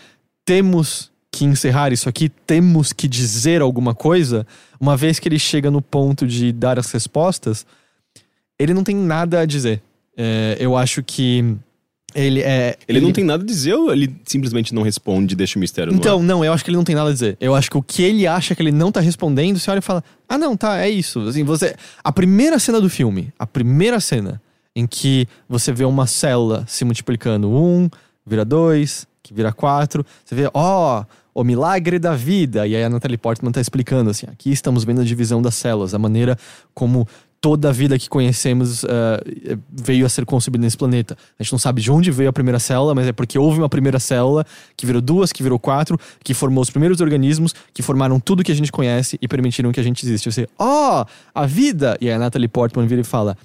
[0.44, 4.46] temos que encerrar isso aqui, temos que dizer alguma coisa,
[4.80, 7.64] uma vez que ele chega no ponto de dar as respostas,
[8.58, 9.82] ele não tem nada a dizer.
[10.16, 11.56] É, eu acho que
[12.14, 12.76] ele é.
[12.88, 15.92] Ele, não tem nada a dizer ou ele simplesmente não responde e deixa o mistério
[15.92, 17.36] no Então, não, eu acho que ele não tem nada a dizer.
[17.40, 19.82] Eu acho que o que ele acha que ele não tá respondendo, você olha e
[19.82, 21.20] fala: Ah, não, tá, é isso.
[21.20, 21.74] Assim, você.
[22.02, 24.40] A primeira cena do filme, a primeira cena
[24.74, 27.88] em que você vê uma célula se multiplicando, um,
[28.26, 31.04] vira dois, que vira quatro, você vê, ó,
[31.34, 32.66] o milagre da vida.
[32.66, 35.94] E aí a Natalie Portman tá explicando assim: aqui estamos vendo a divisão das células,
[35.94, 36.36] a maneira
[36.74, 37.06] como
[37.40, 41.16] toda a vida que conhecemos eh, veio a ser concebida nesse planeta.
[41.38, 43.68] A gente não sabe de onde veio a primeira célula, mas é porque houve uma
[43.68, 44.44] primeira célula
[44.76, 48.52] que virou duas, que virou quatro, que formou os primeiros organismos, que formaram tudo que
[48.52, 50.30] a gente conhece e permitiram que a gente existe.
[50.30, 51.96] Você, ó, a vida!
[52.00, 53.36] E aí a Natalie Portman vira e fala: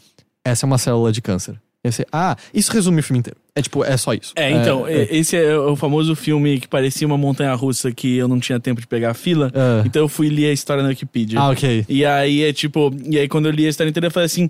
[0.43, 1.59] essa é uma célula de câncer.
[1.83, 3.44] E você, ah, isso resume o filme inteiro.
[3.57, 4.33] É tipo, é só isso.
[4.35, 8.27] É, então, e- esse é o famoso filme que parecia uma montanha russa que eu
[8.27, 9.49] não tinha tempo de pegar a fila.
[9.55, 9.81] Ah.
[9.85, 11.39] Então eu fui ler a história na Wikipedia.
[11.39, 11.85] Ah, ok.
[11.87, 14.49] E aí é tipo, e aí quando eu li a história inteira, eu falei assim.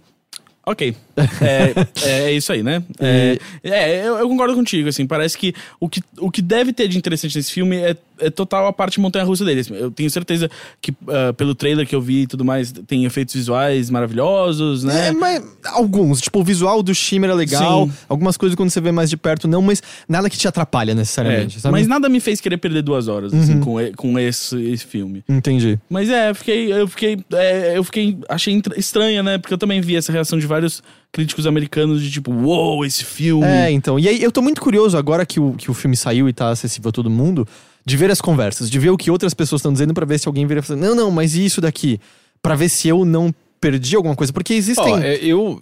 [0.66, 0.96] Ok.
[1.16, 1.74] É,
[2.10, 2.82] é, é isso aí, né?
[3.00, 5.06] É, é, eu, eu concordo contigo, assim.
[5.06, 8.68] Parece que o, que o que deve ter de interessante nesse filme é, é total
[8.68, 9.62] a parte montanha-russa dele.
[9.62, 9.74] assim.
[9.76, 10.50] Eu tenho certeza
[10.82, 15.08] que, ah, pelo trailer que eu vi e tudo mais, tem efeitos visuais maravilhosos, né?
[15.08, 16.22] É, mas alguns.
[16.22, 17.86] Tipo, o visual do Shimmer é legal.
[17.88, 17.94] Sim.
[18.10, 21.60] Algumas coisas quando você vê mais de perto, não, mas nada que te atrapalha necessariamente,
[21.66, 24.86] É, mas nada me fez querer perder duas horas, assim, com, e- com esse, esse
[24.86, 25.24] filme.
[25.28, 25.80] Entendi.
[25.90, 29.38] Mas é, eu fiquei, eu fiquei, é, eu fiquei, achei estranha, né?
[29.38, 30.82] Porque eu também vi essa reação de vários
[31.12, 33.46] críticos americanos de tipo, uou, esse filme.
[33.46, 33.98] É, então.
[33.98, 36.50] E aí eu tô muito curioso agora que o, que o filme saiu e tá
[36.50, 37.48] acessível a todo mundo,
[37.86, 40.28] de ver as conversas, de ver o que outras pessoas estão dizendo pra ver se
[40.28, 42.00] alguém vira e fala, não, não, mas e isso daqui?
[42.42, 44.34] Pra ver se eu não perdi alguma coisa.
[44.34, 45.02] Porque existem.
[45.04, 45.62] É, eu,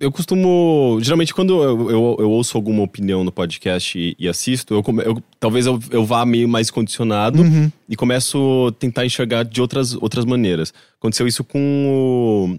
[0.00, 0.98] eu costumo.
[1.02, 5.22] Geralmente, quando eu, eu, eu ouço alguma opinião no podcast e, e assisto, eu, eu-
[5.40, 7.70] talvez eu, eu vá meio mais condicionado Uhum.
[7.88, 10.72] e começo a tentar enxergar de outras, outras maneiras.
[10.98, 12.58] Aconteceu isso com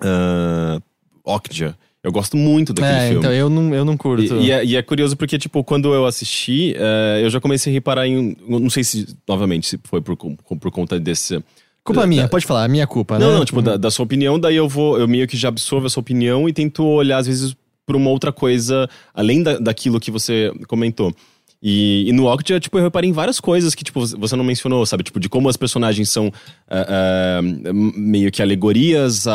[0.00, 0.80] ah,
[1.24, 1.76] Okja.
[2.02, 3.18] Eu gosto muito daquele É, filme.
[3.18, 4.34] então eu não, eu não curto.
[4.36, 7.72] E, e é, e é curioso porque, tipo, quando eu assisti, eh, eu já comecei
[7.72, 8.36] a reparar em.
[8.48, 11.42] Não sei se, novamente, se foi por, por conta desse.
[11.84, 13.38] Culpa da- minha, da- pode falar, é minha culpa, Não, né?
[13.38, 14.98] não, tipo, da, da sua opinião, daí eu vou.
[14.98, 17.54] Eu meio que já absorvo a sua opinião e tento olhar, às vezes,
[17.86, 21.14] por uma outra coisa, além da, daquilo que você comentou.
[21.62, 24.84] E, e no Octa, tipo, eu reparei em várias coisas que, tipo, você- não mencionou,
[24.84, 25.04] sabe?
[25.04, 26.32] Tipo, de como as personagens são
[26.68, 27.42] ah, ah,
[27.72, 29.34] meio que alegorias a,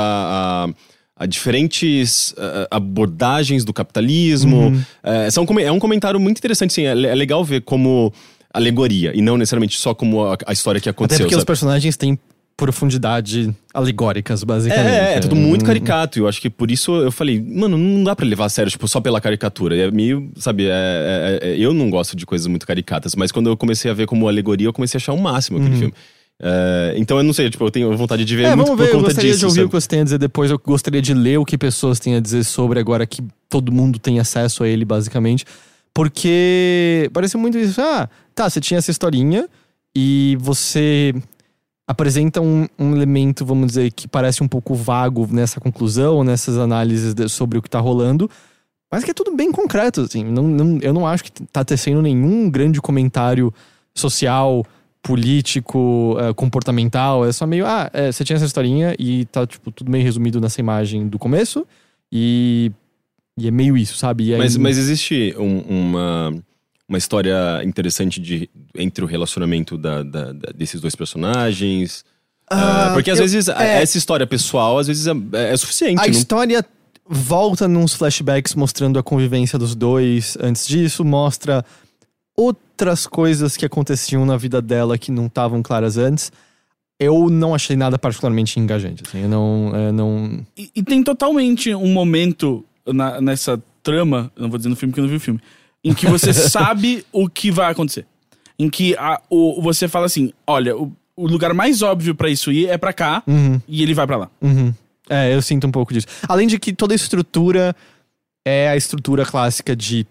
[0.66, 0.70] a-
[1.20, 4.72] a diferentes ah, abordagens do capitalismo.
[5.04, 6.84] Eh, são, come- é um comentário muito interessante, sim.
[6.86, 8.14] É, é legal ver como
[8.54, 11.26] alegoria e não necessariamente só como a, a história que Até aconteceu.
[11.26, 11.48] porque os sabe?
[11.48, 12.18] personagens têm
[12.56, 14.88] profundidade alegóricas, basicamente.
[14.96, 16.18] É, é, tudo muito Hum, caricato.
[16.18, 18.72] E eu acho que por isso eu falei, mano, não dá pra levar a sério,
[18.72, 19.76] tipo, só pela caricatura.
[19.78, 23.48] É meio, sabe, é- é- é- eu não gosto de coisas muito caricatas, mas quando
[23.50, 25.94] eu comecei a ver como alegoria, eu comecei a achar o máximo aquele filme.
[26.40, 28.44] É, então eu não sei, tipo, eu tenho vontade de ver.
[28.44, 29.40] É, muito vamos por ver, eu conta gostaria disso.
[29.40, 29.66] de ouvir sabe?
[29.66, 30.52] o que você tem a dizer depois.
[30.52, 33.98] Eu gostaria de ler o que pessoas têm a dizer sobre agora que todo mundo
[33.98, 35.46] tem acesso a ele, basicamente.
[35.94, 37.82] Porque parece muito isso.
[37.82, 39.50] Ah, tá, você tinha essa historinha
[39.96, 41.14] e você
[41.88, 47.14] apresenta um, um elemento, vamos dizer, que parece um pouco vago nessa conclusão, nessas análises
[47.14, 48.30] de- sobre o que tá rolando.
[48.92, 50.24] Mas que é tudo bem concreto, assim.
[50.24, 53.54] Não, não- eu não acho que tá tecendo nenhum grande comentário
[53.96, 54.64] social,
[55.08, 57.26] político, eh, comportamental.
[57.26, 60.40] É só meio, ah, é, você tinha essa historinha e tá, tipo, tudo meio resumido
[60.42, 61.66] nessa imagem do começo.
[62.12, 62.72] E,
[63.38, 64.26] e é meio isso, sabe?
[64.26, 66.34] E aí- Mas, mas existe um- uma,
[66.88, 72.04] uma história interessante de, entre o relacionamento da- da- da- desses dois personagens.
[72.50, 73.82] Ah, porque às eu- vezes é.
[73.82, 76.00] essa história pessoal, às vezes é, é suficiente.
[76.00, 76.66] A não- história
[77.10, 80.38] volta nos flashbacks mostrando a convivência dos dois.
[80.42, 81.64] Antes disso, mostra
[82.78, 86.32] outras coisas que aconteciam na vida dela que não estavam claras antes.
[87.00, 89.02] Eu não achei nada particularmente engajante.
[89.06, 90.46] Assim, eu não, eu não.
[90.56, 95.00] E, e tem totalmente um momento na- nessa trama, não vou dizer no filme porque
[95.00, 95.40] eu não vi o filme,
[95.84, 98.06] em que você sabe o que vai acontecer.
[98.60, 102.52] Em que a- o, você fala assim: olha, o, o lugar mais óbvio pra isso
[102.52, 104.30] ir é pra cá Uhum, e ele vai pra lá.
[104.42, 104.72] uhum.
[105.10, 106.06] É, eu sinto um pouco disso.
[106.28, 107.76] Além de que toda a estrutura
[108.46, 110.06] é a estrutura clássica de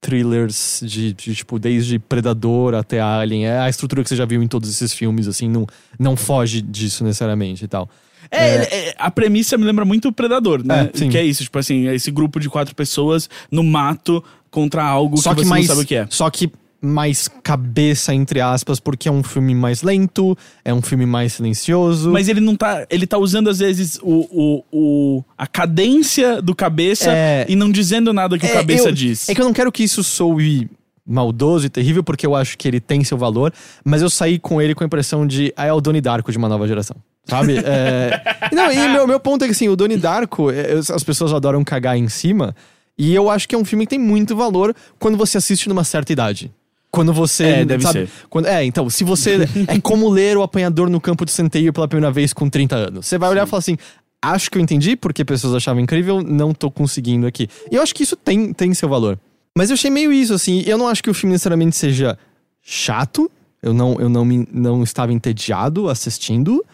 [0.00, 3.46] thrillers, de, de, tipo, desde Predador até Alien.
[3.46, 5.66] É a estrutura que você já viu em todos esses filmes, assim, não,
[5.98, 7.88] não foge disso necessariamente e tal.
[8.30, 10.90] É, ele- é, a premissa me lembra muito o Predador, né?
[10.94, 11.08] É.
[11.08, 15.16] Que é isso, tipo assim, é esse grupo de quatro pessoas no mato contra algo
[15.16, 16.06] Só que que, você mais, não sabe o que é.
[16.10, 16.50] Só que
[16.80, 22.10] mais cabeça, entre aspas, porque é um filme mais lento, é um filme mais silencioso.
[22.12, 22.86] Mas ele não tá.
[22.88, 27.46] Ele tá usando, às vezes, o, o, o- a cadência do cabeça É.
[27.48, 29.28] e não dizendo nada que o É, cabeça eu- diz.
[29.28, 30.68] É que eu não quero que isso soe
[31.06, 33.52] maldoso e terrível, porque eu acho que ele tem seu valor,
[33.84, 36.36] mas eu saí com ele com a impressão de, ah, é o Donnie Darko de
[36.38, 36.96] uma nova geração.
[37.24, 37.54] Sabe?
[37.64, 38.20] É...
[38.54, 41.64] Não, e meu, meu ponto é que assim, o Donnie Darko, é, as pessoas adoram
[41.64, 42.54] cagar em cima,
[42.96, 45.82] e eu acho que é um filme que tem muito valor quando você assiste numa
[45.84, 46.50] certa idade.
[46.98, 47.44] Quando você.
[47.44, 48.10] É, deve sabe, ser.
[48.28, 49.48] Quando, é, então, se você.
[49.68, 53.06] é como ler o apanhador no campo de centeio pela primeira vez com 30 anos.
[53.06, 53.76] Você vai olhar e falar assim.
[54.20, 57.48] Acho que eu entendi porque pessoas achavam incrível, não tô conseguindo aqui.
[57.70, 59.16] E eu acho que isso tem, tem seu valor.
[59.56, 60.64] Mas eu achei meio isso, assim.
[60.66, 62.18] Eu não acho que o filme necessariamente seja
[62.60, 63.30] chato.
[63.62, 66.64] Eu não, eu não, me, não estava entediado assistindo.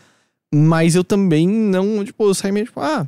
[0.55, 3.07] Mas eu também não, tipo, eu saí meio tipo, ah,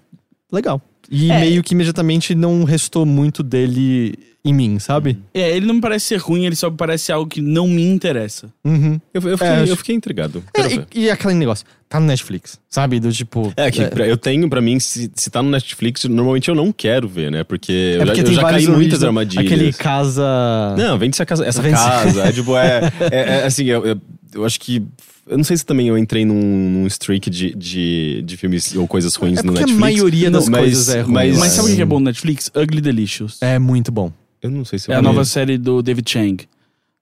[0.52, 0.82] legal.
[1.10, 1.40] E É.
[1.40, 4.18] meio que imediatamente não restou muito dele
[4.48, 5.18] em mim, sabe?
[5.34, 7.82] É, ele não me parece ser ruim, ele só me parece algo que não me
[7.86, 8.48] interessa.
[8.64, 9.00] Uhum.
[9.12, 10.42] Eu, eu fiquei, É, acho- eu fiquei intrigado.
[10.54, 10.86] É, ver.
[10.94, 13.00] e, e aquele negócio, tá no Netflix, sabe?
[13.00, 13.52] Do tipo.
[13.56, 16.70] É, que pra- eu tenho, pra mim, se, se tá no Netflix, normalmente eu não
[16.72, 17.42] quero ver, né?
[17.44, 19.46] Porque eu É porque já, eu tem já vários caí em muitas original- armadilhas.
[19.46, 20.74] Aquele casa.
[20.78, 21.44] Não, vende essa casa.
[21.44, 22.22] Essa Vende- casa.
[22.28, 24.00] É, tipo, é, é, é, assim, eu, eu,
[24.34, 24.82] eu acho que.
[25.28, 28.86] Eu não sei se também eu entrei num, num streak de, de, de filmes ou
[28.86, 29.80] coisas ruins É no porque a Netflix.
[29.80, 32.48] maioria das coisas é ruim, Mas, Mas sabe o que é bom no Netflix?
[32.54, 33.38] Ugly Delicious.
[33.40, 34.12] É muito bom.
[34.46, 36.46] Eu não sei se eu É a nova série do David Chang.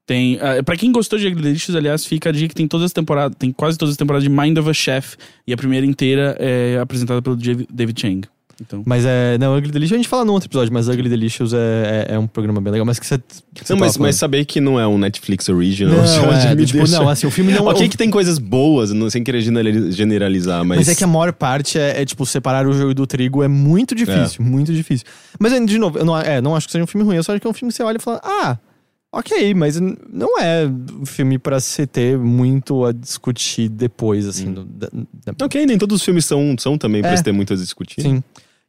[0.06, 2.92] Tem, uh, para quem gostou de Delicious, aliás, fica a dica que tem todas as
[2.92, 5.16] temporadas, tem quase todas as temporadas de Mind of a Chef
[5.46, 8.28] e a primeira inteira é apresentada pelo Dav- David Chang.
[8.60, 9.36] Então, Mas é.
[9.38, 12.18] Não, Ugly Delicious a gente fala num outro episódio, mas Ugly Delicious é, é, é
[12.18, 12.86] um programa bem legal.
[12.86, 13.16] Mas que você.
[13.68, 16.98] Não, mas, mas saber que não é um Netflix original Não, é, tipo, deixa...
[16.98, 19.90] não, assim, o filme não Ok o- que tem coisas boas, não, sem querer generali-
[19.92, 20.78] generalizar, mas...
[20.78, 23.48] Mas é que a maior parte é, é, tipo, separar o joio do trigo é
[23.48, 25.06] muito difícil, muito difícil.
[25.38, 27.32] Mas, de novo, eu não, é, não acho que seja um filme ruim, eu só
[27.32, 28.56] acho que é um filme que você olha e fala, ah,
[29.12, 30.66] ok, mas não é
[31.00, 34.48] um filme pra se ter muito a discutir depois, assim.
[34.48, 34.66] Hum.
[34.76, 34.88] da-
[35.32, 37.16] da- Ok, nem todos os filmes são, são também pra É.
[37.16, 38.02] se ter muito a discutir.
[38.02, 38.22] Sim.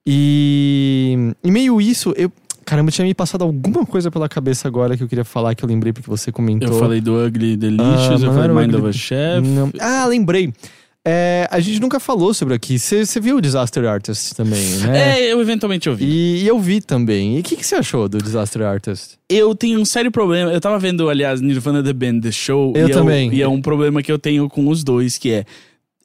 [0.07, 2.31] E, e meio isso, eu.
[2.63, 5.69] Caramba, tinha me passado alguma coisa pela cabeça agora que eu queria falar, que eu
[5.69, 6.67] lembrei porque você comentou.
[6.67, 9.47] eu falei do Ugly Delicious, Ah, eu falei Mind Ugly- of a Chef.
[9.47, 10.51] Não- Ah, lembrei.
[11.07, 12.79] É, a gente nunca falou sobre aqui.
[12.79, 15.19] Você viu o Disaster Artist também, né?
[15.19, 16.03] É, eu eventualmente ouvi.
[16.03, 17.37] E, e eu vi também.
[17.37, 19.19] E o que, você achou do Disaster Artist?
[19.29, 20.51] Eu tenho um sério problema.
[20.51, 22.73] Eu tava vendo, aliás, Nirvana The Band The Show.
[22.75, 23.31] Eu e também.
[23.31, 25.45] e é um problema que eu tenho com os dois, que é.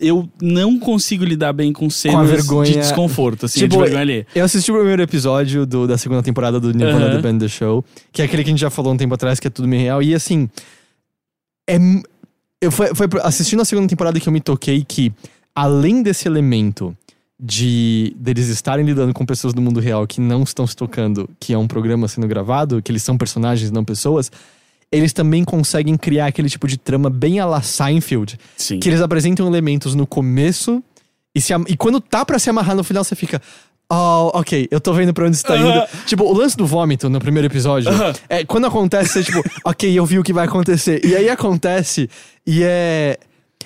[0.01, 2.73] Eu não consigo lidar bem com cenas vergonha.
[2.73, 4.27] de desconforto, assim, Tipo, de vergonha ali.
[4.35, 7.17] Eu assisti o primeiro episódio do- da segunda temporada do Nirvana Aham.
[7.17, 9.39] The Band The Show, que é aquele que a gente já falou um tempo atrás,
[9.39, 10.03] que é tudo meio real.
[10.03, 10.49] E assim,
[11.69, 11.77] é.
[12.63, 15.13] Eu foi, foi assistindo a segunda temporada que eu me toquei que,
[15.55, 16.95] além desse elemento
[17.43, 21.55] de deles estarem lidando com pessoas do mundo real que não estão se tocando, que
[21.55, 24.31] é um programa sendo gravado, que eles são personagens, não pessoas,
[24.93, 28.81] eles também conseguem criar aquele tipo de trama bem a la Seinfeld, Sim.
[28.81, 30.83] que eles apresentam elementos no começo
[31.35, 33.41] e, se e quando tá pra se amarrar no final, você fica.
[33.93, 35.79] Oh, ok, eu tô vendo pra onde você tá Aham.
[35.79, 35.87] indo.
[36.07, 37.89] Tipo, o lance do vômito no primeiro episódio.
[37.91, 38.13] Aham.
[38.29, 41.05] É, quando acontece, você, tipo, ok, eu vi o que vai acontecer.
[41.05, 42.09] E aí acontece,
[42.47, 43.19] e é.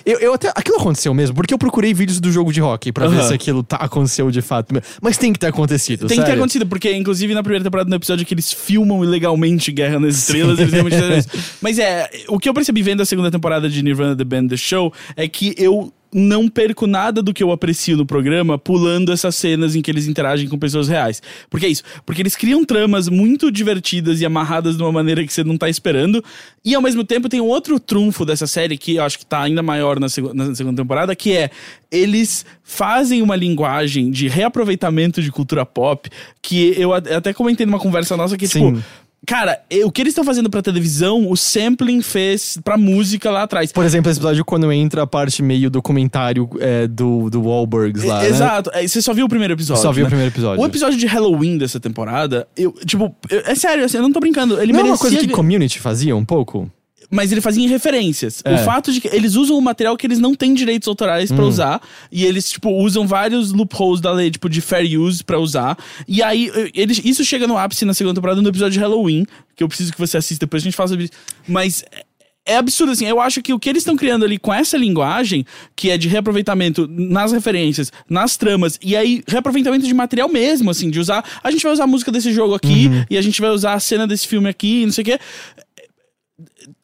[0.05, 0.49] Eu, eu até.
[0.55, 3.27] Aquilo aconteceu mesmo, porque eu procurei vídeos do jogo de hockey pra ver Aham.
[3.27, 4.73] se aquilo tá, aconteceu de fato.
[5.01, 6.01] Mas tem que ter acontecido.
[6.01, 6.41] Tem que ter sério.
[6.41, 10.59] acontecido, porque inclusive na primeira temporada, no episódio que eles filmam ilegalmente Guerra nas Estrelas,
[10.59, 11.29] eles realmente fizeram isso.
[11.59, 14.57] Mas é, o que eu percebi vendo a segunda temporada de Nirvana The Band The
[14.57, 19.35] Show é que eu não perco nada do que eu aprecio no programa pulando essas
[19.35, 21.21] cenas em que eles interagem com pessoas reais.
[21.49, 25.33] Porque é isso, porque eles criam tramas muito divertidas e amarradas de uma maneira que
[25.33, 26.23] você não tá esperando,
[26.63, 29.61] e ao mesmo tempo tem outro trunfo dessa série que eu acho que tá ainda
[29.61, 31.49] maior na, segu- na segunda temporada, que é
[31.91, 36.09] eles fazem uma linguagem de reaproveitamento de cultura pop
[36.41, 38.73] que eu até comentei numa conversa nossa que, Sim.
[38.75, 38.83] tipo,
[39.25, 43.71] cara, o que eles estão fazendo pra televisão, o sampling fez pra música lá atrás.
[43.71, 48.19] Por exemplo, esse episódio quando entra a parte meio documentário é, do, do Wahlbergs lá.
[48.21, 48.27] né?
[48.29, 48.69] Exato.
[48.73, 49.81] É, Você só viu o primeiro episódio.
[49.81, 50.05] Só vi né?
[50.05, 50.61] o primeiro episódio.
[50.61, 54.19] O episódio de Halloween dessa temporada, eu, tipo, eu- é sério, assim, eu não tô
[54.19, 54.61] brincando.
[54.61, 56.69] Ele Não é uma merecia coisa que community fazia um pouco?
[57.09, 58.41] Mas ele fazia em referências.
[58.43, 58.55] É.
[58.55, 61.35] O fato de que eles usam um material que eles não têm direitos autorais Hum.
[61.35, 61.81] pra usar.
[62.11, 65.77] E eles, tipo, usam vários loopholes da lei, tipo, de fair use pra usar.
[66.07, 69.25] E aí, eles, isso chega no ápice na segunda temporada no episódio de Halloween,
[69.55, 71.13] que eu preciso que você assista, depois a gente fala sobre isso.
[71.47, 72.03] Mas é-
[72.47, 73.05] é absurdo, assim.
[73.07, 75.43] Eu acho que o que eles estão criando ali com essa linguagem,
[75.75, 80.89] que é de reaproveitamento nas referências, nas tramas, e aí reaproveitamento de material mesmo, assim,
[80.91, 81.23] de usar.
[81.43, 83.05] A gente vai usar a música desse jogo aqui, Uhum.
[83.09, 85.19] e a gente vai usar a cena desse filme aqui, e não sei o quê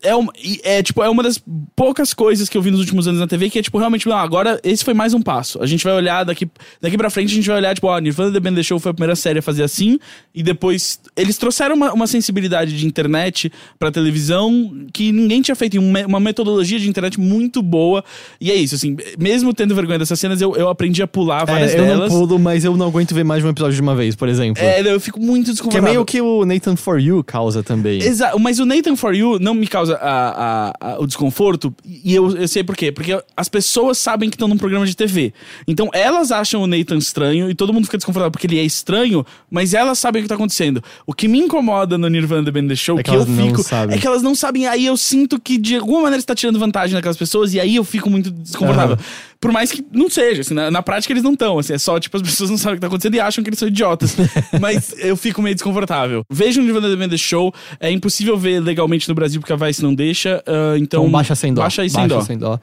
[0.03, 1.41] é, uma, e é, tipo, é uma das
[1.76, 4.18] poucas coisas que eu vi nos últimos anos na TV que é, tipo, realmente, não,
[4.18, 5.62] agora esse foi mais um passo.
[5.62, 6.48] A gente vai olhar daqui,
[6.82, 8.91] daqui pra frente, a gente vai olhar, tipo, ó, Nirvana The Band The Show foi
[8.91, 9.99] a primeira série a fazer assim,
[10.34, 15.80] e depois eles trouxeram uma, uma sensibilidade de internet pra televisão que ninguém tinha feito,
[15.80, 18.03] uma, uma metodologia de internet muito boa.
[18.40, 21.72] E é isso, assim, mesmo tendo vergonha dessas cenas, eu, eu aprendi a pular várias
[21.74, 22.12] É, eu não delas.
[22.14, 24.62] pulo, mas eu não aguento ver mais de um episódio de uma vez, por exemplo.
[24.64, 25.90] É, eu fico muito que é desconfortável.
[25.90, 28.02] meio que o Nathan For You causa também.
[28.02, 32.14] Exato, mas o Nathan For You não me causa a- a- a- o desconforto, e
[32.14, 32.91] eu, eu sei por quê.
[32.91, 35.34] Porque as pessoas sabem que estão num programa de TV.
[35.68, 39.26] Então elas acham o Nathan estranho e todo mundo fica desconfortável porque ele é estranho,
[39.49, 40.84] mas elas sabem o que tá acontecendo.
[41.06, 43.27] O que me incomoda no Nirvana The Band The Show, É que que, eu elas
[43.30, 43.95] não fico, sabem.
[43.95, 46.93] é que elas não sabem, aí eu sinto que de alguma maneira está tirando vantagem
[46.93, 48.95] daquelas pessoas, e aí eu fico muito desconfortável.
[48.95, 49.03] Aham.
[49.41, 51.99] Por mais que não seja, assim, na, na prática eles não estão, assim, é só,
[51.99, 54.15] tipo, as pessoas não sabem o que tá acontecendo e acham que eles são idiotas.
[54.61, 56.23] Mas eu fico meio desconfortável.
[56.30, 59.81] Vejam o The Band The Show, é impossível ver legalmente no Brasil porque a Vice
[59.81, 61.01] não deixa, ah, então...
[61.01, 61.63] Então baixa sem dó.
[61.63, 62.22] Baixa aí sem dó.
[62.22, 62.59] sem dó.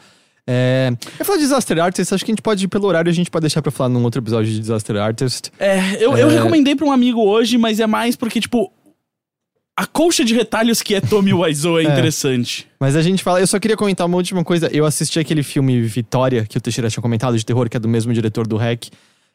[0.51, 3.15] É, eu falar de Disaster Artist, acho que a gente pode ir pelo horário, a
[3.15, 5.51] gente pode deixar pra falar num outro episódio de Disaster Artist.
[5.59, 6.35] É, eu, eu É.
[6.37, 8.73] recomendei pra um amigo hoje, mas é mais porque, tipo,
[9.79, 12.67] a colcha de retalhos que é Tommy Wiseau é, interessante.
[12.81, 14.69] Mas a gente fala, eu só queria comentar uma última coisa.
[14.73, 17.89] Eu assisti aquele filme Vitória, que o Teixeira tinha comentado, de terror, que é do
[17.89, 18.89] mesmo diretor do Hack.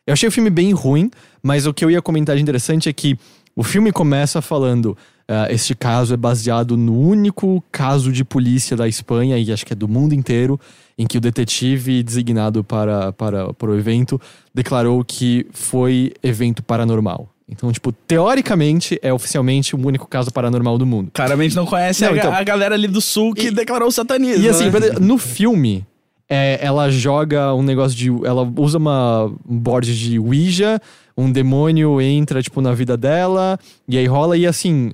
[0.06, 1.10] Eu achei o filme bem ruim,
[1.42, 3.18] mas o que eu ia comentar de interessante é que
[3.56, 4.98] o filme começa falando:
[5.30, 9.72] ah, este caso é baseado no único caso de polícia da Espanha, e acho que
[9.72, 10.60] é do mundo inteiro,
[10.98, 14.20] em que o detetive designado para, para, para o evento
[14.54, 17.33] declarou que foi evento paranormal.
[17.48, 21.12] Então, tipo, teoricamente, é oficialmente o único caso paranormal do mundo.
[21.14, 23.92] Claramente não conhece Não, a, então- a galera ali do sul que E- declarou o
[23.92, 24.44] satanismo.
[24.44, 24.80] E assim, né?
[25.02, 25.86] no filme,
[26.30, 28.08] é, ela joga um negócio de.
[28.26, 30.82] Ela usa uma, um board de Ouija,
[31.18, 34.92] um demônio entra, tipo, na vida dela, e aí rola, e assim.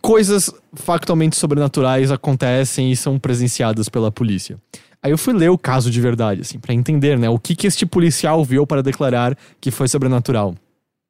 [0.00, 4.56] Coisas factualmente sobrenaturais acontecem e são presenciadas pela polícia.
[5.02, 7.28] Aí eu fui ler o caso de verdade, assim, pra entender, né?
[7.28, 10.54] O que, que este policial viu para declarar que foi sobrenatural.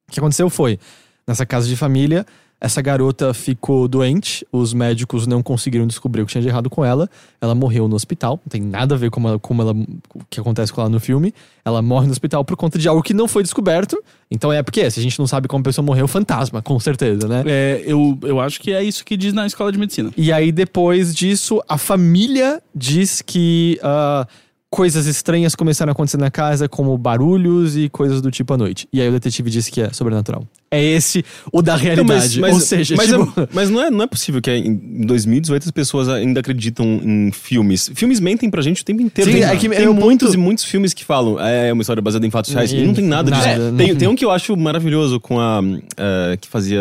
[0.09, 0.79] O que aconteceu foi,
[1.27, 2.25] nessa casa de família,
[2.59, 6.83] essa garota ficou doente, os médicos não conseguiram descobrir o que tinha de errado com
[6.83, 7.09] ela,
[7.39, 10.39] ela morreu no hospital, não tem nada a ver com ela, como ela, o que
[10.39, 11.33] acontece com ela no filme,
[11.63, 14.89] ela morre no hospital por conta de algo que não foi descoberto, então é porque
[14.91, 17.43] se a gente não sabe como a pessoa morreu, fantasma, com certeza, né?
[17.45, 20.11] É, eu, eu acho que é isso que diz na escola de medicina.
[20.17, 24.27] E aí, depois disso, a família diz que ah,
[24.69, 28.87] coisas estranhas começaram a acontecer na casa, como barulhos e coisas do tipo à noite.
[28.93, 30.45] E aí o detetive disse que é sobrenatural.
[30.71, 32.39] É esse o da Então, realidade.
[32.43, 34.75] Ou seja, mas, tipo, é- mas não, é, não é possível que em
[35.07, 37.89] 2018 as pessoas ainda acreditam em filmes.
[37.95, 39.31] Filmes mentem pra gente o tempo inteiro.
[39.31, 42.01] Sim, tem é que tem muitos muito- e muitos filmes que falam é uma história
[42.03, 42.71] baseada em fatos reais.
[42.71, 43.59] E, não tem nada, Nada, disso.
[43.71, 44.07] não Tem, tem.
[44.07, 45.59] um que eu acho maravilhoso com a.
[45.97, 46.79] eh, que fazia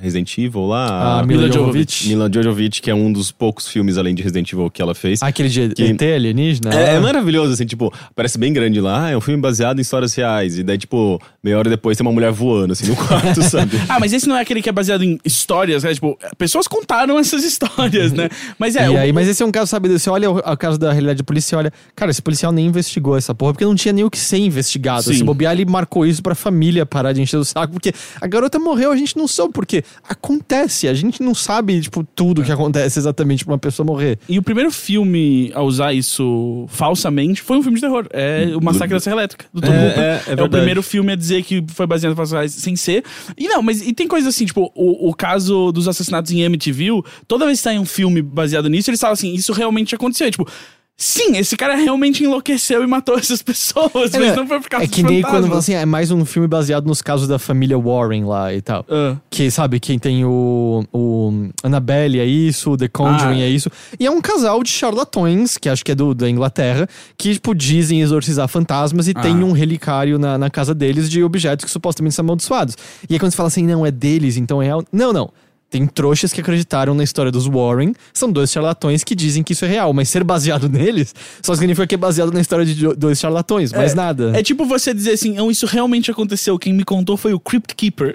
[0.00, 1.18] Resident Evil lá.
[1.18, 2.08] a Mila Mila Jovovich.
[2.08, 5.20] Mila Jovovich, que é um dos poucos filmes além de Resident Evil que ela fez.
[5.24, 6.72] Aquele de Que- ET alienígena?
[6.72, 10.14] É, é maravilhoso, assim, tipo, parece bem grande lá, é um filme baseado em histórias
[10.14, 10.58] reais.
[10.58, 13.76] E daí, tipo, meia hora depois tem uma mulher voando, assim, no quarto, sabe?
[13.88, 15.94] Ah, mas esse não é aquele que é baseado em histórias, né?
[15.94, 18.28] Tipo, pessoas contaram essas histórias, né?
[18.58, 18.86] Mas é.
[18.86, 19.88] e o- aí, mas esse é um caso, sabe?
[19.88, 22.66] Você olha o, o caso da realidade da polícia e olha, cara, esse policial nem
[22.66, 25.02] investigou essa porra, porque não tinha nem o que ser investigado.
[25.04, 25.14] Sim.
[25.14, 28.58] Se bobear, ele marcou isso pra família parar de encher o saco, porque a garota
[28.58, 32.98] morreu, a gente não soube porque acontece, a gente não sabe, tipo, tudo que acontece
[32.98, 34.18] exatamente pra uma pessoa morrer.
[34.28, 38.06] E o primeiro filme a usar isso falsamente foi um filme de terror.
[38.12, 40.02] É o Massacre da Serra Elétrica, do Tom É, Hooper.
[40.02, 40.50] é, é o verdade.
[40.50, 43.04] primeiro filme a dizer que foi baseado em fatos reais sem ser.
[43.36, 47.02] E não, mas e tem coisas assim, tipo, o, o caso dos assassinatos em Amityville,
[47.28, 50.30] toda vez que sai um filme baseado nisso, eles falam assim, isso realmente aconteceu.
[50.30, 50.48] Tipo,
[50.96, 54.84] sim, esse cara realmente enlouqueceu e matou essas pessoas, mas É, não foi por causa
[54.84, 55.58] É que nem quando fantasmas.
[55.58, 58.84] assim, ah, é mais um filme baseado nos casos da família Warren lá e tal.
[58.88, 59.16] Ah.
[59.28, 63.44] Que, sabe, quem tem o, o Annabelle é isso, o The Conjuring Ah.
[63.46, 63.70] é isso.
[63.98, 66.88] E é um casal de charlatões, que acho que é do, da Inglaterra,
[67.18, 69.20] que, tipo, dizem exorcizar fantasmas e Ah.
[69.20, 72.76] tem um relicário na, na casa deles de objetos que supostamente são amaldiçoados.
[73.08, 74.84] E aí quando você fala assim, não, é deles, então é real.
[74.92, 75.30] Não, não.
[75.74, 79.64] Tem trouxas que acreditaram na história dos Warren, são dois charlatões que dizem que isso
[79.64, 82.94] é real, mas ser baseado neles só significa que é baseado na história de do-
[82.94, 84.30] dois charlatões, mais nada.
[84.38, 86.56] É tipo você dizer assim, não, isso realmente aconteceu.
[86.60, 88.14] Quem me contou foi o Crypt Keeper.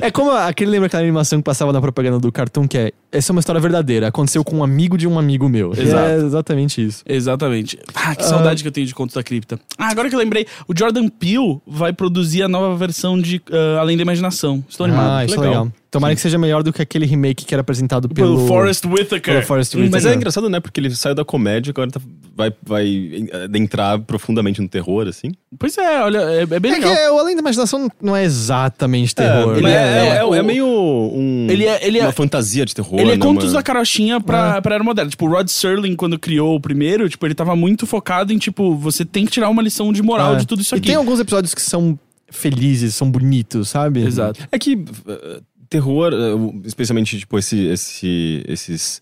[0.00, 3.32] É como aquele lembra aquela animação que passava na propaganda do cartoon que é essa
[3.32, 5.72] é uma história verdadeira, aconteceu com um amigo de um amigo meu.
[5.76, 6.08] Exato.
[6.10, 7.02] É exatamente isso.
[7.04, 7.78] Exatamente.
[7.94, 9.58] Ah, que saudade que eu tenho de Contos da Cripta.
[9.76, 13.80] Ah, agora que eu lembrei, o Jordan Peele vai produzir a nova versão de ah,
[13.80, 14.64] Além da Imaginação.
[14.68, 15.10] Estou animado.
[15.10, 15.72] Ah, isso é legal.
[15.90, 19.20] Tomara que seja melhor do que aquele remake que era apresentado pelo, Pelo Forrest Whitaker.
[19.34, 20.10] pelo Forrest Mas Whitaker.
[20.10, 20.60] é engraçado, né?
[20.60, 22.00] Porque ele saiu da comédia, agora tá-
[22.36, 25.32] vai, vai adentrar profundamente no terror, assim.
[25.58, 26.92] Pois é, olha, é, é bem É que legal.
[26.94, 29.54] é, o Além da Imaginação não é exatamente terror.
[29.56, 29.72] ele né?
[29.72, 33.00] é, é- é- é meio um, Ele é- ele é- uma fantasia de terror.
[33.00, 33.24] Ele é né?
[33.26, 35.10] contos Uma- da carochinha pra, pra era moderna.
[35.10, 38.76] Tipo, o Rod Serling, quando criou o primeiro, tipo, ele tava muito focado em, tipo,
[38.76, 40.36] você tem que tirar uma lição de moral É.
[40.36, 40.86] de tudo isso E aqui.
[40.86, 41.98] tem alguns episódios que são
[42.32, 44.04] felizes, são bonitos, sabe?
[44.06, 44.46] Exato.
[44.52, 49.00] É que uh, terror, uh, especialmente tipo esse, esse, esses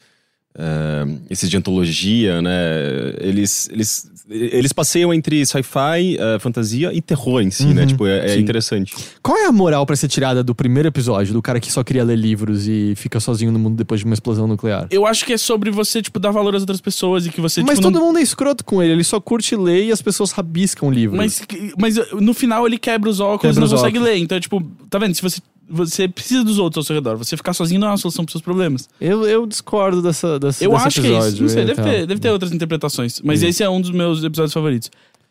[0.54, 3.14] uh, esses de antologia, né?
[3.18, 7.86] Eles eles eles passeiam entre sci-fi, uh, fantasia e terror em si, né?
[7.86, 8.94] Tipo, é, é interessante.
[9.22, 12.04] Qual é a moral pra ser tirada do primeiro episódio, do cara que só queria
[12.04, 14.86] ler livros e fica sozinho no mundo depois de uma explosão nuclear?
[14.90, 17.62] Eu acho que é sobre você, tipo, dar valor às outras pessoas e que você,
[17.62, 18.08] Mas tipo, todo não...
[18.08, 21.16] mundo é escroto com ele, ele só curte ler e as pessoas rabiscam livros.
[21.16, 21.40] Mas,
[21.78, 24.14] mas no final ele quebra os óculos Quebra e não consegue óculos.
[24.14, 24.18] ler.
[24.18, 25.14] Então, tipo, tá vendo?
[25.14, 27.96] Se você, você precisa dos outros ao seu redor, você ficar sozinho não é uma
[27.96, 28.88] solução pros seus problemas.
[29.00, 31.18] eu, eu discordo dessa, dessa Eu acho que é isso.
[31.18, 31.84] episódio, Não sei, deve então.
[31.84, 33.20] ter, deve ter outras interpretações.
[33.22, 34.90] Mas esse é um dos meus episódios favoritos.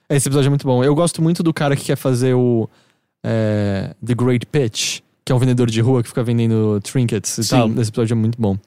[0.10, 0.84] Esse episódio é muito bom.
[0.84, 2.70] Eu gosto muito do cara que quer fazer o
[3.26, 7.44] é, The Great Pitch, que é um vendedor de rua que fica vendendo trinkets e
[7.44, 7.50] Sim.
[7.50, 7.70] tal.
[7.72, 8.58] Esse episódio é muito bom.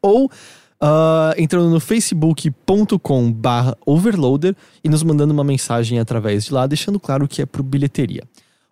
[0.01, 0.31] ou
[0.79, 6.97] ah, entrando no facebook.com barra overloader e nos mandando uma mensagem através de lá, deixando
[6.97, 8.23] claro que é pro bilheteria.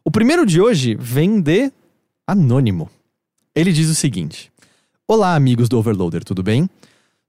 [0.06, 1.74] O primeiro de hoje vem de
[2.26, 2.90] Anônimo.
[3.54, 4.50] Ele diz o seguinte:
[5.06, 6.70] Olá, amigos do Overloader, tudo bem?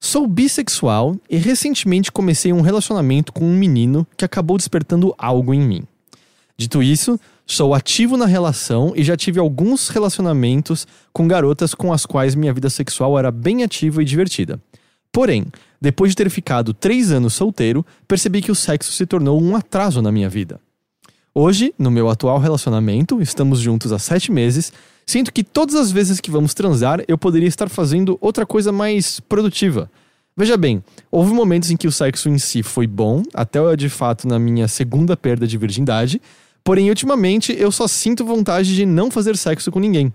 [0.05, 5.63] Sou bissexual e recentemente comecei um relacionamento com um menino que acabou despertando algo em
[5.63, 5.83] mim.
[6.59, 12.05] Dito isso, sou ativo na relação e já tive alguns relacionamentos com garotas com as
[12.05, 14.61] quais minha vida sexual era bem ativa e divertida.
[15.11, 15.47] Porém,
[15.81, 20.03] depois de ter ficado três anos solteiro, percebi que o sexo se tornou um atraso
[20.03, 20.61] na minha vida.
[21.35, 24.71] Hoje, no meu atual relacionamento, estamos juntos há sete meses,
[25.07, 29.21] sinto que todas as vezes que vamos transar eu poderia estar fazendo outra coisa mais
[29.21, 29.91] produtiva.
[30.37, 34.27] Veja bem, houve momentos em que o sexo em si foi bom, até de fato
[34.27, 36.21] na minha segunda perda de virgindade,
[36.65, 40.13] porém ultimamente eu só sinto vontade de não fazer sexo com ninguém.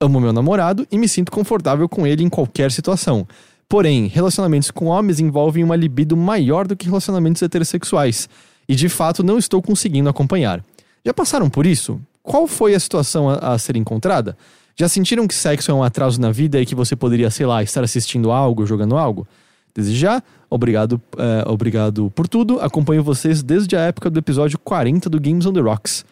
[0.00, 3.28] Amo meu namorado e me sinto confortável com ele em qualquer situação.
[3.68, 8.28] Porém, relacionamentos com homens envolvem uma libido maior do que relacionamentos heterossexuais,
[8.66, 10.64] e de fato não estou conseguindo acompanhar.
[11.04, 12.00] Já passaram por isso?
[12.30, 14.36] Qual foi a situação a, a ser encontrada?
[14.78, 17.60] Já sentiram que sexo é um atraso na vida e que você poderia, sei lá,
[17.60, 19.26] estar assistindo algo, jogando algo?
[19.74, 22.60] Desde já, obrigado, é, obrigado por tudo.
[22.60, 26.04] Acompanho vocês desde a época do episódio 40 do Games on the Rocks.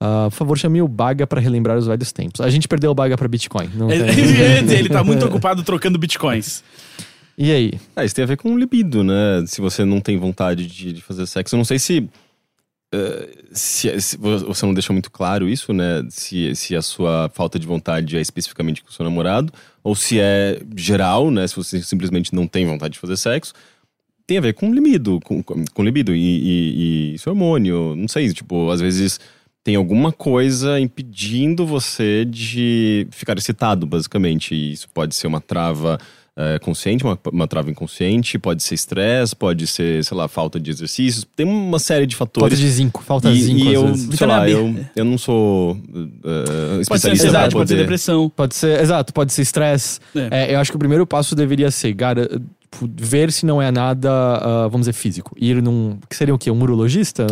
[0.00, 2.40] Ah, por favor, chame o Baga para relembrar os velhos tempos.
[2.40, 3.68] A gente perdeu o Baga para Bitcoin.
[3.74, 3.98] Não tem...
[3.98, 6.64] ele tá muito ocupado trocando bitcoins.
[7.36, 7.72] E aí?
[7.94, 9.44] Ah, isso tem a ver com libido, né?
[9.46, 11.54] Se você não tem vontade de, de fazer sexo.
[11.54, 12.08] Eu não sei se,
[12.96, 14.00] eh, se.
[14.00, 16.04] se você não deixa muito claro isso, né?
[16.10, 19.52] Se, se a sua falta de vontade é especificamente com o seu namorado,
[19.82, 21.46] ou se é geral, né?
[21.46, 23.52] Se você simplesmente não tem vontade de fazer sexo.
[24.26, 27.94] Tem a ver com libido, com, com, libido e, e, e é hormônio.
[27.94, 29.20] Não sei, tipo, às vezes
[29.62, 34.54] tem alguma coisa impedindo você de ficar excitado, basicamente.
[34.54, 35.98] E isso pode ser uma trava
[36.36, 40.70] é, consciente, uma, uma trava inconsciente, pode ser estresse, pode ser, sei lá, falta de
[40.70, 41.26] exercícios.
[41.34, 42.58] Tem uma série de Falta fatores.
[42.58, 44.18] de zinco, falta e, zinco e eu, vezes.
[44.18, 47.82] sei lá, eu, eu não sou uh, Pode ser especialista pra ansiedade, pode ser poder-
[47.84, 48.28] depressão.
[48.28, 49.98] Pode ser, exato, pode ser estresse.
[50.14, 50.28] É.
[50.50, 53.70] É, eu acho que o primeiro passo deveria ser gara- tipo, ver se não é
[53.70, 55.34] nada, ah, vamos dizer, físico.
[55.40, 55.98] Ir num.
[56.08, 56.50] Que seria o quê?
[56.50, 57.26] Um urologista?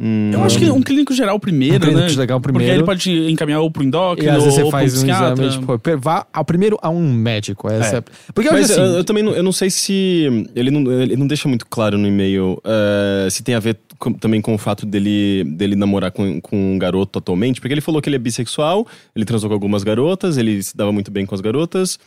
[0.00, 2.16] Hum, Eu acho que um clínico geral primeiro, Um clínico né?
[2.16, 2.80] legal Porque primeiro.
[2.80, 5.50] ele pode encaminhar ou pro endócrino E às vezes ou você faz pro um exame,
[5.50, 7.68] tipo, vá ao primeiro a um médico.
[7.68, 7.98] Essa É.
[7.98, 8.04] é.
[8.32, 8.96] Porque eu Mas acho eu, assim.
[8.98, 10.46] eu também não, eu não sei se.
[10.54, 14.12] Ele não, ele não deixa muito claro no e-mail eh, se tem a ver com-
[14.12, 18.00] também com o fato dele, dele namorar com, com um garoto atualmente, porque ele falou
[18.00, 21.34] que ele é bissexual, ele transou com algumas garotas, ele se dava muito bem com
[21.34, 21.98] as garotas.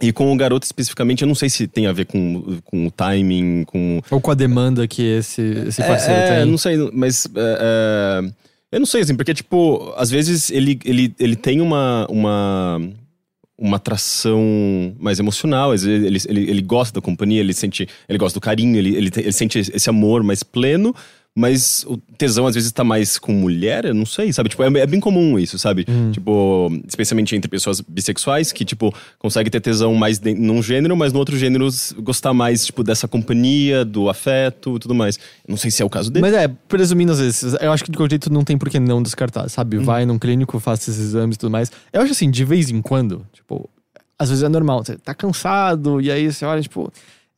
[0.00, 2.90] E com o garoto especificamente, eu não sei se tem a ver com, com o
[2.90, 4.00] timing, com.
[4.10, 6.50] Ou com a demanda que esse, esse parceiro é, é, tem.
[6.50, 7.26] não sei, mas.
[7.34, 8.30] é, é,
[8.72, 12.06] eu não sei, assim, porque, tipo, às vezes ele, ele, ele tem uma.
[12.10, 12.80] uma
[13.58, 18.18] uma atração mais emocional, às vezes ele, ele, ele gosta da companhia, ele sente, ele
[18.18, 20.94] gosta do carinho, ele, ele, ele sente esse amor mais pleno,
[21.38, 24.48] Mas o tesão às vezes tá mais com mulher, eu não sei, sabe?
[24.48, 25.86] Tipo, é, é bem comum isso, sabe?
[26.10, 31.12] Tipo, especialmente entre pessoas bissexuais que, tipo, conseguem ter tesão mais de, num gênero, mas
[31.12, 31.68] no outro gênero
[31.98, 35.16] gostar mais, tipo, dessa companhia, do afeto e tudo mais.
[35.16, 36.22] Eu não sei se é o caso dele.
[36.22, 38.80] Mas é, presumindo às vezes, eu acho que de qualquer jeito não tem por que
[38.80, 39.76] não descartar, sabe?
[39.76, 41.70] Vai num clínico, faça esses exames e tudo mais.
[41.92, 43.68] Eu acho assim, de vez em quando, tipo,
[44.18, 46.90] às vezes é normal, você tá cansado, e aí você olha, tipo,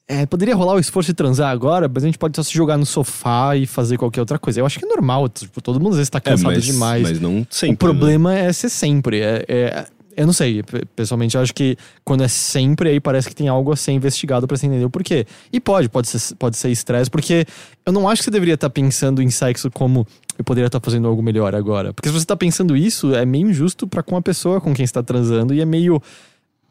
[0.08, 2.78] é, poderia rolar o esforço de transar agora, mas a gente pode só se jogar
[2.78, 4.58] no sofá e fazer qualquer outra coisa.
[4.60, 7.02] Eu acho que é normal, tipo, todo mundo às vezes tá é, cansado mas, demais.
[7.02, 7.74] mas não sempre.
[7.74, 9.20] o problema é ser sempre.
[9.20, 9.86] É, é-
[10.16, 13.46] eu não sei, pe- pessoalmente eu acho que quando é sempre, aí parece que tem
[13.46, 15.24] algo a ser investigado pra você entender o porquê.
[15.52, 17.44] E pode, pode ser pode ser estresse, porque
[17.86, 20.04] eu não acho que você deveria estar pensando em sexo como
[20.36, 21.92] eu poderia estar fazendo algo melhor agora.
[21.92, 24.84] Porque se você tá pensando isso, é meio injusto pra com a pessoa com quem
[24.84, 26.02] você tá transando e é meio.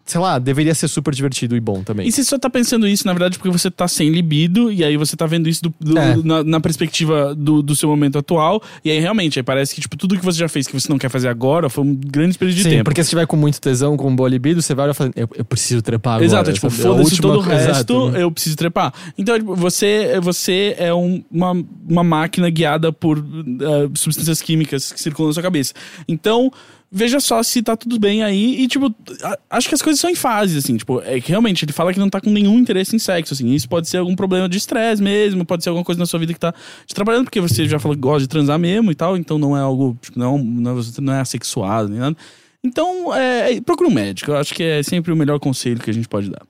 [0.08, 2.08] Sei lá, deveria ser super divertido e bom também.
[2.08, 4.96] E você só tá pensando isso, na verdade, porque você tá sem libido, e aí
[4.98, 6.16] você tá vendo isso do- do- É.
[6.24, 9.98] na, na perspectiva do, do seu momento atual, e aí realmente, aí parece que, tipo,
[9.98, 12.64] tudo que você já fez que você não quer fazer agora foi um grande desperdício
[12.64, 12.86] de Sim, tempo.
[12.86, 15.30] porque se tiver com muito tesão, com boa libido, você vai olhar e fala, eu,
[15.36, 16.26] eu preciso trepar agora.
[16.26, 16.68] Exato, é tipo?
[16.68, 17.94] A foda-se todo o resto, exato.
[18.18, 18.94] eu preciso trepar.
[19.18, 21.52] Então, tipo, você, você é um- uma,
[21.88, 25.74] uma máquina guiada por eh, substâncias químicas que circulam na sua cabeça.
[26.08, 26.50] Então,
[26.92, 28.94] veja só se tá tudo bem aí e, tipo,
[29.24, 31.92] a- acho que as coisas são em fases, assim, tipo, é que realmente ele fala
[31.94, 34.58] que não tá com nenhum interesse em sexo, assim, isso pode ser algum problema de
[34.58, 36.54] estresse mesmo, pode ser alguma coisa na sua vida que tá
[36.86, 39.56] te trabalhando, porque você já falou que gosta de transar mesmo e tal, então não
[39.58, 42.16] é algo, tipo, não, não, você não é assexuado nem nada.
[42.64, 45.94] Então, é, procura um médico, eu acho que é sempre o melhor conselho que a
[45.94, 46.42] gente pode dar.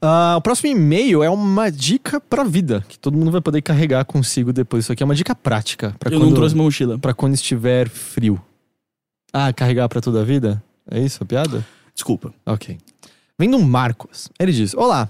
[0.00, 4.04] Ah, o próximo e-mail é uma dica pra vida, que todo mundo vai poder carregar
[4.04, 4.84] consigo depois.
[4.84, 6.98] Isso aqui é uma dica prática pra Eu quando, não trouxe uma mochila.
[6.98, 8.38] pra quando estiver frio.
[9.36, 10.62] Ah, carregar pra toda a vida?
[10.88, 11.66] É isso a piada?
[11.92, 12.32] Desculpa.
[12.46, 12.78] Ok.
[13.36, 14.28] Vem do Marcos.
[14.38, 15.08] Ele diz: Olá,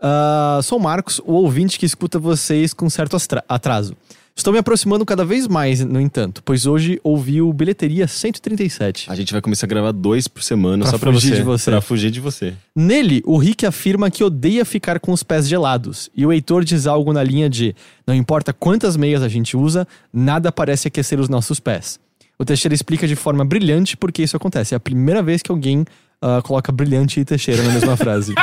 [0.00, 3.16] ah, sou o Marcos, o ouvinte que escuta vocês com certo
[3.48, 3.96] atraso.
[4.36, 9.10] Estou me aproximando cada vez mais, no entanto, pois hoje ouvi o Bilheteria 137.
[9.10, 11.36] A gente vai começar a gravar dois por semana Pra só pra fugir você.
[11.36, 11.70] de você.
[11.70, 12.54] Pra fugir de você.
[12.74, 16.10] Nele, o Rick afirma que odeia ficar com os pés gelados.
[16.14, 17.74] E o Heitor diz algo na linha de:
[18.06, 21.98] Não importa quantas meias a gente usa, nada parece aquecer os nossos pés.
[22.38, 24.74] O Teixeira explica de forma brilhante porque isso acontece.
[24.74, 25.84] É a primeira vez que alguém
[26.20, 28.34] ah, coloca brilhante e Teixeira na mesma frase.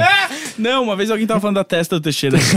[0.58, 2.38] Não, uma vez alguém tava falando da testa do Teixeira.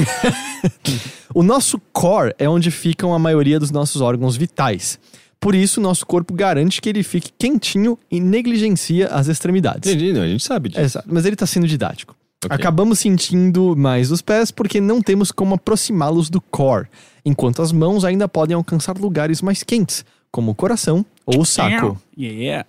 [1.36, 4.98] O nosso core é onde ficam a maioria dos nossos órgãos vitais.
[5.38, 9.92] Por isso, nosso corpo garante que ele fique quentinho e negligencia as extremidades.
[9.92, 10.80] Entendi, não, a gente sabe disso.
[10.80, 12.16] Exato, mas ele tá sendo didático.
[12.46, 12.56] Ok.
[12.56, 16.88] Acabamos sentindo mais os pés porque não temos como aproximá-los do core,
[17.26, 20.06] enquanto as mãos ainda podem alcançar lugares mais quentes,
[20.36, 21.98] como o coração ou o saco.
[22.20, 22.66] yeah.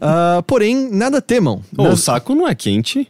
[0.00, 1.62] Ah, porém, nada temam.
[1.78, 3.06] Ô, Nas- o saco não é quente,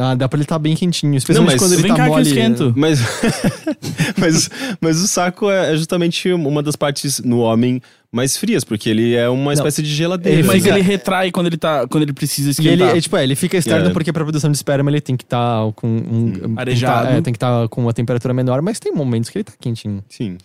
[0.00, 2.08] Ah, dá pra ele estar bem quentinho, especialmente mas quando ele vem tá cá que
[2.10, 2.28] eu mole.
[2.28, 2.72] esquento.
[2.76, 3.00] mas,
[4.16, 4.50] mas,
[4.80, 7.82] mas o saco é é justamente uma das partes no homem
[8.12, 10.38] mais frias, porque ele é uma espécie de geladeira.
[10.38, 11.86] Ele Mas ele retrai quando ele tá.
[11.88, 12.96] Quando ele precisa E ele, esquentar.
[12.96, 13.92] é, tipo, é, ele fica externo É.
[13.92, 17.08] porque pra produção de esperma ele tem que estar com um, tem que tá- Arejado.
[17.08, 20.02] é, tem que estar com uma temperatura menor, mas tem momentos que ele tá quentinho.
[20.08, 20.38] Sim.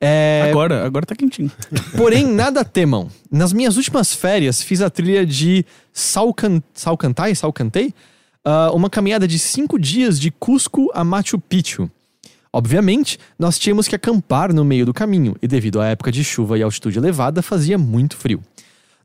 [0.00, 1.50] É, Agora, agora tá quentinho.
[1.96, 3.08] Porém, nada temam.
[3.30, 6.62] Nas minhas últimas férias, fiz a trilha de Salcan...
[6.72, 7.92] Salcantay, Salcantay?
[8.44, 11.90] Ah, uma caminhada de cinco dias de Cusco a Machu Picchu.
[12.52, 16.58] Obviamente, nós tínhamos que acampar no meio do caminho, e devido à época de chuva
[16.58, 18.40] e altitude elevada, fazia muito frio.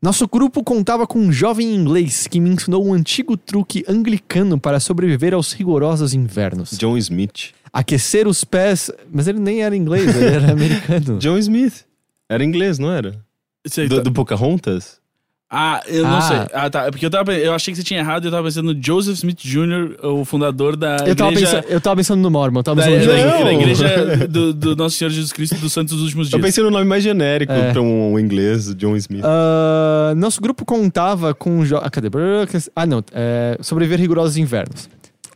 [0.03, 4.77] Nosso grupo contava com um jovem inglês que me ensinou um antigo truque anglicano para
[4.77, 6.71] sobreviver aos rigorosos invernos.
[6.77, 7.53] John Smith.
[7.71, 8.91] Aquecer os pés.
[9.09, 11.17] Mas ele nem era inglês, ele era americano.
[11.19, 11.85] John Smith.
[12.29, 13.11] Era inglês, não era?
[13.87, 14.99] Do, tá- do Pocahontas?
[15.55, 16.21] Ah, eu não Ah.
[16.21, 16.37] sei.
[16.51, 16.85] Ah, tá.
[16.87, 18.83] É porque eu, tava, eu achei que você tinha errado e eu tava pensando no
[18.83, 21.57] Joseph Smith Jr., o fundador da Eu tava, igreja.
[21.57, 23.43] pensando, eu tava pensando no Mormon, eu tava Da, pensando da- no Não.
[23.43, 26.47] da igreja do, do Nosso Senhor Jesus Cristo dos Santos dos Últimos Eu Dias.
[26.47, 27.71] pensei no nome mais genérico É.
[27.71, 29.23] pra um, um inglês, John Smith.
[29.23, 31.63] Ah, nosso grupo contava com.
[31.63, 31.77] Jo...
[31.83, 32.07] Ah, cadê?
[32.75, 33.03] Ah, não.
[33.13, 34.89] É, sobreviver rigorosos invernos.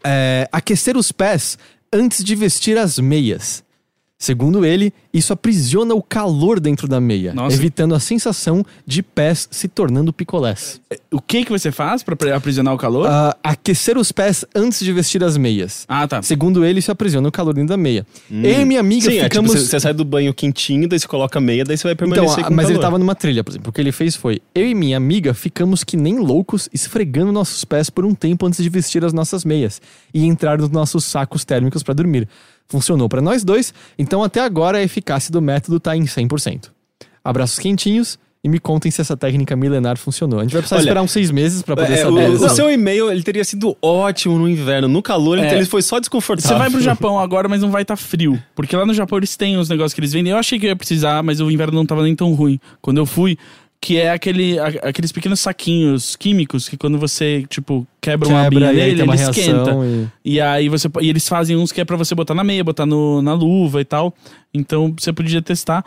[0.04, 1.58] É, aquecer os pés
[1.94, 3.64] antes de vestir as meias.
[4.20, 7.56] Segundo ele, isso aprisiona o calor dentro da meia, Nossa.
[7.56, 10.82] evitando a sensação de pés se tornando picolés.
[11.12, 13.06] O que que você faz pra pre- aprisionar o calor?
[13.08, 15.86] Ah, aquecer os pés antes de vestir as meias.
[15.88, 16.24] Ah, tá.
[16.24, 18.08] Segundo ele, isso aprisiona o calor dentro da meia.
[18.32, 19.52] Eu e minha amiga Sim, ficamos.
[19.52, 21.84] é tipo, você, você sai do banho quentinho, daí você coloca a meia, daí você
[21.84, 22.82] vai Então, permanecer com mas ele calor.
[22.88, 23.70] tava numa trilha, por exemplo.
[23.70, 27.64] O que ele fez foi: eu e minha amiga ficamos que nem loucos esfregando nossos
[27.64, 29.80] pés por um tempo antes de vestir as nossas meias
[30.12, 32.28] e entrar nos nossos sacos térmicos pra dormir.
[32.68, 36.70] Funcionou pra nós dois, então até agora a eficácia do método tá em 100%.
[37.24, 40.40] Abraços quentinhos e me contem se essa técnica milenar funcionou.
[40.40, 42.30] A gente vai precisar Olha, esperar uns seis meses pra poder É, saber.
[42.30, 44.88] o, o seu e-mail ele teria sido ótimo no inverno.
[44.88, 45.56] No calor, ele- É.
[45.56, 46.56] ele foi só desconfortável.
[46.56, 48.42] Você vai pro Japão agora, mas não vai estar frio.
[48.56, 50.32] Porque lá no Japão eles têm os negócios que eles vendem.
[50.32, 52.60] Eu achei que eu ia precisar, mas o inverno não tava nem tão ruim.
[52.82, 53.38] Quando eu fui,
[53.80, 58.70] que é aquele, a- aqueles pequenos saquinhos químicos que quando você, tipo, quebra, uma Quebra
[58.70, 59.72] abinha e aí nele, uma ele esquenta.
[60.26, 60.88] e- E aí você.
[61.02, 63.80] E eles fazem uns que é pra você botar na meia, botar no, na luva
[63.80, 64.14] e tal.
[64.54, 65.86] Então você podia testar,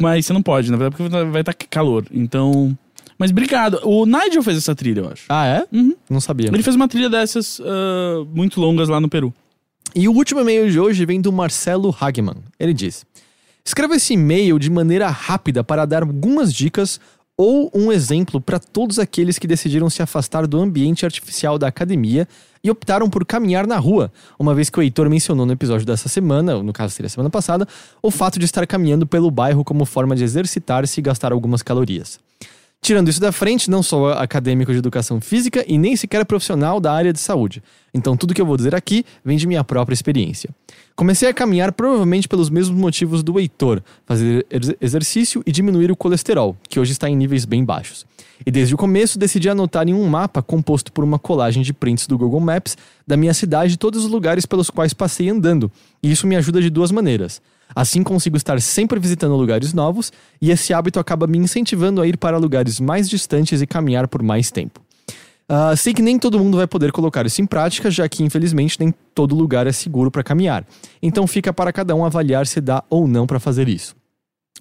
[0.00, 2.06] mas você não pode, na verdade, porque vai estar calor.
[2.12, 2.76] Então.
[3.18, 3.78] Mas obrigado.
[3.84, 5.24] O Nigel fez essa trilha, eu acho.
[5.28, 5.66] Ah, é?
[5.76, 5.94] Uhum.
[6.10, 6.48] Não sabia.
[6.48, 9.32] Ele fez uma trilha dessas ah, muito longas lá no Peru.
[9.94, 12.36] E o último e-mail de hoje vem do Marcelo Hagman.
[12.58, 13.04] Ele diz:
[13.64, 16.98] Escreva esse e-mail de maneira rápida para dar algumas dicas
[17.44, 22.28] ou um exemplo para todos aqueles que decidiram se afastar do ambiente artificial da academia
[22.62, 26.08] e optaram por caminhar na rua, uma vez que o Heitor mencionou no episódio dessa
[26.08, 27.66] semana, no caso seria semana passada,
[28.00, 32.20] o fato de estar caminhando pelo bairro como forma de exercitar-se e gastar algumas calorias.
[32.84, 36.92] Tirando isso da frente, não sou acadêmico de educação física e nem sequer profissional da
[36.92, 37.62] área de saúde.
[37.94, 40.50] Então tudo que eu vou dizer aqui vem de minha própria experiência.
[40.96, 45.96] Comecei a caminhar provavelmente pelos mesmos motivos do Heitor, fazer ex- exercício e diminuir o
[45.96, 48.04] colesterol, que hoje está em níveis bem baixos.
[48.44, 52.08] E desde o começo decidi anotar em um mapa composto por uma colagem de prints
[52.08, 52.76] do Google Maps
[53.06, 55.70] da minha cidade todos os lugares pelos quais passei andando.
[56.02, 57.40] E isso me ajuda de duas maneiras.
[57.74, 62.16] Assim consigo estar sempre visitando lugares novos e esse hábito acaba me incentivando a ir
[62.16, 64.80] para lugares mais distantes e caminhar por mais tempo.
[65.48, 68.78] Ah, sei que nem todo mundo vai poder colocar isso em prática, já que infelizmente
[68.80, 70.64] nem todo lugar é seguro para caminhar.
[71.02, 73.94] Então fica para cada um avaliar se dá ou não para fazer isso.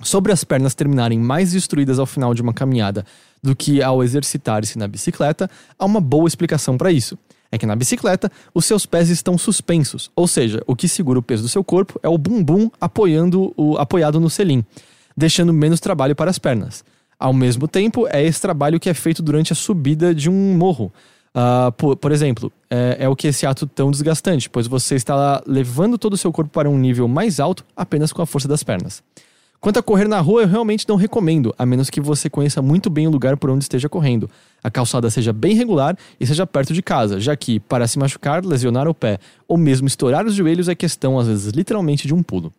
[0.01, 3.05] Sobre as pernas terminarem mais destruídas ao final de uma caminhada
[3.41, 7.17] do que ao exercitar-se na bicicleta, há uma boa explicação para isso.
[7.51, 11.21] É que na bicicleta, os seus pés estão suspensos, ou seja, o que segura o
[11.21, 14.63] peso do seu corpo é o bumbum apoiando o, apoiado no selim,
[15.17, 16.83] deixando menos trabalho para as pernas.
[17.19, 20.91] Ao mesmo tempo, é esse trabalho que é feito durante a subida de um morro.
[21.33, 25.41] Ah, por, por exemplo, é, é o que esse ato tão desgastante, pois você está
[25.45, 28.63] levando todo o seu corpo para um nível mais alto apenas com a força das
[28.63, 29.03] pernas.
[29.61, 32.89] Quanto a correr na rua, eu realmente não recomendo, a menos que você conheça muito
[32.89, 34.27] bem o lugar por onde esteja correndo.
[34.63, 38.43] A calçada seja bem regular e seja perto de casa, já que, para se machucar,
[38.43, 42.23] lesionar o pé ou mesmo estourar os joelhos é questão, às vezes, literalmente de um
[42.23, 42.51] pulo.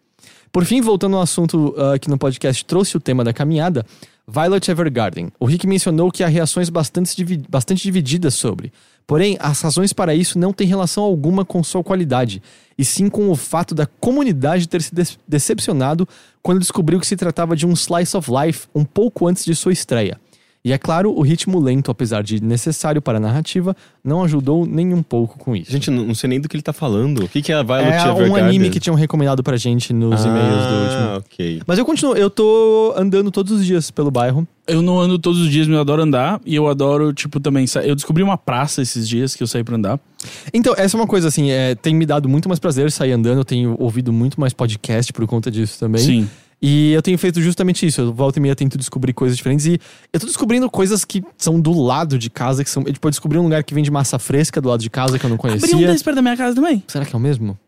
[0.52, 3.84] Por fim, voltando ao assunto ah, que no podcast trouxe o tema da caminhada,
[4.26, 5.32] Violet Evergarden.
[5.38, 8.72] O Rick mencionou que há reações bastante, divi- bastante divididas sobre.
[9.06, 12.40] Porém, as razões para isso não têm relação alguma com sua qualidade,
[12.78, 14.92] e sim com o fato da comunidade ter se
[15.26, 16.08] decepcionado
[16.40, 19.72] quando descobriu que se tratava de um slice of life um pouco antes de sua
[19.72, 20.20] estreia.
[20.64, 24.94] E é claro, o ritmo lento, apesar de necessário para a narrativa, não ajudou nem
[24.94, 25.72] um pouco com isso.
[25.72, 27.24] Gente, não não sei nem do que ele tá falando.
[27.24, 28.44] O que, que é a Violet é um Evergarden?
[28.48, 31.00] anime que tinham recomendado pra gente nos e-mails do último.
[31.00, 31.62] Ah, ok.
[31.66, 34.46] Mas eu continuo, eu tô andando todos os dias pelo bairro.
[34.64, 36.40] Eu não ando todos os dias, mas eu adoro andar.
[36.46, 37.66] E eu adoro, tipo, também.
[37.66, 39.98] sa- Eu descobri uma praça esses dias que eu saí pra andar.
[40.54, 43.38] Então, essa é uma coisa assim, é, tem me dado muito mais prazer sair andando,
[43.38, 46.00] eu tenho ouvido muito mais podcast por conta disso também.
[46.02, 46.30] Sim.
[46.62, 48.00] E eu tenho feito justamente isso.
[48.00, 49.66] Eu volta e meia tento descobrir coisas diferentes.
[49.66, 49.80] E
[50.12, 52.84] eu tô descobrindo coisas que são do lado de casa, que são.
[52.84, 55.28] Tipo, eu descobri um lugar que vende massa fresca do lado de casa que eu
[55.28, 55.86] não Abri um conhecia.
[55.88, 56.84] desses perto da minha casa também.
[56.86, 57.58] Será que é o mesmo?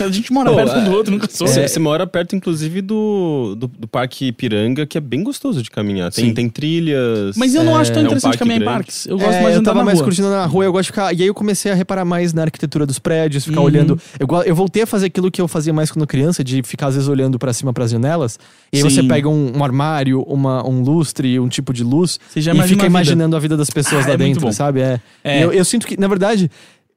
[0.00, 1.46] A gente mora Pô, perto um do é- outro, nunca sou.
[1.46, 5.70] Você você mora perto, inclusive, do, do, do Parque Piranga, que é bem gostoso de
[5.70, 6.10] caminhar.
[6.10, 6.34] Tem, Sim.
[6.34, 7.36] tem trilhas.
[7.36, 8.74] Mas eu não acho tão é um interessante parque caminhar em grande.
[8.78, 9.06] parques.
[9.06, 10.04] Eu gosto É, mais de eu andar tava na mais rua.
[10.06, 11.12] curtindo na rua, eu gosto de ficar.
[11.12, 13.66] E aí eu comecei a reparar mais na arquitetura dos prédios, ficar Uhum.
[13.66, 14.00] olhando.
[14.18, 16.94] Eu, eu voltei a fazer aquilo que eu fazia mais quando criança, de ficar às
[16.94, 18.38] vezes olhando pra cima pras janelas.
[18.72, 18.88] E aí Sim.
[18.90, 22.18] você pega um, um armário, uma, um lustre, um tipo de luz.
[22.30, 24.50] Você já e imagina fica a imaginando a vida das pessoas Ah, lá é dentro,
[24.54, 24.80] sabe?
[24.80, 25.00] É.
[25.22, 25.44] É.
[25.44, 26.50] Eu, eu sinto que, na verdade,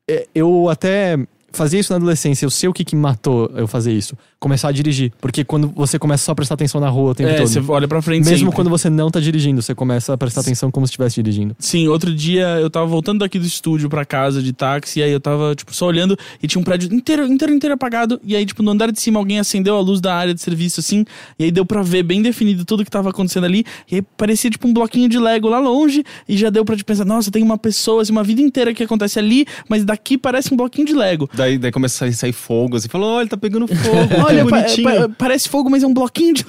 [0.09, 1.17] é, eu até
[1.57, 2.45] fazia isso na adolescência.
[2.45, 4.15] Eu sei o que, que matou eu fazer isso.
[4.39, 5.11] Começar a dirigir.
[5.19, 7.47] Porque quando você começa só a prestar atenção na rua o tempo É, todo.
[7.47, 8.55] você olha pra frente Mesmo sempre.
[8.55, 11.55] quando você não tá dirigindo, você começa a prestar atenção como se estivesse dirigindo.
[11.59, 15.11] Sim, outro dia eu tava voltando daqui do estúdio pra casa de táxi, e aí
[15.11, 18.21] eu tava, tipo, só olhando e tinha um prédio inteiro, inteiro, inteiro apagado.
[18.23, 20.79] E aí, tipo, no andar de cima alguém acendeu a luz da área de serviço,
[20.79, 21.03] assim,
[21.39, 23.65] e aí deu pra ver bem definido tudo que tava acontecendo ali.
[23.91, 26.87] E aí parecia, tipo, um bloquinho de Lego lá longe, e já deu pra, tipo,
[26.87, 30.53] pensar, nossa, tem uma pessoa, assim, uma vida inteira que acontece ali, mas daqui parece
[30.53, 31.27] um bloquinho de Lego.
[31.33, 34.81] Daí, daí começa a sair, sair fogo, assim, fala, olha, tá pegando fogo, Olha, que
[34.81, 36.43] pa- pa- parece fogo, mas é um bloquinho de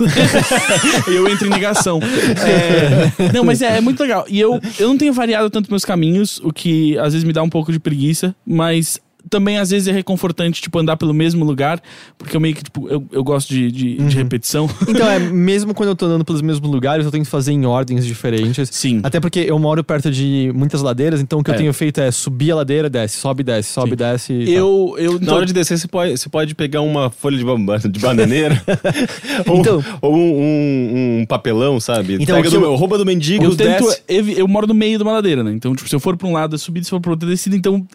[1.09, 2.01] e eu entro em negação.
[2.03, 4.25] É, não, mas é, é muito legal.
[4.29, 7.43] E eu, eu não tenho variado tanto meus caminhos, o que às vezes me dá
[7.43, 11.83] um pouco de preguiça, mas também às vezes é reconfortante, tipo, andar pelo mesmo lugar,
[12.17, 14.69] porque eu meio que, tipo, eu, eu gosto de, de, de repetição.
[14.89, 17.67] Então, é, mesmo quando eu tô andando pelos mesmos lugares, eu tenho que fazer em
[17.67, 18.69] ordens diferentes.
[18.73, 19.01] Sim.
[19.03, 21.55] Até porque eu moro perto de muitas ladeiras, então o que É.
[21.55, 23.97] eu tenho feito é subir a ladeira, desce, sobe, desce, sobe, Sim.
[23.97, 24.33] desce.
[24.33, 24.55] e tal.
[24.55, 27.45] Eu, eu, Na então, hora de descer, você pode, você pode pegar uma folha de,
[27.45, 28.63] bamba, de bananeira
[29.47, 32.15] ou, Então- ou um, um- um papelão, sabe?
[32.21, 34.03] Então, Pega do, eu- rouba do mendigo, eu tento, desce.
[34.09, 35.53] evi- eu moro no meio de uma ladeira, né?
[35.53, 37.33] Então, tipo, se eu for pra um lado é subida, se for pro outro é
[37.33, 37.87] descida, então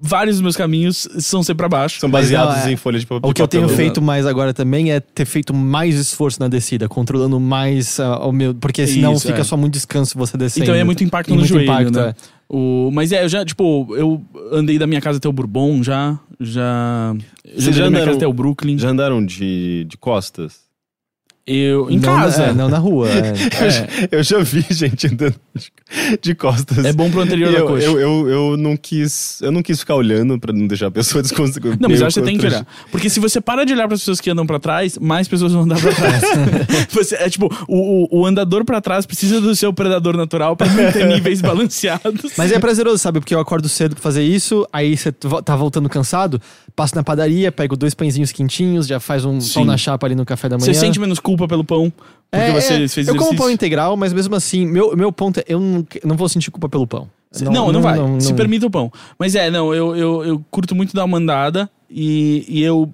[0.00, 1.98] vários dos meus caminhos são sempre pra baixo.
[2.00, 3.28] São baseados Mas não, é- em folha de papel.
[3.30, 3.76] O que eu tenho papelão.
[3.76, 8.32] feito mais agora também é ter feito mais esforço na descida, controlando mais ah, o
[8.32, 8.54] meu.
[8.54, 9.44] Porque senão Isso, fica é.
[9.44, 10.64] só muito descanso você descendo.
[10.64, 12.08] Então é muito impacto E no muito joelho, impacto, né?
[12.10, 12.14] é.
[12.48, 14.22] O, mas é, eu já, tipo, eu
[14.52, 17.14] andei da minha casa até o Bourbon já, já...
[17.44, 18.78] Vocês já andei já da minha andaram- casa até o Brooklyn.
[18.78, 20.67] Já andaram de, de costas?
[21.50, 22.42] Eu, em Não casa.
[22.44, 23.08] é, não na rua.
[23.08, 23.32] é.
[23.64, 25.34] Eu, já, eu já vi gente andando
[26.20, 26.84] de, costas.
[26.84, 27.84] É bom pro anterior da eu, coxa.
[27.86, 29.40] eu, eu, eu não quis.
[29.40, 31.76] Eu não quis ficar olhando pra não deixar a pessoa desconcertada.
[31.80, 32.66] Não, mas eu acho que você tem que olhar.
[32.90, 35.52] Porque se você para de olhar para as pessoas que andam pra trás, mais pessoas
[35.52, 36.22] vão andar pra trás.
[36.90, 40.68] Você- é tipo, o, o, o andador pra trás precisa do seu predador natural pra
[40.68, 42.32] manter níveis balanceados.
[42.36, 43.20] Mas é prazeroso, sabe?
[43.20, 46.40] Porque eu acordo cedo pra fazer isso, aí você vo- tá voltando cansado,
[46.76, 49.54] passo na padaria, pego dois pãezinhos quentinhos, já faz um Sim.
[49.54, 50.72] pão na chapa ali no café da manhã.
[50.72, 51.92] Você sente menos culpa pelo pão,
[52.30, 55.38] porque É, você é, fez Eu como pão integral, mas mesmo assim, meu, meu ponto
[55.40, 57.08] é, eu não, não vou sentir culpa pelo pão.
[57.42, 57.98] Não, não, vai.
[58.20, 58.90] Se não- permita o pão.
[59.18, 62.90] Mas é, não, eu, eu, eu curto muito dar uma andada e, e eu.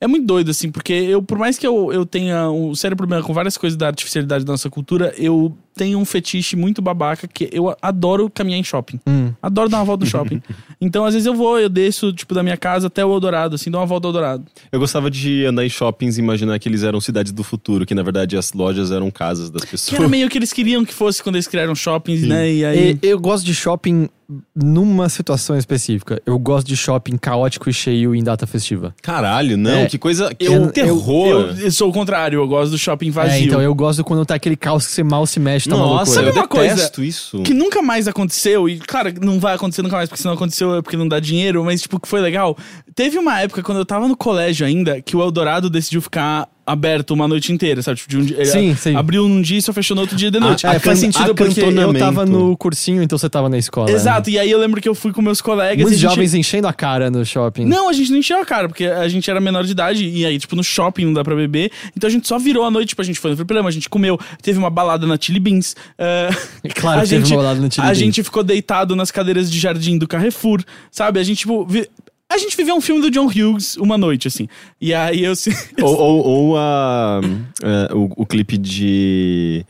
[0.00, 3.22] É muito doido, assim, porque eu, por mais que eu, eu tenha um sério problema
[3.22, 7.48] com várias coisas da artificialidade da nossa cultura, eu tenho um fetiche muito babaca que
[7.52, 9.00] eu adoro caminhar em shopping.
[9.06, 9.32] Hum.
[9.42, 10.40] Adoro dar uma volta no shopping.
[10.80, 13.70] então, às vezes eu vou, eu desço, tipo, da minha casa até o Eldorado, assim,
[13.70, 14.44] dou uma volta ao Eldorado.
[14.70, 17.94] Eu gostava de andar em shoppings e imaginar que eles eram cidades do futuro, que
[17.94, 19.98] na verdade as lojas eram casas das Que pessoas.
[19.98, 22.52] era meio que eles queriam que fosse quando eles criaram shoppings, né?
[22.52, 22.98] E aí.
[23.02, 24.08] E- eu gosto de shopping
[24.56, 26.20] numa situação específica.
[26.24, 28.94] Eu gosto de shopping caótico e cheio em data festiva.
[29.02, 30.34] Caralho, não, É, que coisa.
[30.34, 31.28] Que eu- terror.
[31.28, 33.34] Eu, eu sou o contrário, eu gosto do shopping vazio.
[33.34, 35.86] É, então eu gosto quando tá aquele caos que você mal se mexe, tá uma
[35.86, 36.20] Nossa, loucura.
[36.20, 37.42] eu Sabe uma coisa detesto isso.
[37.42, 40.74] que nunca mais aconteceu, e claro, não vai acontecer nunca mais, porque se não aconteceu
[40.76, 42.56] é porque não dá dinheiro, mas tipo, que foi legal.
[42.94, 47.10] Teve uma época, quando eu tava no colégio ainda, que o Eldorado decidiu ficar aberto
[47.12, 47.98] uma noite inteira, sabe?
[47.98, 48.96] Tipo, de um dia, Sim, sim.
[48.96, 50.66] Abriu num dia e só fechou no outro dia de noite.
[50.66, 53.86] Ah, É, faz sentido porque eu tava no cursinho, então você tava na escola.
[53.88, 53.92] né?
[53.92, 56.10] Exato, e aí eu lembro que eu fui com meus colegas Muitos a gente...
[56.10, 57.64] jovens enchendo a cara no shopping.
[57.64, 60.24] Não, a gente não encheu a cara, porque a gente era menor de idade, e
[60.24, 61.70] aí, tipo, no shopping não dá pra beber.
[61.96, 63.88] Então a gente só virou a noite, tipo, a gente foi no fliperama, a gente
[63.88, 65.74] comeu, teve uma balada na Chili Beans.
[65.98, 66.30] eh,
[66.76, 67.98] Claro a que teve gente, uma balada na Chili A Beans.
[67.98, 71.20] gente ficou deitado nas cadeiras de jardim do Carrefour, sabe?
[71.20, 71.64] A gente, tipo.
[71.66, 71.88] vi-
[72.30, 74.48] A gente viveu um filme do John Hughes uma noite, assim.
[74.80, 75.34] E aí eu.
[75.82, 77.20] Ou, ou, ou a,
[77.62, 79.64] é, o, o clipe de.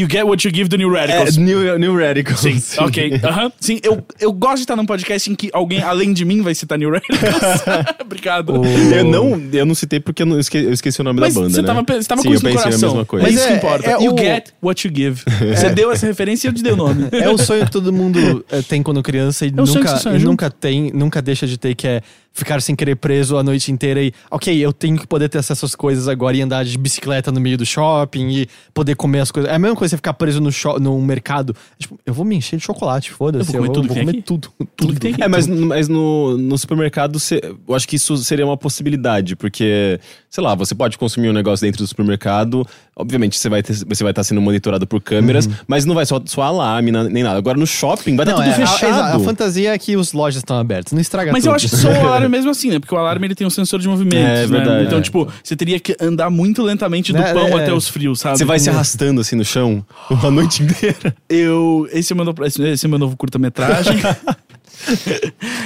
[0.00, 1.36] You get what you give the New É, Radicals.
[1.36, 2.40] New, New Radicals.
[2.40, 3.20] Sim, ok.
[3.24, 3.52] aham.
[3.60, 6.54] Sim, eu, eu gosto de estar num podcast em que alguém, além de mim, vai
[6.54, 7.62] citar New Radicals.
[8.04, 8.60] Obrigado.
[8.60, 11.34] O- Eu não, eu não citei porque eu, não esque- eu esqueci o nome Mas
[11.34, 11.54] da banda.
[11.54, 11.66] você né?
[11.66, 12.88] tava, você tava Sim, com eu isso no pensei coração.
[12.88, 13.26] a mesma coisa.
[13.26, 13.90] É Mas isso é- que importa.
[13.90, 15.22] é you o- get what you give.
[15.56, 17.08] Você deu essa referência e eu te dei o nome.
[17.12, 20.50] É o sonho que todo mundo eh, tem quando criança e É nunca, e nunca
[20.50, 22.02] tem, nunca deixa de ter, que é
[22.38, 25.64] ficar sem querer preso a noite inteira e, ok, eu tenho que poder ter acesso
[25.66, 29.30] às coisas agora e andar de bicicleta no meio do shopping e poder comer as
[29.30, 29.50] coisas.
[29.50, 31.54] É a mesma coisa você ficar preso no, sho- no mercado.
[31.78, 33.54] Tipo, eu vou me encher de chocolate, foda-se.
[33.54, 34.22] Eu vou comer tudo que tem comer aqui.
[34.22, 34.48] tudo.
[34.76, 35.22] Tudo que tem aqui.
[35.22, 39.98] É, mas, mas no, no supermercado, cê- eu acho que isso seria uma possibilidade, porque,
[40.30, 42.66] sei lá, você pode consumir um negócio dentro do supermercado,
[42.98, 46.20] obviamente você vai, ter, você vai estar sendo monitorado por câmeras, mas não vai só,
[46.26, 47.38] só alarme nem nada.
[47.38, 48.92] Agora no shopping vai estar Não, tudo é, a- fechado.
[49.00, 51.50] A, a fantasia é que os lojas estão abertas, não estraga Mas tudo.
[51.52, 52.78] eu acho que só o alarme mesmo assim, né?
[52.78, 54.16] Porque o alarme ele tem um sensor de movimento.
[54.16, 54.46] É, né?
[54.46, 54.84] verdade.
[54.84, 55.02] Então, É.
[55.02, 57.62] tipo, você teria que andar muito lentamente do É, pão é.
[57.62, 58.38] até os frios, sabe?
[58.38, 61.14] Você vai se arrastando assim no chão a noite inteira.
[61.28, 61.88] Eu.
[61.92, 63.96] Esse é o meu, esse esse é o meu novo curta-metragem.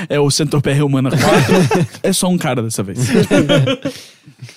[0.09, 1.89] é o Centopeia Humana 4.
[2.02, 2.98] é só um cara dessa vez.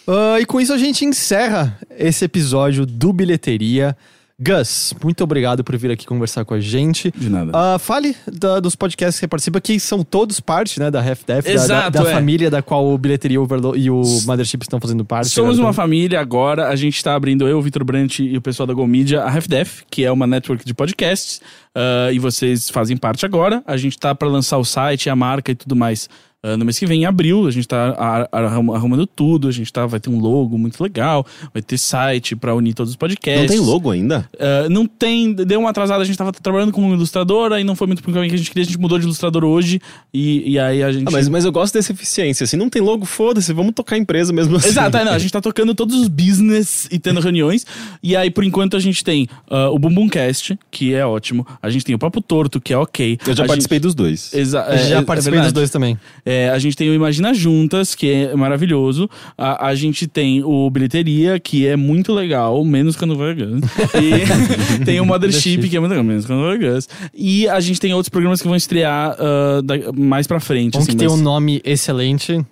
[0.07, 3.95] Ah, e com isso a gente encerra esse episódio do Bilheteria.
[4.37, 7.09] Gus, muito obrigado por vir aqui conversar com a gente.
[7.15, 7.51] De nada.
[7.53, 11.45] Ah, fale da- dos podcasts que você participa, que são todos parte, né, da Half-Death,
[11.45, 12.13] da- da, Exato, da é.
[12.13, 15.29] família da qual o Bilheteria Overload e o Mothership estão fazendo parte.
[15.29, 15.67] Somos agora.
[15.67, 16.67] uma família agora.
[16.67, 19.33] A gente tá abrindo, eu, o Vitor Brant e o pessoal da Go Media, a
[19.33, 21.39] Half Def, que é uma network de podcasts.
[21.73, 23.63] ah, e vocês fazem parte agora.
[23.65, 26.09] A gente tá pra lançar o site, a marca e tudo mais.
[26.45, 29.47] Ah, no mês que vem, em abril, a gente tá ar- arrum- arrumando tudo.
[29.47, 32.91] A gente tá, vai ter um logo muito legal, vai ter site pra unir todos
[32.91, 33.41] os podcasts.
[33.41, 34.29] Não tem logo ainda?
[34.39, 37.87] Ah, não tem, deu uma atrasada, a gente tava trabalhando como ilustrador, aí não foi
[37.87, 39.81] muito pro caminho que a gente queria, a gente mudou de ilustrador hoje.
[40.13, 41.07] E, e aí a gente.
[41.07, 42.45] Ah, mas, mas eu gosto dessa eficiência.
[42.45, 44.67] Se não tem logo, foda-se, vamos tocar a empresa mesmo assim.
[44.69, 47.65] Exato, é, não, a gente tá tocando todos os business e tendo reuniões.
[48.03, 51.45] E aí, por enquanto, a gente tem ah, o Bumbumcast, que é ótimo.
[51.61, 53.17] A gente tem o Papo Torto, que é ok.
[53.25, 54.29] Eu já A participei dos dois.
[54.31, 54.41] Gente...
[54.41, 55.53] Exa Eu já é, é participei dos verdade.
[55.53, 55.97] dois também.
[56.25, 59.09] É, É, a gente tem o Imagina Juntas, que é maravilhoso.
[59.37, 63.61] A, a gente tem o Bilheteria, que é muito legal, menos quando vai Gus.
[63.95, 66.89] E tem o Mothership, que é muito legal, menos quando vai Gus.
[67.13, 70.77] E a gente tem outros programas que vão estrear ah, da- mais pra frente.
[70.77, 72.45] Um assim, que tem mas um nome excelente,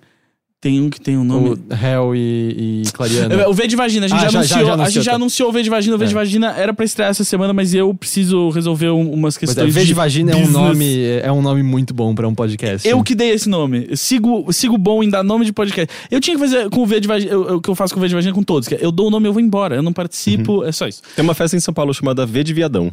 [0.64, 1.50] tem um que tem um nome.
[1.50, 3.34] o Hell e, e Clariana.
[3.34, 4.90] É, O V de Vagina, a gente, Ah, já, já- anunciou, já- já a anunciou,
[4.94, 5.16] gente já tá.
[5.16, 5.94] anunciou o V de Vagina.
[5.94, 6.14] O V de É.
[6.14, 9.84] Vagina era pra estrear essa semana, mas eu preciso resolver um- umas questões é, V
[9.84, 12.88] de Vagina é um nome, é um nome muito bom pra um podcast.
[12.88, 13.86] Eu que dei esse nome.
[13.90, 15.92] Eu sigo, sigo bom em dar nome de podcast.
[16.10, 18.02] Eu tinha que fazer com o V de Vagina, o que eu faço com o
[18.02, 18.66] V de Vagina com todos.
[18.66, 19.76] que é, Eu dou o nome, eu vou embora.
[19.76, 20.64] Eu não participo, Uhum.
[20.64, 21.02] é só isso.
[21.14, 22.90] Tem uma festa em São Paulo chamada V de Viadão.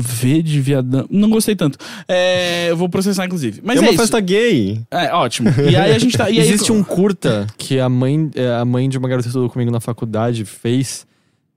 [0.00, 1.06] V de viadão.
[1.10, 1.78] Não gostei tanto.
[2.08, 3.60] É, eu vou processar, inclusive.
[3.62, 4.00] Mas é é, uma isso.
[4.00, 4.80] festa gay.
[4.90, 5.50] É, ótimo.
[5.70, 6.30] E aí a gente tá.
[6.30, 9.28] E aí, Existe um curta que a mãe, é, a mãe de uma garota que
[9.28, 11.06] estudou comigo na faculdade fez,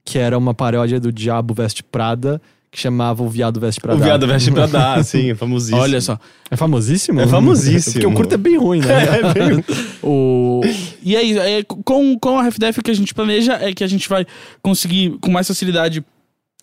[0.04, 2.40] que era uma paródia do Diabo Veste Prada,
[2.70, 4.00] que chamava O Viado Veste Prada.
[4.00, 5.80] O viado veste pra dar, sim, é famosíssimo.
[5.80, 6.18] Olha só.
[6.50, 7.20] É famosíssimo?
[7.20, 7.92] É famosíssimo.
[7.92, 8.86] Porque o curto é bem ruim, né?
[9.14, 9.64] É, bem-
[10.02, 10.60] O...
[11.02, 13.86] E aí, é, com, com a RefDef o que a gente planeja é que a
[13.86, 14.26] gente vai
[14.60, 16.04] conseguir, com mais facilidade,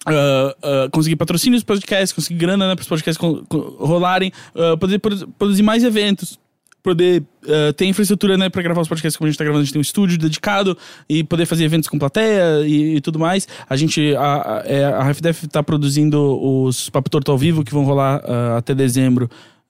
[0.05, 3.23] ah, ah, conseguir patrocínios para podcasts, conseguir grana né, para os podcasts
[3.79, 6.39] rolarem, ah, poder produ- produzir mais eventos,
[6.83, 7.23] poder
[7.77, 9.61] ter infraestrutura né, para gravar os podcasts como a gente está gravando.
[9.61, 10.75] A gente tem um estúdio dedicado
[11.07, 13.47] e poder fazer eventos com plateia e, e tudo mais.
[13.69, 17.83] A gente, a, a, é, a está produzindo os Papo Torto ao vivo que vão
[17.83, 18.23] rolar
[18.57, 19.29] até dezembro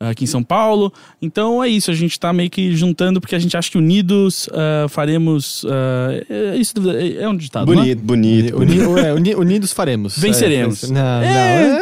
[0.09, 0.91] aqui em São Paulo.
[1.21, 4.49] Então é isso, a gente tá meio que juntando porque a gente acha que unidos
[4.53, 5.65] ah, faremos.
[5.69, 6.73] ah, é, isso
[7.19, 7.73] é, um ditado.
[7.73, 7.95] não é?
[7.95, 8.57] bonito, bonito.
[8.57, 8.97] Uni- bonito.
[8.97, 10.17] é, uni- unidos faremos.
[10.17, 10.83] Venceremos.
[10.83, 11.23] É, não, não.
[11.23, 11.81] É.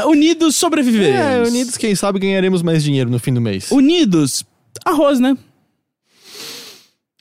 [0.00, 1.18] É, Unidos sobreviveremos.
[1.20, 3.70] é, unidos, quem sabe, ganharemos mais dinheiro no fim do mês.
[3.70, 4.44] Unidos,
[4.84, 5.36] arroz, né?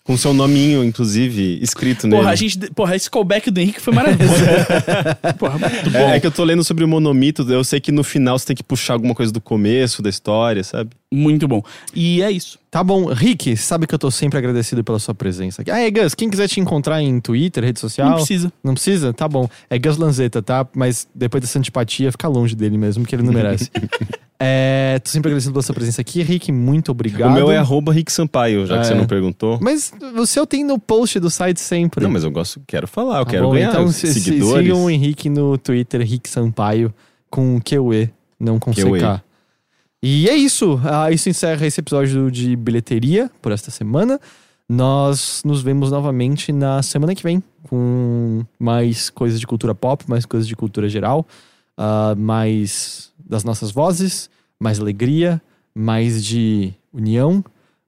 [0.07, 2.21] Com seu nominho, inclusive, escrito nele.
[2.21, 2.57] Porra, a gente.
[2.71, 4.35] Porra, esse callback do Henrique foi maravilhoso.
[5.37, 5.99] porra, muito bom.
[5.99, 8.45] É, é que eu tô lendo sobre o monomito, eu sei que no final você
[8.45, 10.91] tem que puxar alguma coisa do começo da história, sabe?
[11.13, 11.63] Muito bom.
[11.95, 12.59] E é isso.
[12.69, 13.05] Tá bom.
[13.05, 15.71] Rick, sabe que eu tô sempre agradecido pela sua presença aqui.
[15.71, 18.09] Ah, é Gus, quem quiser te encontrar em Twitter, rede social...
[18.09, 18.53] Não precisa.
[18.63, 19.13] Não precisa?
[19.13, 19.47] Tá bom.
[19.69, 20.67] É Gus Lanzetta, tá?
[20.75, 23.71] Mas depois dessa antipatia, fica longe dele mesmo, que ele não merece.
[24.37, 26.21] é, tô sempre agradecido pela sua presença aqui.
[26.21, 27.29] Rick, muito obrigado.
[27.31, 28.83] O meu é arroba Rick Sampaio, já que É.
[28.89, 29.57] você não perguntou.
[29.61, 32.03] Mas o seu tem no post do site sempre.
[32.03, 34.65] Não, mas eu gosto, quero falar, eu Tá quero bom, ganhar Então se- se- seguidores.
[34.65, 36.93] sigam o Henrique no Twitter, Rick Sampaio,
[37.29, 38.83] com QE, não com QE.
[38.83, 39.21] CK.
[40.01, 40.79] E é isso.
[40.83, 44.19] Ah, isso encerra esse episódio de bilheteria por esta semana.
[44.69, 50.25] Nós nos vemos novamente na semana que vem com mais coisas de cultura pop, mais
[50.25, 51.25] coisas de cultura geral,
[51.77, 54.29] ah, mais das nossas vozes,
[54.59, 55.41] mais alegria,
[55.73, 57.43] mais de união,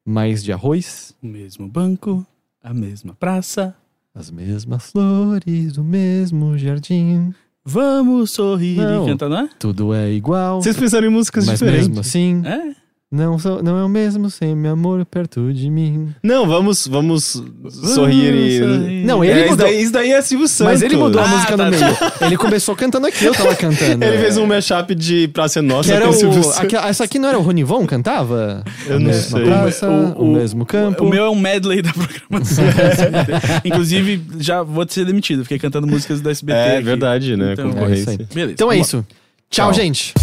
[0.05, 2.25] mais de arroz, O mesmo banco,
[2.63, 3.75] a mesma praça.
[4.15, 7.33] as mesmas flores, o mesmo jardim.
[7.69, 9.05] Vamos sorrir Não.
[9.05, 9.49] e cantar, não é?
[9.59, 11.87] Tudo é igual, Vocês pensaram em músicas mas diferentes.
[11.87, 12.75] mesmo assim, É?
[13.11, 16.09] Não, sou- não é o mesmo sem meu amor perto de mim.
[16.21, 18.59] Não, vamos, vamos sorrir e...
[18.59, 19.05] sorrir.
[19.05, 19.65] Não, É, ele isso, mudou.
[19.65, 20.73] daí, isso daí é Silvio Santos.
[20.73, 21.65] Mas ele mudou a Ah, música tá.
[21.65, 21.97] no meio.
[22.21, 24.03] Ele começou cantando aqui, eu tava cantando.
[24.05, 26.43] Ele fez um mashup de Praça é Nossa Que era com o Silvio.
[26.43, 26.59] Santos.
[26.59, 28.63] aqui- essa aqui não era o Ronivon cantava?
[28.85, 29.43] Eu A não sei.
[29.43, 31.03] praça, O- o, o- mesmo campo.
[31.05, 33.31] O meu é um medley da programação do SBT.
[33.65, 35.43] Inclusive, já vou ser demitido.
[35.43, 36.57] Fiquei cantando músicas do SBT.
[36.59, 36.83] É aqui.
[36.85, 37.53] verdade, né?
[37.53, 38.11] Então, Concorrência.
[38.11, 38.27] é isso aí.
[38.35, 38.53] Beleza.
[38.53, 39.05] Então é isso.
[39.49, 39.73] Tchau, Tchau.
[39.73, 40.13] gente.